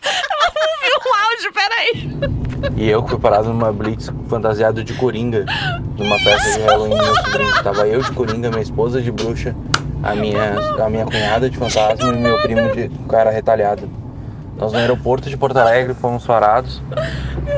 Eu 0.06 0.62
ouvi 0.62 1.08
um 1.08 1.14
áudio, 1.26 1.52
peraí. 1.52 2.36
E 2.76 2.88
eu 2.88 3.02
que 3.02 3.10
fui 3.10 3.18
parado 3.18 3.48
numa 3.48 3.72
blitz 3.72 4.08
fantasiado 4.28 4.82
de 4.84 4.94
coringa, 4.94 5.44
numa 5.96 6.18
festa 6.18 6.58
de 6.58 6.64
Halloween 6.64 6.94
meu 6.94 7.16
sobrinho. 7.16 7.62
Tava 7.62 7.88
eu 7.88 8.00
de 8.00 8.12
coringa, 8.12 8.50
minha 8.50 8.62
esposa 8.62 9.02
de 9.02 9.10
bruxa, 9.10 9.54
a 10.02 10.14
minha, 10.14 10.54
a 10.82 10.88
minha 10.88 11.04
cunhada 11.04 11.50
de 11.50 11.58
fantasma 11.58 12.14
e 12.14 12.16
meu 12.16 12.40
primo 12.42 12.72
de 12.72 12.88
cara 13.08 13.30
retalhado. 13.30 13.90
Nós 14.58 14.72
no 14.72 14.78
aeroporto 14.78 15.28
de 15.28 15.36
Porto 15.36 15.58
Alegre 15.58 15.92
fomos 15.94 16.24
parados 16.24 16.82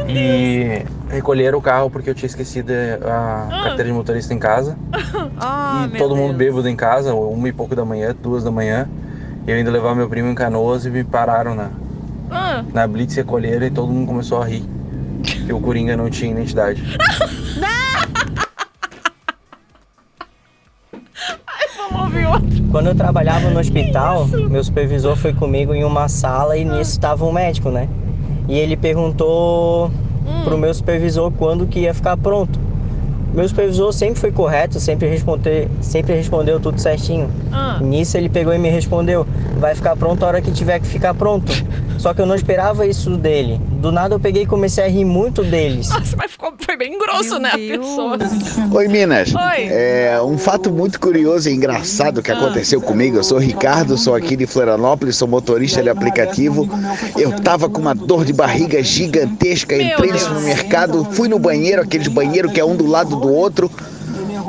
e 0.09 0.83
recolheram 1.09 1.59
o 1.59 1.63
carro 1.63 1.89
porque 1.89 2.11
eu 2.11 2.15
tinha 2.15 2.27
esquecido 2.27 2.73
a 3.05 3.49
carteira 3.63 3.85
de 3.85 3.93
motorista 3.93 4.35
em 4.35 4.39
casa. 4.39 4.77
Ah, 5.41 5.89
e 5.95 5.97
todo 5.97 6.17
mundo 6.17 6.35
bêbado 6.35 6.69
em 6.69 6.75
casa, 6.75 7.15
uma 7.15 7.49
e 7.49 7.53
pouco 7.53 7.75
da 7.77 7.85
manhã, 7.85 8.13
duas 8.21 8.43
da 8.43 8.51
manhã. 8.51 8.89
Eu 9.47 9.57
indo 9.59 9.71
levar 9.71 9.95
meu 9.95 10.09
primo 10.09 10.29
em 10.29 10.35
canoas 10.35 10.85
e 10.85 10.91
me 10.91 11.05
pararam 11.05 11.55
na, 11.55 11.71
Ah, 12.29 12.65
na 12.75 12.89
Blitz 12.89 13.15
recolheram 13.15 13.65
e 13.65 13.71
todo 13.71 13.93
mundo 13.93 14.09
começou 14.09 14.43
a 14.43 14.45
rir. 14.45 14.65
Que 15.47 15.53
o 15.53 15.61
Coringa 15.61 15.97
não 15.97 16.11
tinha 16.11 16.33
identidade. 16.33 16.83
vamos 21.77 22.03
ouvir 22.03 22.18
outro. 22.29 22.65
Quando 22.71 22.87
eu 22.89 22.95
trabalhava 22.95 23.51
no 23.51 23.59
hospital, 23.59 24.27
meu 24.27 24.63
supervisor 24.63 25.17
foi 25.17 25.33
comigo 25.33 25.75
em 25.75 25.85
uma 25.85 26.09
sala 26.09 26.57
e 26.57 26.65
nisso 26.65 26.93
estava 26.93 27.25
um 27.25 27.33
médico, 27.33 27.71
né? 27.71 27.89
E 28.49 28.59
ele 28.59 28.77
perguntou 28.77 29.91
pro 30.45 30.57
meu 30.59 30.73
supervisor 30.73 31.31
quando 31.33 31.67
que 31.67 31.81
ia 31.81 31.95
ficar 31.95 32.17
pronto. 32.17 32.59
Meu 33.33 33.47
supervisor 33.47 33.93
sempre 33.93 34.19
foi 34.19 34.33
correto, 34.33 34.81
sempre, 34.81 35.07
responde, 35.07 35.69
sempre 35.83 36.15
respondeu 36.15 36.59
tudo 36.59 36.81
certinho. 36.81 37.31
Ah. 37.53 37.79
Nisso 37.81 38.17
ele 38.17 38.29
pegou 38.29 38.55
e 38.55 38.59
me 38.59 38.71
respondeu: 38.71 39.27
vai 39.59 39.75
ficar 39.75 39.97
pronto 39.97 40.25
a 40.25 40.29
hora 40.29 40.41
que 40.41 40.51
tiver 40.51 40.81
que 40.81 40.87
ficar 40.87 41.15
pronto. 41.15 41.53
Só 41.99 42.15
que 42.15 42.21
eu 42.21 42.27
não 42.27 42.35
esperava 42.35 42.87
isso 42.87 43.17
dele. 43.17 43.61
Do 43.81 43.93
nada 43.93 44.15
eu 44.15 44.21
peguei 44.21 44.45
e 44.45 44.47
comecei 44.47 44.85
a 44.85 44.89
rir 44.89 45.05
muito 45.05 45.43
deles. 45.43 45.89
Nossa, 45.89 46.17
mas 46.17 46.31
ficou, 46.31 46.53
bem 46.79 46.97
grosso, 46.97 47.41
né, 47.41 47.51
a 47.53 47.59
pessoa. 47.59 48.17
Oi, 48.73 48.89
Minas. 48.89 49.35
Oi. 49.35 49.65
É 49.69 50.21
um 50.23 50.39
fato 50.39 50.71
muito 50.71 51.01
curioso 51.01 51.51
e 51.51 51.53
engraçado 51.53 52.23
que 52.23 52.31
aconteceu 52.31 52.81
comigo. 52.81 53.17
Eu 53.17 53.25
sou 53.25 53.39
Ricardo, 53.39 53.99
sou 53.99 54.15
aqui 54.15 54.37
de 54.37 54.47
Florianópolis, 54.47 55.17
sou 55.17 55.27
motorista 55.27 55.83
de 55.83 55.89
aplicativo. 55.89 56.69
Eu 57.17 57.33
tava 57.41 57.69
com 57.69 57.81
uma 57.81 57.95
dor 57.95 58.25
de 58.25 58.33
barriga 58.33 58.81
gigantesca, 58.81 59.75
entrei 59.75 60.13
no 60.13 60.19
supermercado, 60.19 61.05
fui 61.11 61.29
no 61.29 61.39
banheiro, 61.39 61.83
aqueles 61.83 62.07
banheiros 62.07 62.53
que 62.53 62.61
é 62.61 62.65
um 62.65 62.77
do 62.77 62.87
lado 62.87 63.17
do 63.17 63.33
outro. 63.33 63.69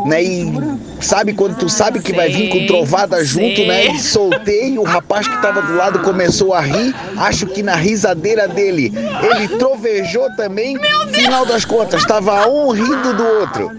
Né, 0.05 0.23
e 0.23 0.53
sabe 1.01 1.33
quando 1.33 1.57
tu 1.57 1.69
sabe 1.69 1.99
que 1.99 2.13
vai 2.13 2.29
vir 2.29 2.49
com 2.49 2.65
trovada 2.65 3.23
junto, 3.23 3.65
né? 3.65 3.87
E 3.87 3.99
soltei, 3.99 4.77
o 4.77 4.83
rapaz 4.83 5.27
que 5.27 5.41
tava 5.41 5.61
do 5.61 5.75
lado 5.75 5.99
começou 5.99 6.53
a 6.53 6.61
rir, 6.61 6.95
acho 7.17 7.45
que 7.47 7.61
na 7.61 7.75
risadeira 7.75 8.47
dele. 8.47 8.93
Ele 9.21 9.47
trovejou 9.57 10.27
também, 10.35 10.77
final 11.11 11.45
das 11.45 11.65
contas, 11.65 12.05
tava 12.05 12.47
um 12.47 12.69
rindo 12.71 13.13
do 13.13 13.23
outro. 13.25 13.71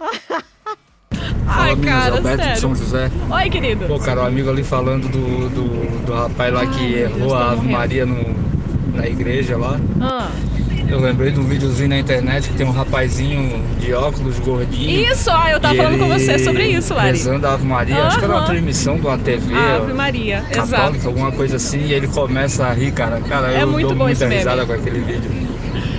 Ai, 1.48 1.74
cara, 1.76 2.16
Alberto 2.16 2.38
de 2.38 2.44
sério. 2.44 2.60
São 2.60 2.74
José. 2.74 3.10
Oi, 3.30 3.50
querido. 3.50 3.86
Pô, 3.86 3.98
cara, 3.98 4.22
o 4.22 4.26
amigo 4.26 4.50
ali 4.50 4.62
falando 4.62 5.08
do, 5.08 5.48
do, 5.48 6.06
do 6.06 6.12
rapaz 6.12 6.52
lá 6.52 6.66
que 6.66 6.94
errou 6.94 7.34
a 7.34 7.52
Ave 7.52 7.66
Maria 7.66 8.04
no, 8.04 8.34
na 8.94 9.06
igreja 9.06 9.56
lá. 9.56 9.80
Ah. 10.00 10.30
Eu 10.90 11.00
lembrei 11.00 11.30
de 11.30 11.38
um 11.38 11.44
videozinho 11.44 11.90
na 11.90 11.98
internet 11.98 12.48
que 12.48 12.56
tem 12.56 12.66
um 12.66 12.70
rapazinho 12.70 13.62
de 13.78 13.92
óculos 13.92 14.38
gordinho. 14.40 15.12
Isso, 15.12 15.30
ah, 15.30 15.50
eu 15.50 15.60
tava 15.60 15.74
falando 15.74 15.98
com 15.98 16.08
você 16.08 16.38
sobre 16.38 16.64
isso, 16.66 16.94
Lari. 16.94 17.10
Rezando 17.10 17.46
a 17.46 17.52
Ave 17.52 17.66
Maria, 17.66 18.04
acho 18.04 18.18
que 18.18 18.24
era 18.24 18.34
uma 18.34 18.46
transmissão 18.46 18.96
de 18.96 19.06
uma 19.06 19.18
TV. 19.18 19.54
Ave 19.54 19.92
Maria, 19.92 20.40
católica, 20.50 20.96
exato. 20.96 21.06
alguma 21.08 21.30
coisa 21.30 21.56
assim, 21.56 21.80
e 21.80 21.92
ele 21.92 22.08
começa 22.08 22.64
a 22.66 22.72
rir, 22.72 22.92
cara. 22.92 23.20
Cara, 23.20 23.52
É 23.52 23.62
eu 23.62 23.68
muito 23.68 23.88
dou 23.88 23.96
bom 23.96 24.04
muita 24.04 24.26
risada 24.26 24.64
com 24.64 24.72
aquele 24.72 25.00
vídeo. 25.00 25.30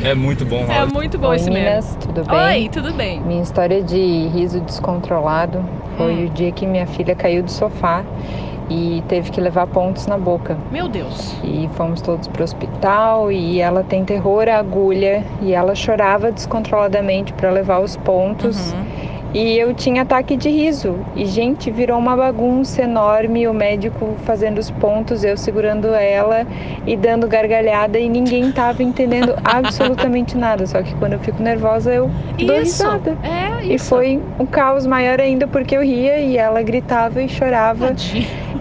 É 0.03 0.15
muito 0.15 0.43
bom, 0.45 0.65
É 0.69 0.79
Rosa. 0.79 0.93
muito 0.93 1.17
bom 1.19 1.27
Oi, 1.27 1.35
esse 1.35 1.51
meninas, 1.51 1.95
tudo 1.99 2.23
bem? 2.23 2.63
Oi, 2.63 2.69
tudo 2.69 2.93
bem. 2.93 3.21
Minha 3.21 3.43
história 3.43 3.83
de 3.83 4.27
riso 4.33 4.59
descontrolado 4.61 5.63
foi 5.97 6.13
Hum. 6.13 6.25
o 6.25 6.29
dia 6.29 6.51
que 6.51 6.65
minha 6.65 6.87
filha 6.87 7.13
caiu 7.13 7.43
do 7.43 7.51
sofá 7.51 8.03
e 8.69 9.03
teve 9.07 9.31
que 9.31 9.41
levar 9.41 9.67
pontos 9.67 10.05
na 10.05 10.17
boca. 10.17 10.57
Meu 10.71 10.87
Deus. 10.87 11.35
E 11.43 11.69
fomos 11.73 12.01
todos 12.01 12.27
pro 12.27 12.43
hospital 12.43 13.31
e 13.31 13.59
ela 13.59 13.83
tem 13.83 14.05
terror 14.05 14.47
à 14.47 14.57
agulha 14.57 15.23
e 15.41 15.53
ela 15.53 15.73
chorava 15.73 16.31
descontroladamente 16.31 17.33
para 17.33 17.49
levar 17.49 17.79
os 17.79 17.97
pontos. 17.97 18.71
Uhum. 18.73 18.85
E 19.33 19.57
eu 19.59 19.73
tinha 19.75 20.01
ataque 20.01 20.35
de 20.35 20.49
riso. 20.49 20.97
E, 21.15 21.25
gente, 21.25 21.69
virou 21.69 21.99
uma 21.99 22.15
bagunça 22.17 22.81
enorme. 22.81 23.47
O 23.47 23.53
médico 23.53 24.15
fazendo 24.25 24.57
os 24.57 24.71
pontos, 24.71 25.23
eu 25.23 25.37
segurando 25.37 25.87
ela 25.93 26.47
e 26.87 26.97
dando 26.97 27.27
gargalhada. 27.27 27.99
E 27.99 28.09
ninguém 28.09 28.51
tava 28.51 28.81
entendendo 28.81 29.35
absolutamente 29.45 30.35
nada. 30.35 30.65
Só 30.65 30.81
que 30.81 30.95
quando 30.95 31.13
eu 31.13 31.19
fico 31.19 31.43
nervosa, 31.43 31.93
eu 31.93 32.09
dou 32.39 32.55
Isso, 32.61 32.83
risada. 32.83 33.17
é 33.23 33.65
E 33.65 33.75
isso. 33.75 33.85
foi 33.85 34.19
um 34.39 34.45
caos 34.47 34.87
maior 34.87 35.19
ainda 35.21 35.47
porque 35.47 35.77
eu 35.77 35.81
ria 35.83 36.19
e 36.19 36.35
ela 36.35 36.61
gritava 36.63 37.21
e 37.21 37.29
chorava. 37.29 37.93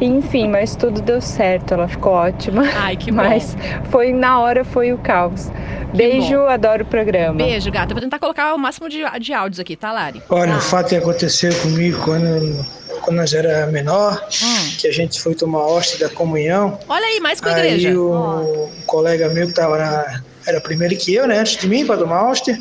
E, 0.00 0.04
enfim, 0.04 0.48
mas 0.48 0.76
tudo 0.76 1.00
deu 1.00 1.20
certo. 1.22 1.72
Ela 1.74 1.88
ficou 1.88 2.12
ótima. 2.12 2.62
Ai, 2.76 2.94
que 2.96 3.11
bom. 3.12 3.16
Mas 3.22 3.57
foi 3.85 4.12
na 4.12 4.38
hora 4.38 4.64
foi 4.64 4.92
o 4.92 4.98
caos. 4.98 5.50
Beijo, 5.94 6.42
adoro 6.42 6.83
o 6.83 6.87
programa. 6.87 7.33
Beijo, 7.38 7.70
gata. 7.72 7.94
Vou 7.94 8.02
tentar 8.02 8.18
colocar 8.18 8.52
o 8.54 8.59
máximo 8.59 8.90
de, 8.90 8.98
de 9.18 9.33
áudios 9.33 9.59
aqui, 9.59 9.74
tá, 9.74 9.90
Lari? 9.90 10.22
Olha, 10.28 10.58
o 10.59 10.61
fato 10.61 10.88
que 10.88 10.97
aconteceu 10.97 11.55
comigo 11.61 12.03
quando, 12.05 12.66
quando 13.03 13.16
nós 13.16 13.33
era 13.33 13.66
menor, 13.68 14.29
que 14.77 14.88
a 14.88 14.92
gente 14.92 15.21
foi 15.21 15.33
tomar 15.35 15.61
hóstia 15.61 16.09
da 16.09 16.14
comunhão. 16.14 16.81
Olha 16.88 17.07
aí, 17.07 17.21
mais 17.21 17.40
com 17.40 17.49
a 17.49 17.55
aí 17.55 17.75
igreja. 17.75 17.99
o 17.99 18.64
um 18.66 18.83
colega 18.85 19.29
meu 19.29 19.47
que 19.47 19.55
tava 19.55 19.79
na, 19.79 20.21
era 20.44 20.61
primeiro 20.61 20.97
que 20.97 21.14
eu, 21.14 21.29
né, 21.29 21.38
antes 21.38 21.57
de 21.59 21.68
mim, 21.68 21.87
para 21.87 21.99
tomar 21.99 22.25
hóstia. 22.25 22.61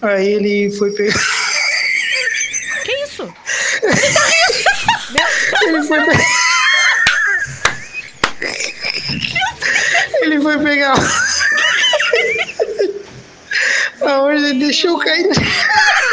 Aí 0.00 0.34
ele 0.34 0.70
foi 0.78 0.92
pegar. 0.92 1.18
Que 2.84 2.92
isso? 3.04 3.34
Ele 5.62 5.82
foi 5.84 6.00
pegar. 6.04 6.24
Ele 10.20 10.40
foi 10.40 10.58
pegar. 10.58 10.94
Aonde 14.02 14.44
ele 14.44 14.58
deixou 14.58 14.98
cair. 14.98 15.30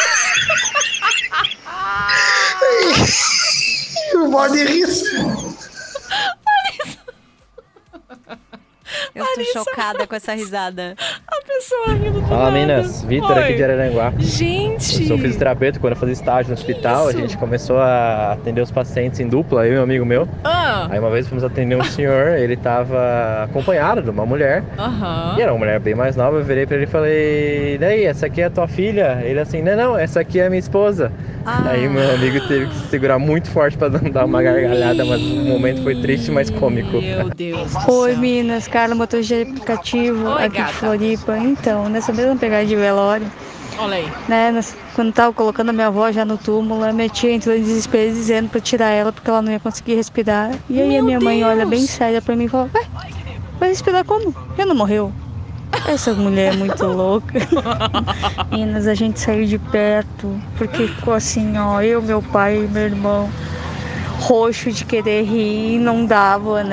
Eu 9.14 9.26
tô 9.26 9.44
chocada 9.54 10.08
com 10.08 10.16
essa 10.16 10.34
risada. 10.34 10.96
A 11.28 11.42
pessoa 11.46 11.94
rindo 11.94 12.22
do 12.22 12.28
Fala, 12.28 12.46
nada. 12.46 12.52
Minas. 12.52 13.04
Vitor 13.04 13.38
aqui 13.38 13.56
de 13.56 13.64
Araranguá. 13.64 14.14
Gente! 14.18 15.02
Eu 15.02 15.08
sou 15.08 15.18
fisioterapeuta. 15.18 15.80
Quando 15.80 15.94
eu 15.94 16.00
fazia 16.00 16.14
estágio 16.14 16.50
no 16.50 16.54
hospital, 16.54 17.08
a 17.08 17.12
gente 17.12 17.38
começou 17.38 17.78
a 17.78 18.34
atender 18.34 18.62
os 18.62 18.72
pacientes 18.72 19.20
em 19.20 19.28
dupla, 19.28 19.68
eu 19.68 19.76
e 19.76 19.80
um 19.80 19.84
amigo 19.84 20.06
meu. 20.06 20.28
Ah. 20.44 20.88
Aí 20.90 21.00
uma 21.00 21.10
vez 21.10 21.28
fomos 21.28 21.44
atender 21.44 21.76
um 21.76 21.84
senhor, 21.84 22.38
ele 22.38 22.56
tava 22.56 23.44
acompanhado 23.44 24.02
de 24.02 24.10
uma 24.10 24.26
mulher. 24.26 24.64
Aham. 24.78 25.36
E 25.38 25.42
era 25.42 25.52
uma 25.52 25.60
mulher 25.60 25.80
bem 25.80 25.94
mais 25.96 26.16
nova, 26.16 26.38
eu 26.38 26.44
virei 26.44 26.66
pra 26.66 26.78
ele 26.78 26.86
e 26.86 26.90
falei, 26.90 27.76
e 27.76 27.78
daí, 27.78 28.06
essa 28.06 28.26
aqui 28.28 28.42
é 28.42 28.46
a 28.46 28.50
tua 28.50 28.68
filha? 28.68 29.22
Ele 29.24 29.40
assim, 29.40 29.62
não, 29.62 29.76
não, 29.76 29.98
essa 29.98 30.20
aqui 30.22 30.40
é 30.40 30.46
a 30.48 30.50
minha 30.50 30.60
esposa. 30.60 31.12
Aí 31.46 31.88
meu 31.90 32.14
amigo 32.14 32.40
teve 32.48 32.68
que 32.68 32.76
se 32.76 32.88
segurar 32.90 33.18
muito 33.18 33.50
forte 33.50 33.78
pra 33.78 33.90
não 33.90 34.10
dar 34.12 34.26
uma 34.26 34.42
gargalhada, 34.44 35.04
mas 35.06 35.22
o 35.22 35.36
momento 35.46 35.82
foi 35.84 35.96
triste, 36.00 36.32
mas 36.32 36.50
cômico. 36.50 37.02
Meu 37.02 37.30
Deus. 37.30 37.72
Oi, 37.88 38.16
Minas, 38.16 38.68
Carla, 38.68 38.94
motorista 38.96 39.36
de 39.36 39.50
aplicativo, 39.50 40.28
Oi, 40.30 40.44
aqui 40.46 40.58
gata. 40.58 40.72
de 40.72 40.78
Floripa. 40.78 41.38
Então, 41.38 41.90
nessa 41.90 42.14
mesma 42.14 42.36
pegada 42.36 42.66
de 42.66 42.76
velório, 42.76 43.26
Olha 43.78 43.96
aí. 43.96 44.08
né, 44.28 44.60
quando 44.94 45.12
tava 45.12 45.34
colocando 45.34 45.70
a 45.70 45.74
minha 45.74 45.88
avó 45.88 46.12
já 46.12 46.24
no 46.24 46.38
túmulo, 46.38 46.84
a 46.84 46.94
minha 46.94 47.10
tia 47.10 47.32
entrou 47.32 47.56
em 47.56 47.62
desespero 47.62 48.12
dizendo 48.14 48.50
pra 48.50 48.62
tirar 48.62 48.90
ela 48.90 49.12
porque 49.12 49.30
ela 49.30 49.42
não 49.42 49.52
ia 49.52 49.60
conseguir 49.60 49.96
respirar. 49.96 50.52
E 50.70 50.80
aí 50.82 50.98
a 50.98 51.02
minha 51.04 51.20
mãe 51.20 51.44
olha 51.44 51.66
bem 51.66 51.82
séria 51.88 52.22
pra 52.22 52.36
mim 52.36 52.46
e 52.46 52.50
fala, 52.50 52.70
Ué, 52.76 52.84
vai 53.60 53.70
respirar 53.70 54.06
como? 54.06 54.34
Ela 54.58 54.68
não 54.68 54.76
morreu. 54.76 55.12
Essa 55.88 56.14
mulher 56.14 56.54
é 56.54 56.58
muito 56.58 56.86
louca. 56.86 57.40
Minas, 58.52 58.88
a 58.88 58.94
gente 58.94 59.20
saiu 59.20 59.46
de 59.46 59.58
perto, 59.58 60.40
porque 60.58 60.88
ficou 60.88 61.14
assim, 61.14 61.58
ó, 61.58 61.82
eu, 61.82 62.02
meu 62.02 62.22
pai 62.22 62.64
e 62.64 62.68
meu 62.68 62.84
irmão, 62.84 63.30
roxo 64.20 64.72
de 64.72 64.86
querer 64.86 65.24
rir, 65.24 65.80
não 65.80 66.06
dava, 66.06 66.64
né? 66.64 66.72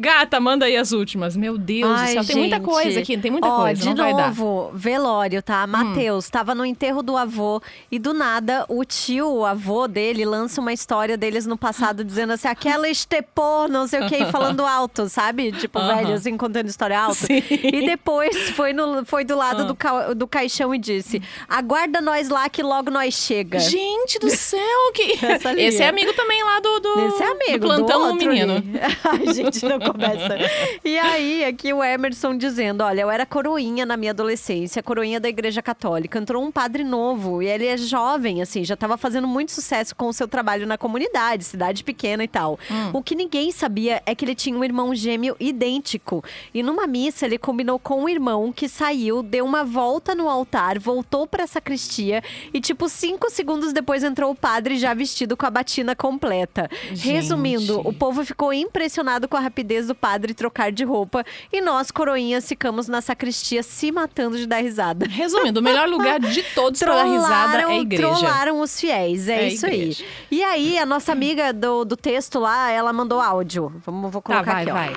Gata, 0.00 0.40
manda 0.40 0.64
aí 0.66 0.76
as 0.76 0.92
últimas. 0.92 1.36
Meu 1.36 1.58
Deus 1.58 1.90
Ai, 1.98 2.06
do 2.16 2.24
céu. 2.24 2.24
Tem 2.24 2.36
muita 2.36 2.56
gente. 2.56 2.64
coisa 2.64 3.00
aqui, 3.00 3.18
tem 3.18 3.30
muita 3.30 3.46
Ó, 3.48 3.60
coisa. 3.60 3.82
De. 3.82 3.88
Hum. 3.90 3.94
novo, 4.16 4.70
velório, 4.74 5.42
tá? 5.42 5.66
Matheus 5.66 6.28
tava 6.30 6.54
no 6.54 6.64
enterro 6.64 7.02
do 7.02 7.16
avô 7.16 7.60
e 7.92 7.98
do 7.98 8.14
nada 8.14 8.64
o 8.68 8.84
tio, 8.84 9.28
o 9.30 9.44
avô 9.44 9.86
dele, 9.86 10.24
lança 10.24 10.60
uma 10.60 10.72
história 10.72 11.16
deles 11.16 11.46
no 11.46 11.56
passado 11.56 12.02
dizendo 12.02 12.32
assim: 12.32 12.48
aquela 12.48 12.88
estepô, 12.88 13.68
não 13.68 13.86
sei 13.86 14.00
o 14.00 14.08
que, 14.08 14.24
falando 14.26 14.64
alto, 14.66 15.08
sabe? 15.08 15.52
Tipo, 15.52 15.78
Aham. 15.78 15.96
velho, 15.96 16.14
assim, 16.14 16.36
contando 16.36 16.66
história 16.68 16.98
alto. 16.98 17.16
Sim. 17.26 17.42
E 17.50 17.84
depois 17.86 18.50
foi, 18.50 18.72
no, 18.72 19.04
foi 19.04 19.24
do 19.24 19.36
lado 19.36 19.62
Ah. 19.62 19.64
do, 19.64 19.74
ca- 19.74 20.14
do 20.14 20.26
caixão 20.26 20.74
e 20.74 20.78
disse: 20.78 21.20
aguarda 21.48 22.00
nós 22.00 22.28
lá 22.28 22.48
que 22.48 22.62
logo 22.62 22.90
nós 22.90 23.14
chega. 23.14 23.58
Gente 23.58 24.18
do 24.18 24.30
céu, 24.30 24.92
que. 24.94 25.18
Esse 25.60 25.82
é 25.82 25.86
ó. 25.86 25.88
amigo 25.90 26.12
também 26.14 26.42
lá 26.42 26.58
do. 26.60 26.80
do 26.80 27.00
Esse 27.08 27.22
é 27.22 27.26
amigo. 27.26 27.58
do 27.58 27.66
plantão 27.66 28.16
do 28.16 28.24
menino. 28.26 28.54
Ai, 29.04 29.34
gente, 29.34 29.64
não 29.64 29.78
começa. 29.92 30.36
E 30.84 30.98
aí, 30.98 31.44
aqui 31.44 31.72
o 31.72 31.82
Emerson 31.82 32.36
dizendo: 32.36 32.82
olha, 32.82 33.02
eu 33.02 33.10
era 33.10 33.26
coroinha 33.26 33.84
na 33.84 33.96
minha 33.96 34.12
adolescência, 34.12 34.82
coroinha 34.82 35.20
da 35.20 35.28
Igreja 35.28 35.62
Católica. 35.62 36.18
Entrou 36.18 36.42
um 36.42 36.50
padre 36.50 36.84
novo 36.84 37.42
e 37.42 37.46
ele 37.46 37.66
é 37.66 37.76
jovem, 37.76 38.42
assim, 38.42 38.64
já 38.64 38.74
estava 38.74 38.96
fazendo 38.96 39.26
muito 39.26 39.52
sucesso 39.52 39.94
com 39.94 40.08
o 40.08 40.12
seu 40.12 40.28
trabalho 40.28 40.66
na 40.66 40.76
comunidade, 40.76 41.44
cidade 41.44 41.84
pequena 41.84 42.24
e 42.24 42.28
tal. 42.28 42.58
Hum. 42.70 42.90
O 42.94 43.02
que 43.02 43.14
ninguém 43.14 43.50
sabia 43.52 44.02
é 44.06 44.14
que 44.14 44.24
ele 44.24 44.34
tinha 44.34 44.56
um 44.56 44.64
irmão 44.64 44.94
gêmeo 44.94 45.36
idêntico. 45.38 46.22
E 46.52 46.62
numa 46.62 46.86
missa, 46.86 47.26
ele 47.26 47.38
combinou 47.38 47.78
com 47.78 48.04
um 48.04 48.08
irmão 48.08 48.52
que 48.52 48.68
saiu, 48.68 49.22
deu 49.22 49.44
uma 49.44 49.64
volta 49.64 50.14
no 50.14 50.28
altar, 50.28 50.78
voltou 50.78 51.26
pra 51.26 51.46
sacristia 51.46 52.22
e, 52.52 52.60
tipo, 52.60 52.88
cinco 52.88 53.30
segundos 53.30 53.72
depois 53.72 54.02
entrou 54.02 54.30
o 54.30 54.34
padre 54.34 54.78
já 54.78 54.94
vestido 54.94 55.36
com 55.36 55.46
a 55.46 55.50
batina 55.50 55.94
completa. 55.94 56.68
Gente. 56.88 57.08
Resumindo, 57.08 57.80
o 57.80 57.92
povo 57.92 58.24
ficou 58.24 58.52
impressionado 58.52 59.28
com 59.28 59.36
a 59.36 59.40
rapidez 59.40 59.79
do 59.86 59.94
padre 59.94 60.34
trocar 60.34 60.70
de 60.72 60.84
roupa 60.84 61.24
e 61.52 61.60
nós, 61.60 61.90
coroinhas, 61.90 62.48
ficamos 62.48 62.88
na 62.88 63.00
sacristia 63.00 63.62
se 63.62 63.90
matando 63.92 64.36
de 64.36 64.46
dar 64.46 64.62
risada. 64.62 65.06
Resumindo, 65.08 65.60
o 65.60 65.62
melhor 65.62 65.88
lugar 65.88 66.18
de 66.20 66.42
todos 66.54 66.80
pra 66.80 66.94
dar 66.94 67.04
risada 67.04 67.60
é 67.60 67.64
a 67.64 67.74
igreja. 67.78 68.02
Trollaram 68.08 68.60
os 68.60 68.78
fiéis, 68.80 69.28
é, 69.28 69.42
É 69.44 69.48
isso 69.48 69.66
igreja. 69.66 70.04
aí. 70.04 70.10
E 70.30 70.42
aí, 70.44 70.78
a 70.78 70.86
nossa 70.86 71.12
amiga 71.12 71.52
do, 71.52 71.84
do 71.84 71.96
texto 71.96 72.38
lá, 72.38 72.70
ela 72.70 72.92
mandou 72.92 73.20
áudio. 73.20 73.72
Vamos, 73.84 74.10
vou 74.10 74.22
colocar 74.22 74.44
Tá, 74.44 74.52
vai, 74.52 74.62
aqui, 74.62 74.70
ó. 74.70 74.74
vai. 74.74 74.96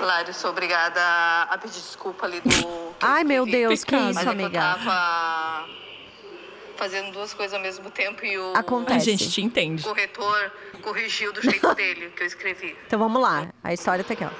Lário, 0.00 0.34
sou 0.34 0.50
obrigada 0.50 1.00
a 1.50 1.56
pedir 1.58 1.74
desculpa 1.80 2.26
ali 2.26 2.40
do. 2.40 2.50
Ai, 3.00 3.24
meu 3.24 3.46
Deus, 3.46 3.82
que 3.82 3.96
isso, 3.96 4.18
é 4.18 4.22
que 4.22 4.28
amiga? 4.28 4.58
Eu 4.58 4.62
tava 4.84 5.64
fazendo 6.76 7.12
duas 7.12 7.34
coisas 7.34 7.54
ao 7.54 7.60
mesmo 7.60 7.90
tempo 7.90 8.24
e 8.24 8.38
o. 8.38 8.52
Acontece. 8.56 9.10
A 9.10 9.12
gente 9.12 9.30
te 9.30 9.42
entende. 9.42 9.82
corretor 9.82 10.52
corrigiu 10.82 11.32
do 11.32 11.42
jeito 11.42 11.74
dele 11.74 12.12
que 12.14 12.22
eu 12.22 12.26
escrevi. 12.26 12.76
Então 12.86 12.98
vamos 12.98 13.20
lá, 13.20 13.48
a 13.62 13.72
história 13.72 14.04
tá 14.04 14.12
aqui, 14.14 14.24
ó. 14.24 14.30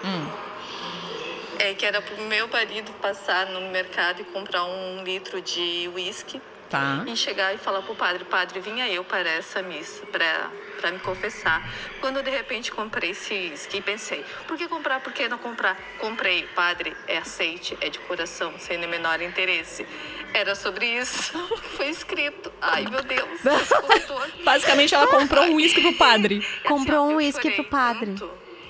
É 1.58 1.74
que 1.74 1.86
era 1.86 2.02
pro 2.02 2.22
meu 2.24 2.46
marido 2.48 2.92
passar 3.00 3.46
no 3.46 3.62
mercado 3.70 4.20
e 4.20 4.24
comprar 4.24 4.64
um 4.64 5.02
litro 5.02 5.40
de 5.40 5.90
uísque. 5.94 6.40
Tá. 6.68 7.04
E 7.06 7.16
chegar 7.16 7.54
e 7.54 7.58
falar 7.58 7.82
pro 7.82 7.94
padre, 7.94 8.24
padre, 8.24 8.58
vinha 8.58 8.88
eu 8.88 9.04
para 9.04 9.28
essa 9.28 9.62
missa, 9.62 10.04
pra, 10.06 10.50
pra 10.80 10.90
me 10.90 10.98
confessar. 10.98 11.62
Quando 12.00 12.22
de 12.22 12.30
repente 12.30 12.72
comprei 12.72 13.10
esse 13.10 13.32
uísque 13.32 13.78
e 13.78 13.80
pensei, 13.80 14.24
por 14.48 14.56
que 14.56 14.66
comprar, 14.66 15.00
por 15.00 15.12
que 15.12 15.28
não 15.28 15.38
comprar? 15.38 15.78
Comprei, 16.00 16.42
padre, 16.54 16.96
é 17.06 17.18
aceite, 17.18 17.78
é 17.80 17.88
de 17.88 18.00
coração, 18.00 18.58
sem 18.58 18.84
o 18.84 18.88
menor 18.88 19.22
interesse. 19.22 19.86
Era 20.34 20.54
sobre 20.54 20.86
isso 20.86 21.32
que 21.32 21.68
foi 21.76 21.88
escrito. 21.88 22.52
Ai, 22.60 22.86
meu 22.90 23.02
Deus. 23.02 23.40
Basicamente, 24.44 24.94
ela 24.94 25.06
comprou 25.06 25.44
um 25.44 25.54
uísque 25.54 25.80
pro 25.80 25.94
padre. 25.98 26.46
Comprou 26.64 27.08
um 27.08 27.16
uísque 27.16 27.50
pro 27.50 27.64
padre. 27.64 28.14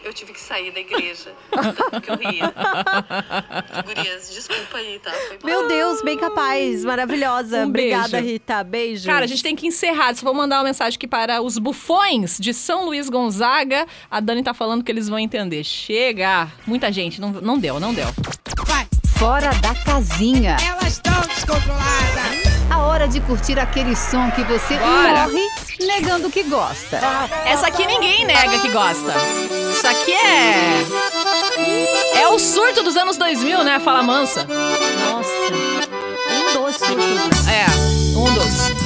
Eu 0.04 0.12
tive 0.14 0.32
que 0.32 0.40
sair 0.40 0.70
da 0.70 0.78
igreja, 0.78 1.32
porque 1.90 2.08
eu 2.12 2.16
ria. 2.16 2.54
Gurias, 3.84 4.32
desculpa 4.32 4.78
aí, 4.78 5.00
tá? 5.00 5.12
Meu 5.42 5.66
Deus, 5.66 6.00
bem 6.00 6.16
capaz, 6.16 6.84
maravilhosa. 6.84 7.64
Um 7.64 7.70
Obrigada, 7.70 8.10
beijo. 8.10 8.26
Rita. 8.26 8.62
Beijo. 8.62 9.06
Cara, 9.06 9.24
a 9.24 9.26
gente 9.26 9.42
tem 9.42 9.56
que 9.56 9.66
encerrar. 9.66 10.14
Só 10.14 10.24
vou 10.24 10.32
mandar 10.32 10.58
uma 10.58 10.64
mensagem 10.64 10.96
aqui 10.96 11.08
para 11.08 11.42
os 11.42 11.58
bufões 11.58 12.38
de 12.38 12.54
São 12.54 12.84
Luís 12.84 13.08
Gonzaga. 13.08 13.84
A 14.08 14.20
Dani 14.20 14.44
tá 14.44 14.54
falando 14.54 14.84
que 14.84 14.92
eles 14.92 15.08
vão 15.08 15.18
entender. 15.18 15.64
Chega! 15.64 16.52
Muita 16.64 16.92
gente, 16.92 17.20
não, 17.20 17.32
não 17.32 17.58
deu, 17.58 17.80
não 17.80 17.92
deu. 17.92 18.06
Fora 19.18 19.50
da 19.62 19.74
casinha. 19.74 20.56
Elas 20.66 20.92
estão 20.94 21.20
descontroladas. 21.22 21.86
A 22.70 22.78
hora 22.78 23.08
de 23.08 23.20
curtir 23.20 23.58
aquele 23.58 23.96
som 23.96 24.30
que 24.30 24.42
você 24.44 24.76
Bora. 24.78 25.28
morre 25.28 25.48
negando 25.80 26.30
que 26.30 26.42
gosta. 26.44 27.00
Essa 27.46 27.68
aqui 27.68 27.86
ninguém 27.86 28.24
nega 28.26 28.58
que 28.58 28.68
gosta. 28.70 29.14
Isso 29.72 29.86
aqui 29.86 30.12
é. 30.12 30.84
É 32.20 32.28
o 32.28 32.38
surto 32.38 32.82
dos 32.82 32.96
anos 32.96 33.16
2000, 33.16 33.64
né? 33.64 33.80
Fala 33.80 34.02
mansa. 34.02 34.44
Nossa. 34.44 35.30
Um 36.30 36.52
dos 36.64 36.76
surtos. 36.76 37.48
É, 37.48 37.66
um 38.18 38.34
dos. 38.34 38.85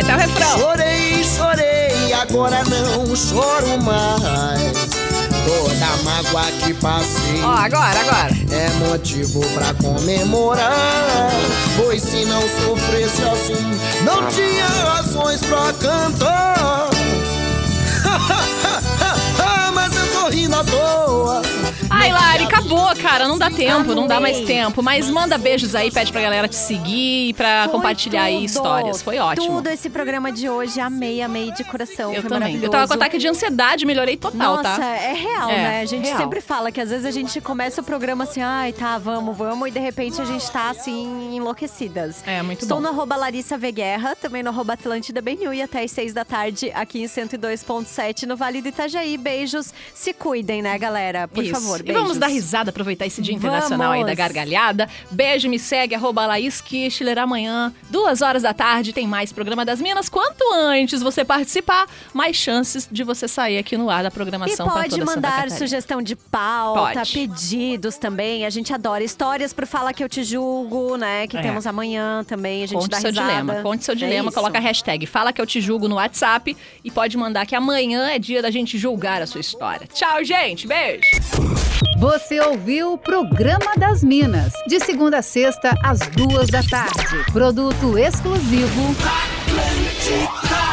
Vai, 0.00 0.04
tá 0.04 0.16
o 0.16 0.18
refrão. 0.18 0.58
Chorei, 0.58 1.24
chorei, 1.24 2.12
agora 2.14 2.62
não 2.64 3.14
choro 3.14 3.82
mais. 3.82 4.72
Toda 5.44 6.02
mágoa 6.04 6.44
que 6.60 6.72
passei. 6.74 7.42
Ó, 7.42 7.50
agora, 7.50 8.00
agora. 8.00 8.34
É 8.50 8.70
motivo 8.88 9.40
pra 9.52 9.74
comemorar. 9.74 11.30
Pois 11.76 12.02
se 12.02 12.24
não 12.24 12.40
sofresse 12.40 13.22
assim, 13.22 14.04
não 14.04 14.26
tinha 14.28 14.66
razões 14.66 15.40
pra 15.42 15.72
cantar. 15.74 16.59
Cara. 23.10 23.28
Não 23.28 23.38
dá 23.38 23.50
tempo, 23.50 23.94
não 23.94 24.06
dá 24.06 24.20
mais 24.20 24.40
tempo. 24.40 24.82
Mas 24.82 25.08
manda 25.10 25.36
beijos 25.38 25.74
aí, 25.74 25.90
pede 25.90 26.12
pra 26.12 26.20
galera 26.20 26.48
te 26.48 26.56
seguir 26.56 27.28
e 27.30 27.34
pra 27.34 27.64
Foi 27.64 27.72
compartilhar 27.72 28.22
aí 28.24 28.34
tudo. 28.36 28.44
histórias. 28.46 29.02
Foi 29.02 29.18
ótimo. 29.18 29.56
Tudo 29.56 29.68
esse 29.68 29.90
programa 29.90 30.30
de 30.32 30.48
hoje, 30.48 30.80
amei, 30.80 31.22
amei 31.22 31.50
de 31.52 31.64
coração. 31.64 32.12
Eu 32.12 32.22
foi 32.22 32.30
também. 32.30 32.62
Eu 32.62 32.70
tava 32.70 32.86
com 32.88 32.94
ataque 32.94 33.18
de 33.18 33.28
ansiedade, 33.28 33.84
melhorei 33.84 34.16
total, 34.16 34.56
Nossa, 34.56 34.76
tá? 34.78 34.84
é 34.86 35.12
real, 35.12 35.50
É, 35.50 35.56
né? 35.56 35.80
A 35.82 35.84
gente 35.86 36.06
real. 36.06 36.18
sempre 36.18 36.40
fala 36.40 36.70
que 36.72 36.80
às 36.80 36.90
vezes 36.90 37.04
a 37.06 37.10
gente 37.10 37.40
começa 37.40 37.80
o 37.80 37.84
programa 37.84 38.24
assim, 38.24 38.40
ai, 38.42 38.72
tá, 38.72 38.98
vamos, 38.98 39.36
vamos, 39.36 39.68
e 39.68 39.70
de 39.70 39.80
repente 39.80 40.20
a 40.20 40.24
gente 40.24 40.50
tá 40.50 40.70
assim, 40.70 41.34
enlouquecidas. 41.34 42.22
É, 42.26 42.42
muito 42.42 42.62
Estou 42.62 42.76
bom. 42.78 42.82
no 42.84 42.88
arroba 42.90 43.16
Larissa 43.16 43.56
V 43.58 43.72
Guerra, 43.72 44.14
também 44.16 44.42
no 44.42 44.50
arroba 44.50 44.74
Atlântida 44.74 45.20
BNU 45.20 45.52
e 45.52 45.62
até 45.62 45.82
às 45.82 45.90
seis 45.90 46.12
da 46.12 46.24
tarde 46.24 46.70
aqui 46.74 47.02
em 47.02 47.06
102.7 47.06 48.24
no 48.26 48.36
Vale 48.36 48.62
do 48.62 48.68
Itajaí. 48.68 49.16
Beijos, 49.16 49.72
se 49.94 50.12
cuidem, 50.12 50.62
né, 50.62 50.76
galera? 50.78 51.26
Por 51.28 51.42
Isso. 51.44 51.52
favor, 51.54 51.80
E 51.80 51.82
beijos. 51.82 52.02
vamos 52.02 52.18
dar 52.18 52.28
risada, 52.28 52.70
aproveitar 52.70 52.99
esse 53.06 53.20
dia 53.22 53.34
internacional 53.34 53.92
aí 53.92 54.00
da 54.00 54.06
Vamos. 54.06 54.18
gargalhada. 54.18 54.88
Beijo, 55.10 55.48
me 55.48 55.58
segue, 55.58 55.94
arroba 55.94 56.26
Laís 56.26 56.60
Kichler. 56.60 57.18
Amanhã, 57.18 57.72
duas 57.90 58.22
horas 58.22 58.42
da 58.42 58.52
tarde, 58.52 58.92
tem 58.92 59.06
mais 59.06 59.32
Programa 59.32 59.64
das 59.64 59.80
Minas. 59.80 60.08
Quanto 60.08 60.42
antes 60.54 61.02
você 61.02 61.24
participar, 61.24 61.86
mais 62.12 62.36
chances 62.36 62.88
de 62.90 63.02
você 63.04 63.26
sair 63.28 63.58
aqui 63.58 63.76
no 63.76 63.90
ar 63.90 64.02
da 64.02 64.08
E 64.08 64.12
programação 64.12 64.66
pra 64.68 64.82
pode 64.82 65.04
mandar 65.04 65.50
sugestão 65.50 66.02
de 66.02 66.14
pauta, 66.16 67.00
Pode. 67.00 67.12
pedidos 67.12 67.96
também. 67.96 68.44
A 68.46 68.50
gente 68.50 68.72
adora 68.72 69.02
histórias 69.04 69.52
pro 69.52 69.66
Fala 69.66 69.92
Que 69.92 70.02
Eu 70.04 70.08
Te 70.08 70.22
Julgo, 70.24 70.96
né? 70.96 71.26
Que 71.26 71.36
É. 71.36 71.42
temos 71.42 71.66
amanhã 71.66 72.24
também. 72.24 72.62
A 72.62 72.66
gente 72.66 72.78
Conte 72.80 72.90
dá 72.90 73.00
seu 73.00 73.10
risada. 73.10 73.28
dilema, 73.28 73.54
conte 73.62 73.84
seu 73.84 73.92
É 73.92 73.96
dilema, 73.96 74.28
isso. 74.30 74.38
coloca 74.38 74.58
a 74.58 74.60
hashtag 74.60 75.06
Fala 75.06 75.32
que 75.32 75.40
eu 75.40 75.46
te 75.46 75.60
julgo 75.60 75.88
no 75.88 75.96
WhatsApp 75.96 76.56
e 76.84 76.90
pode 76.90 77.16
mandar 77.16 77.46
que 77.46 77.54
amanhã 77.54 78.08
é 78.10 78.18
dia 78.18 78.40
da 78.42 78.50
gente 78.50 78.78
julgar 78.78 79.20
a 79.22 79.26
sua 79.26 79.40
história. 79.40 79.86
Tchau, 79.92 80.22
gente. 80.24 80.66
Beijo. 80.66 81.00
Você 81.98 82.40
ouviu 82.40 82.89
o 82.92 82.98
Programa 82.98 83.76
das 83.78 84.02
Minas, 84.02 84.52
de 84.66 84.80
segunda 84.80 85.18
a 85.18 85.22
sexta, 85.22 85.72
às 85.84 86.00
duas 86.08 86.48
da 86.48 86.60
tarde. 86.62 87.24
Produto 87.32 87.96
exclusivo. 87.96 88.96
Atlântica. 89.46 90.70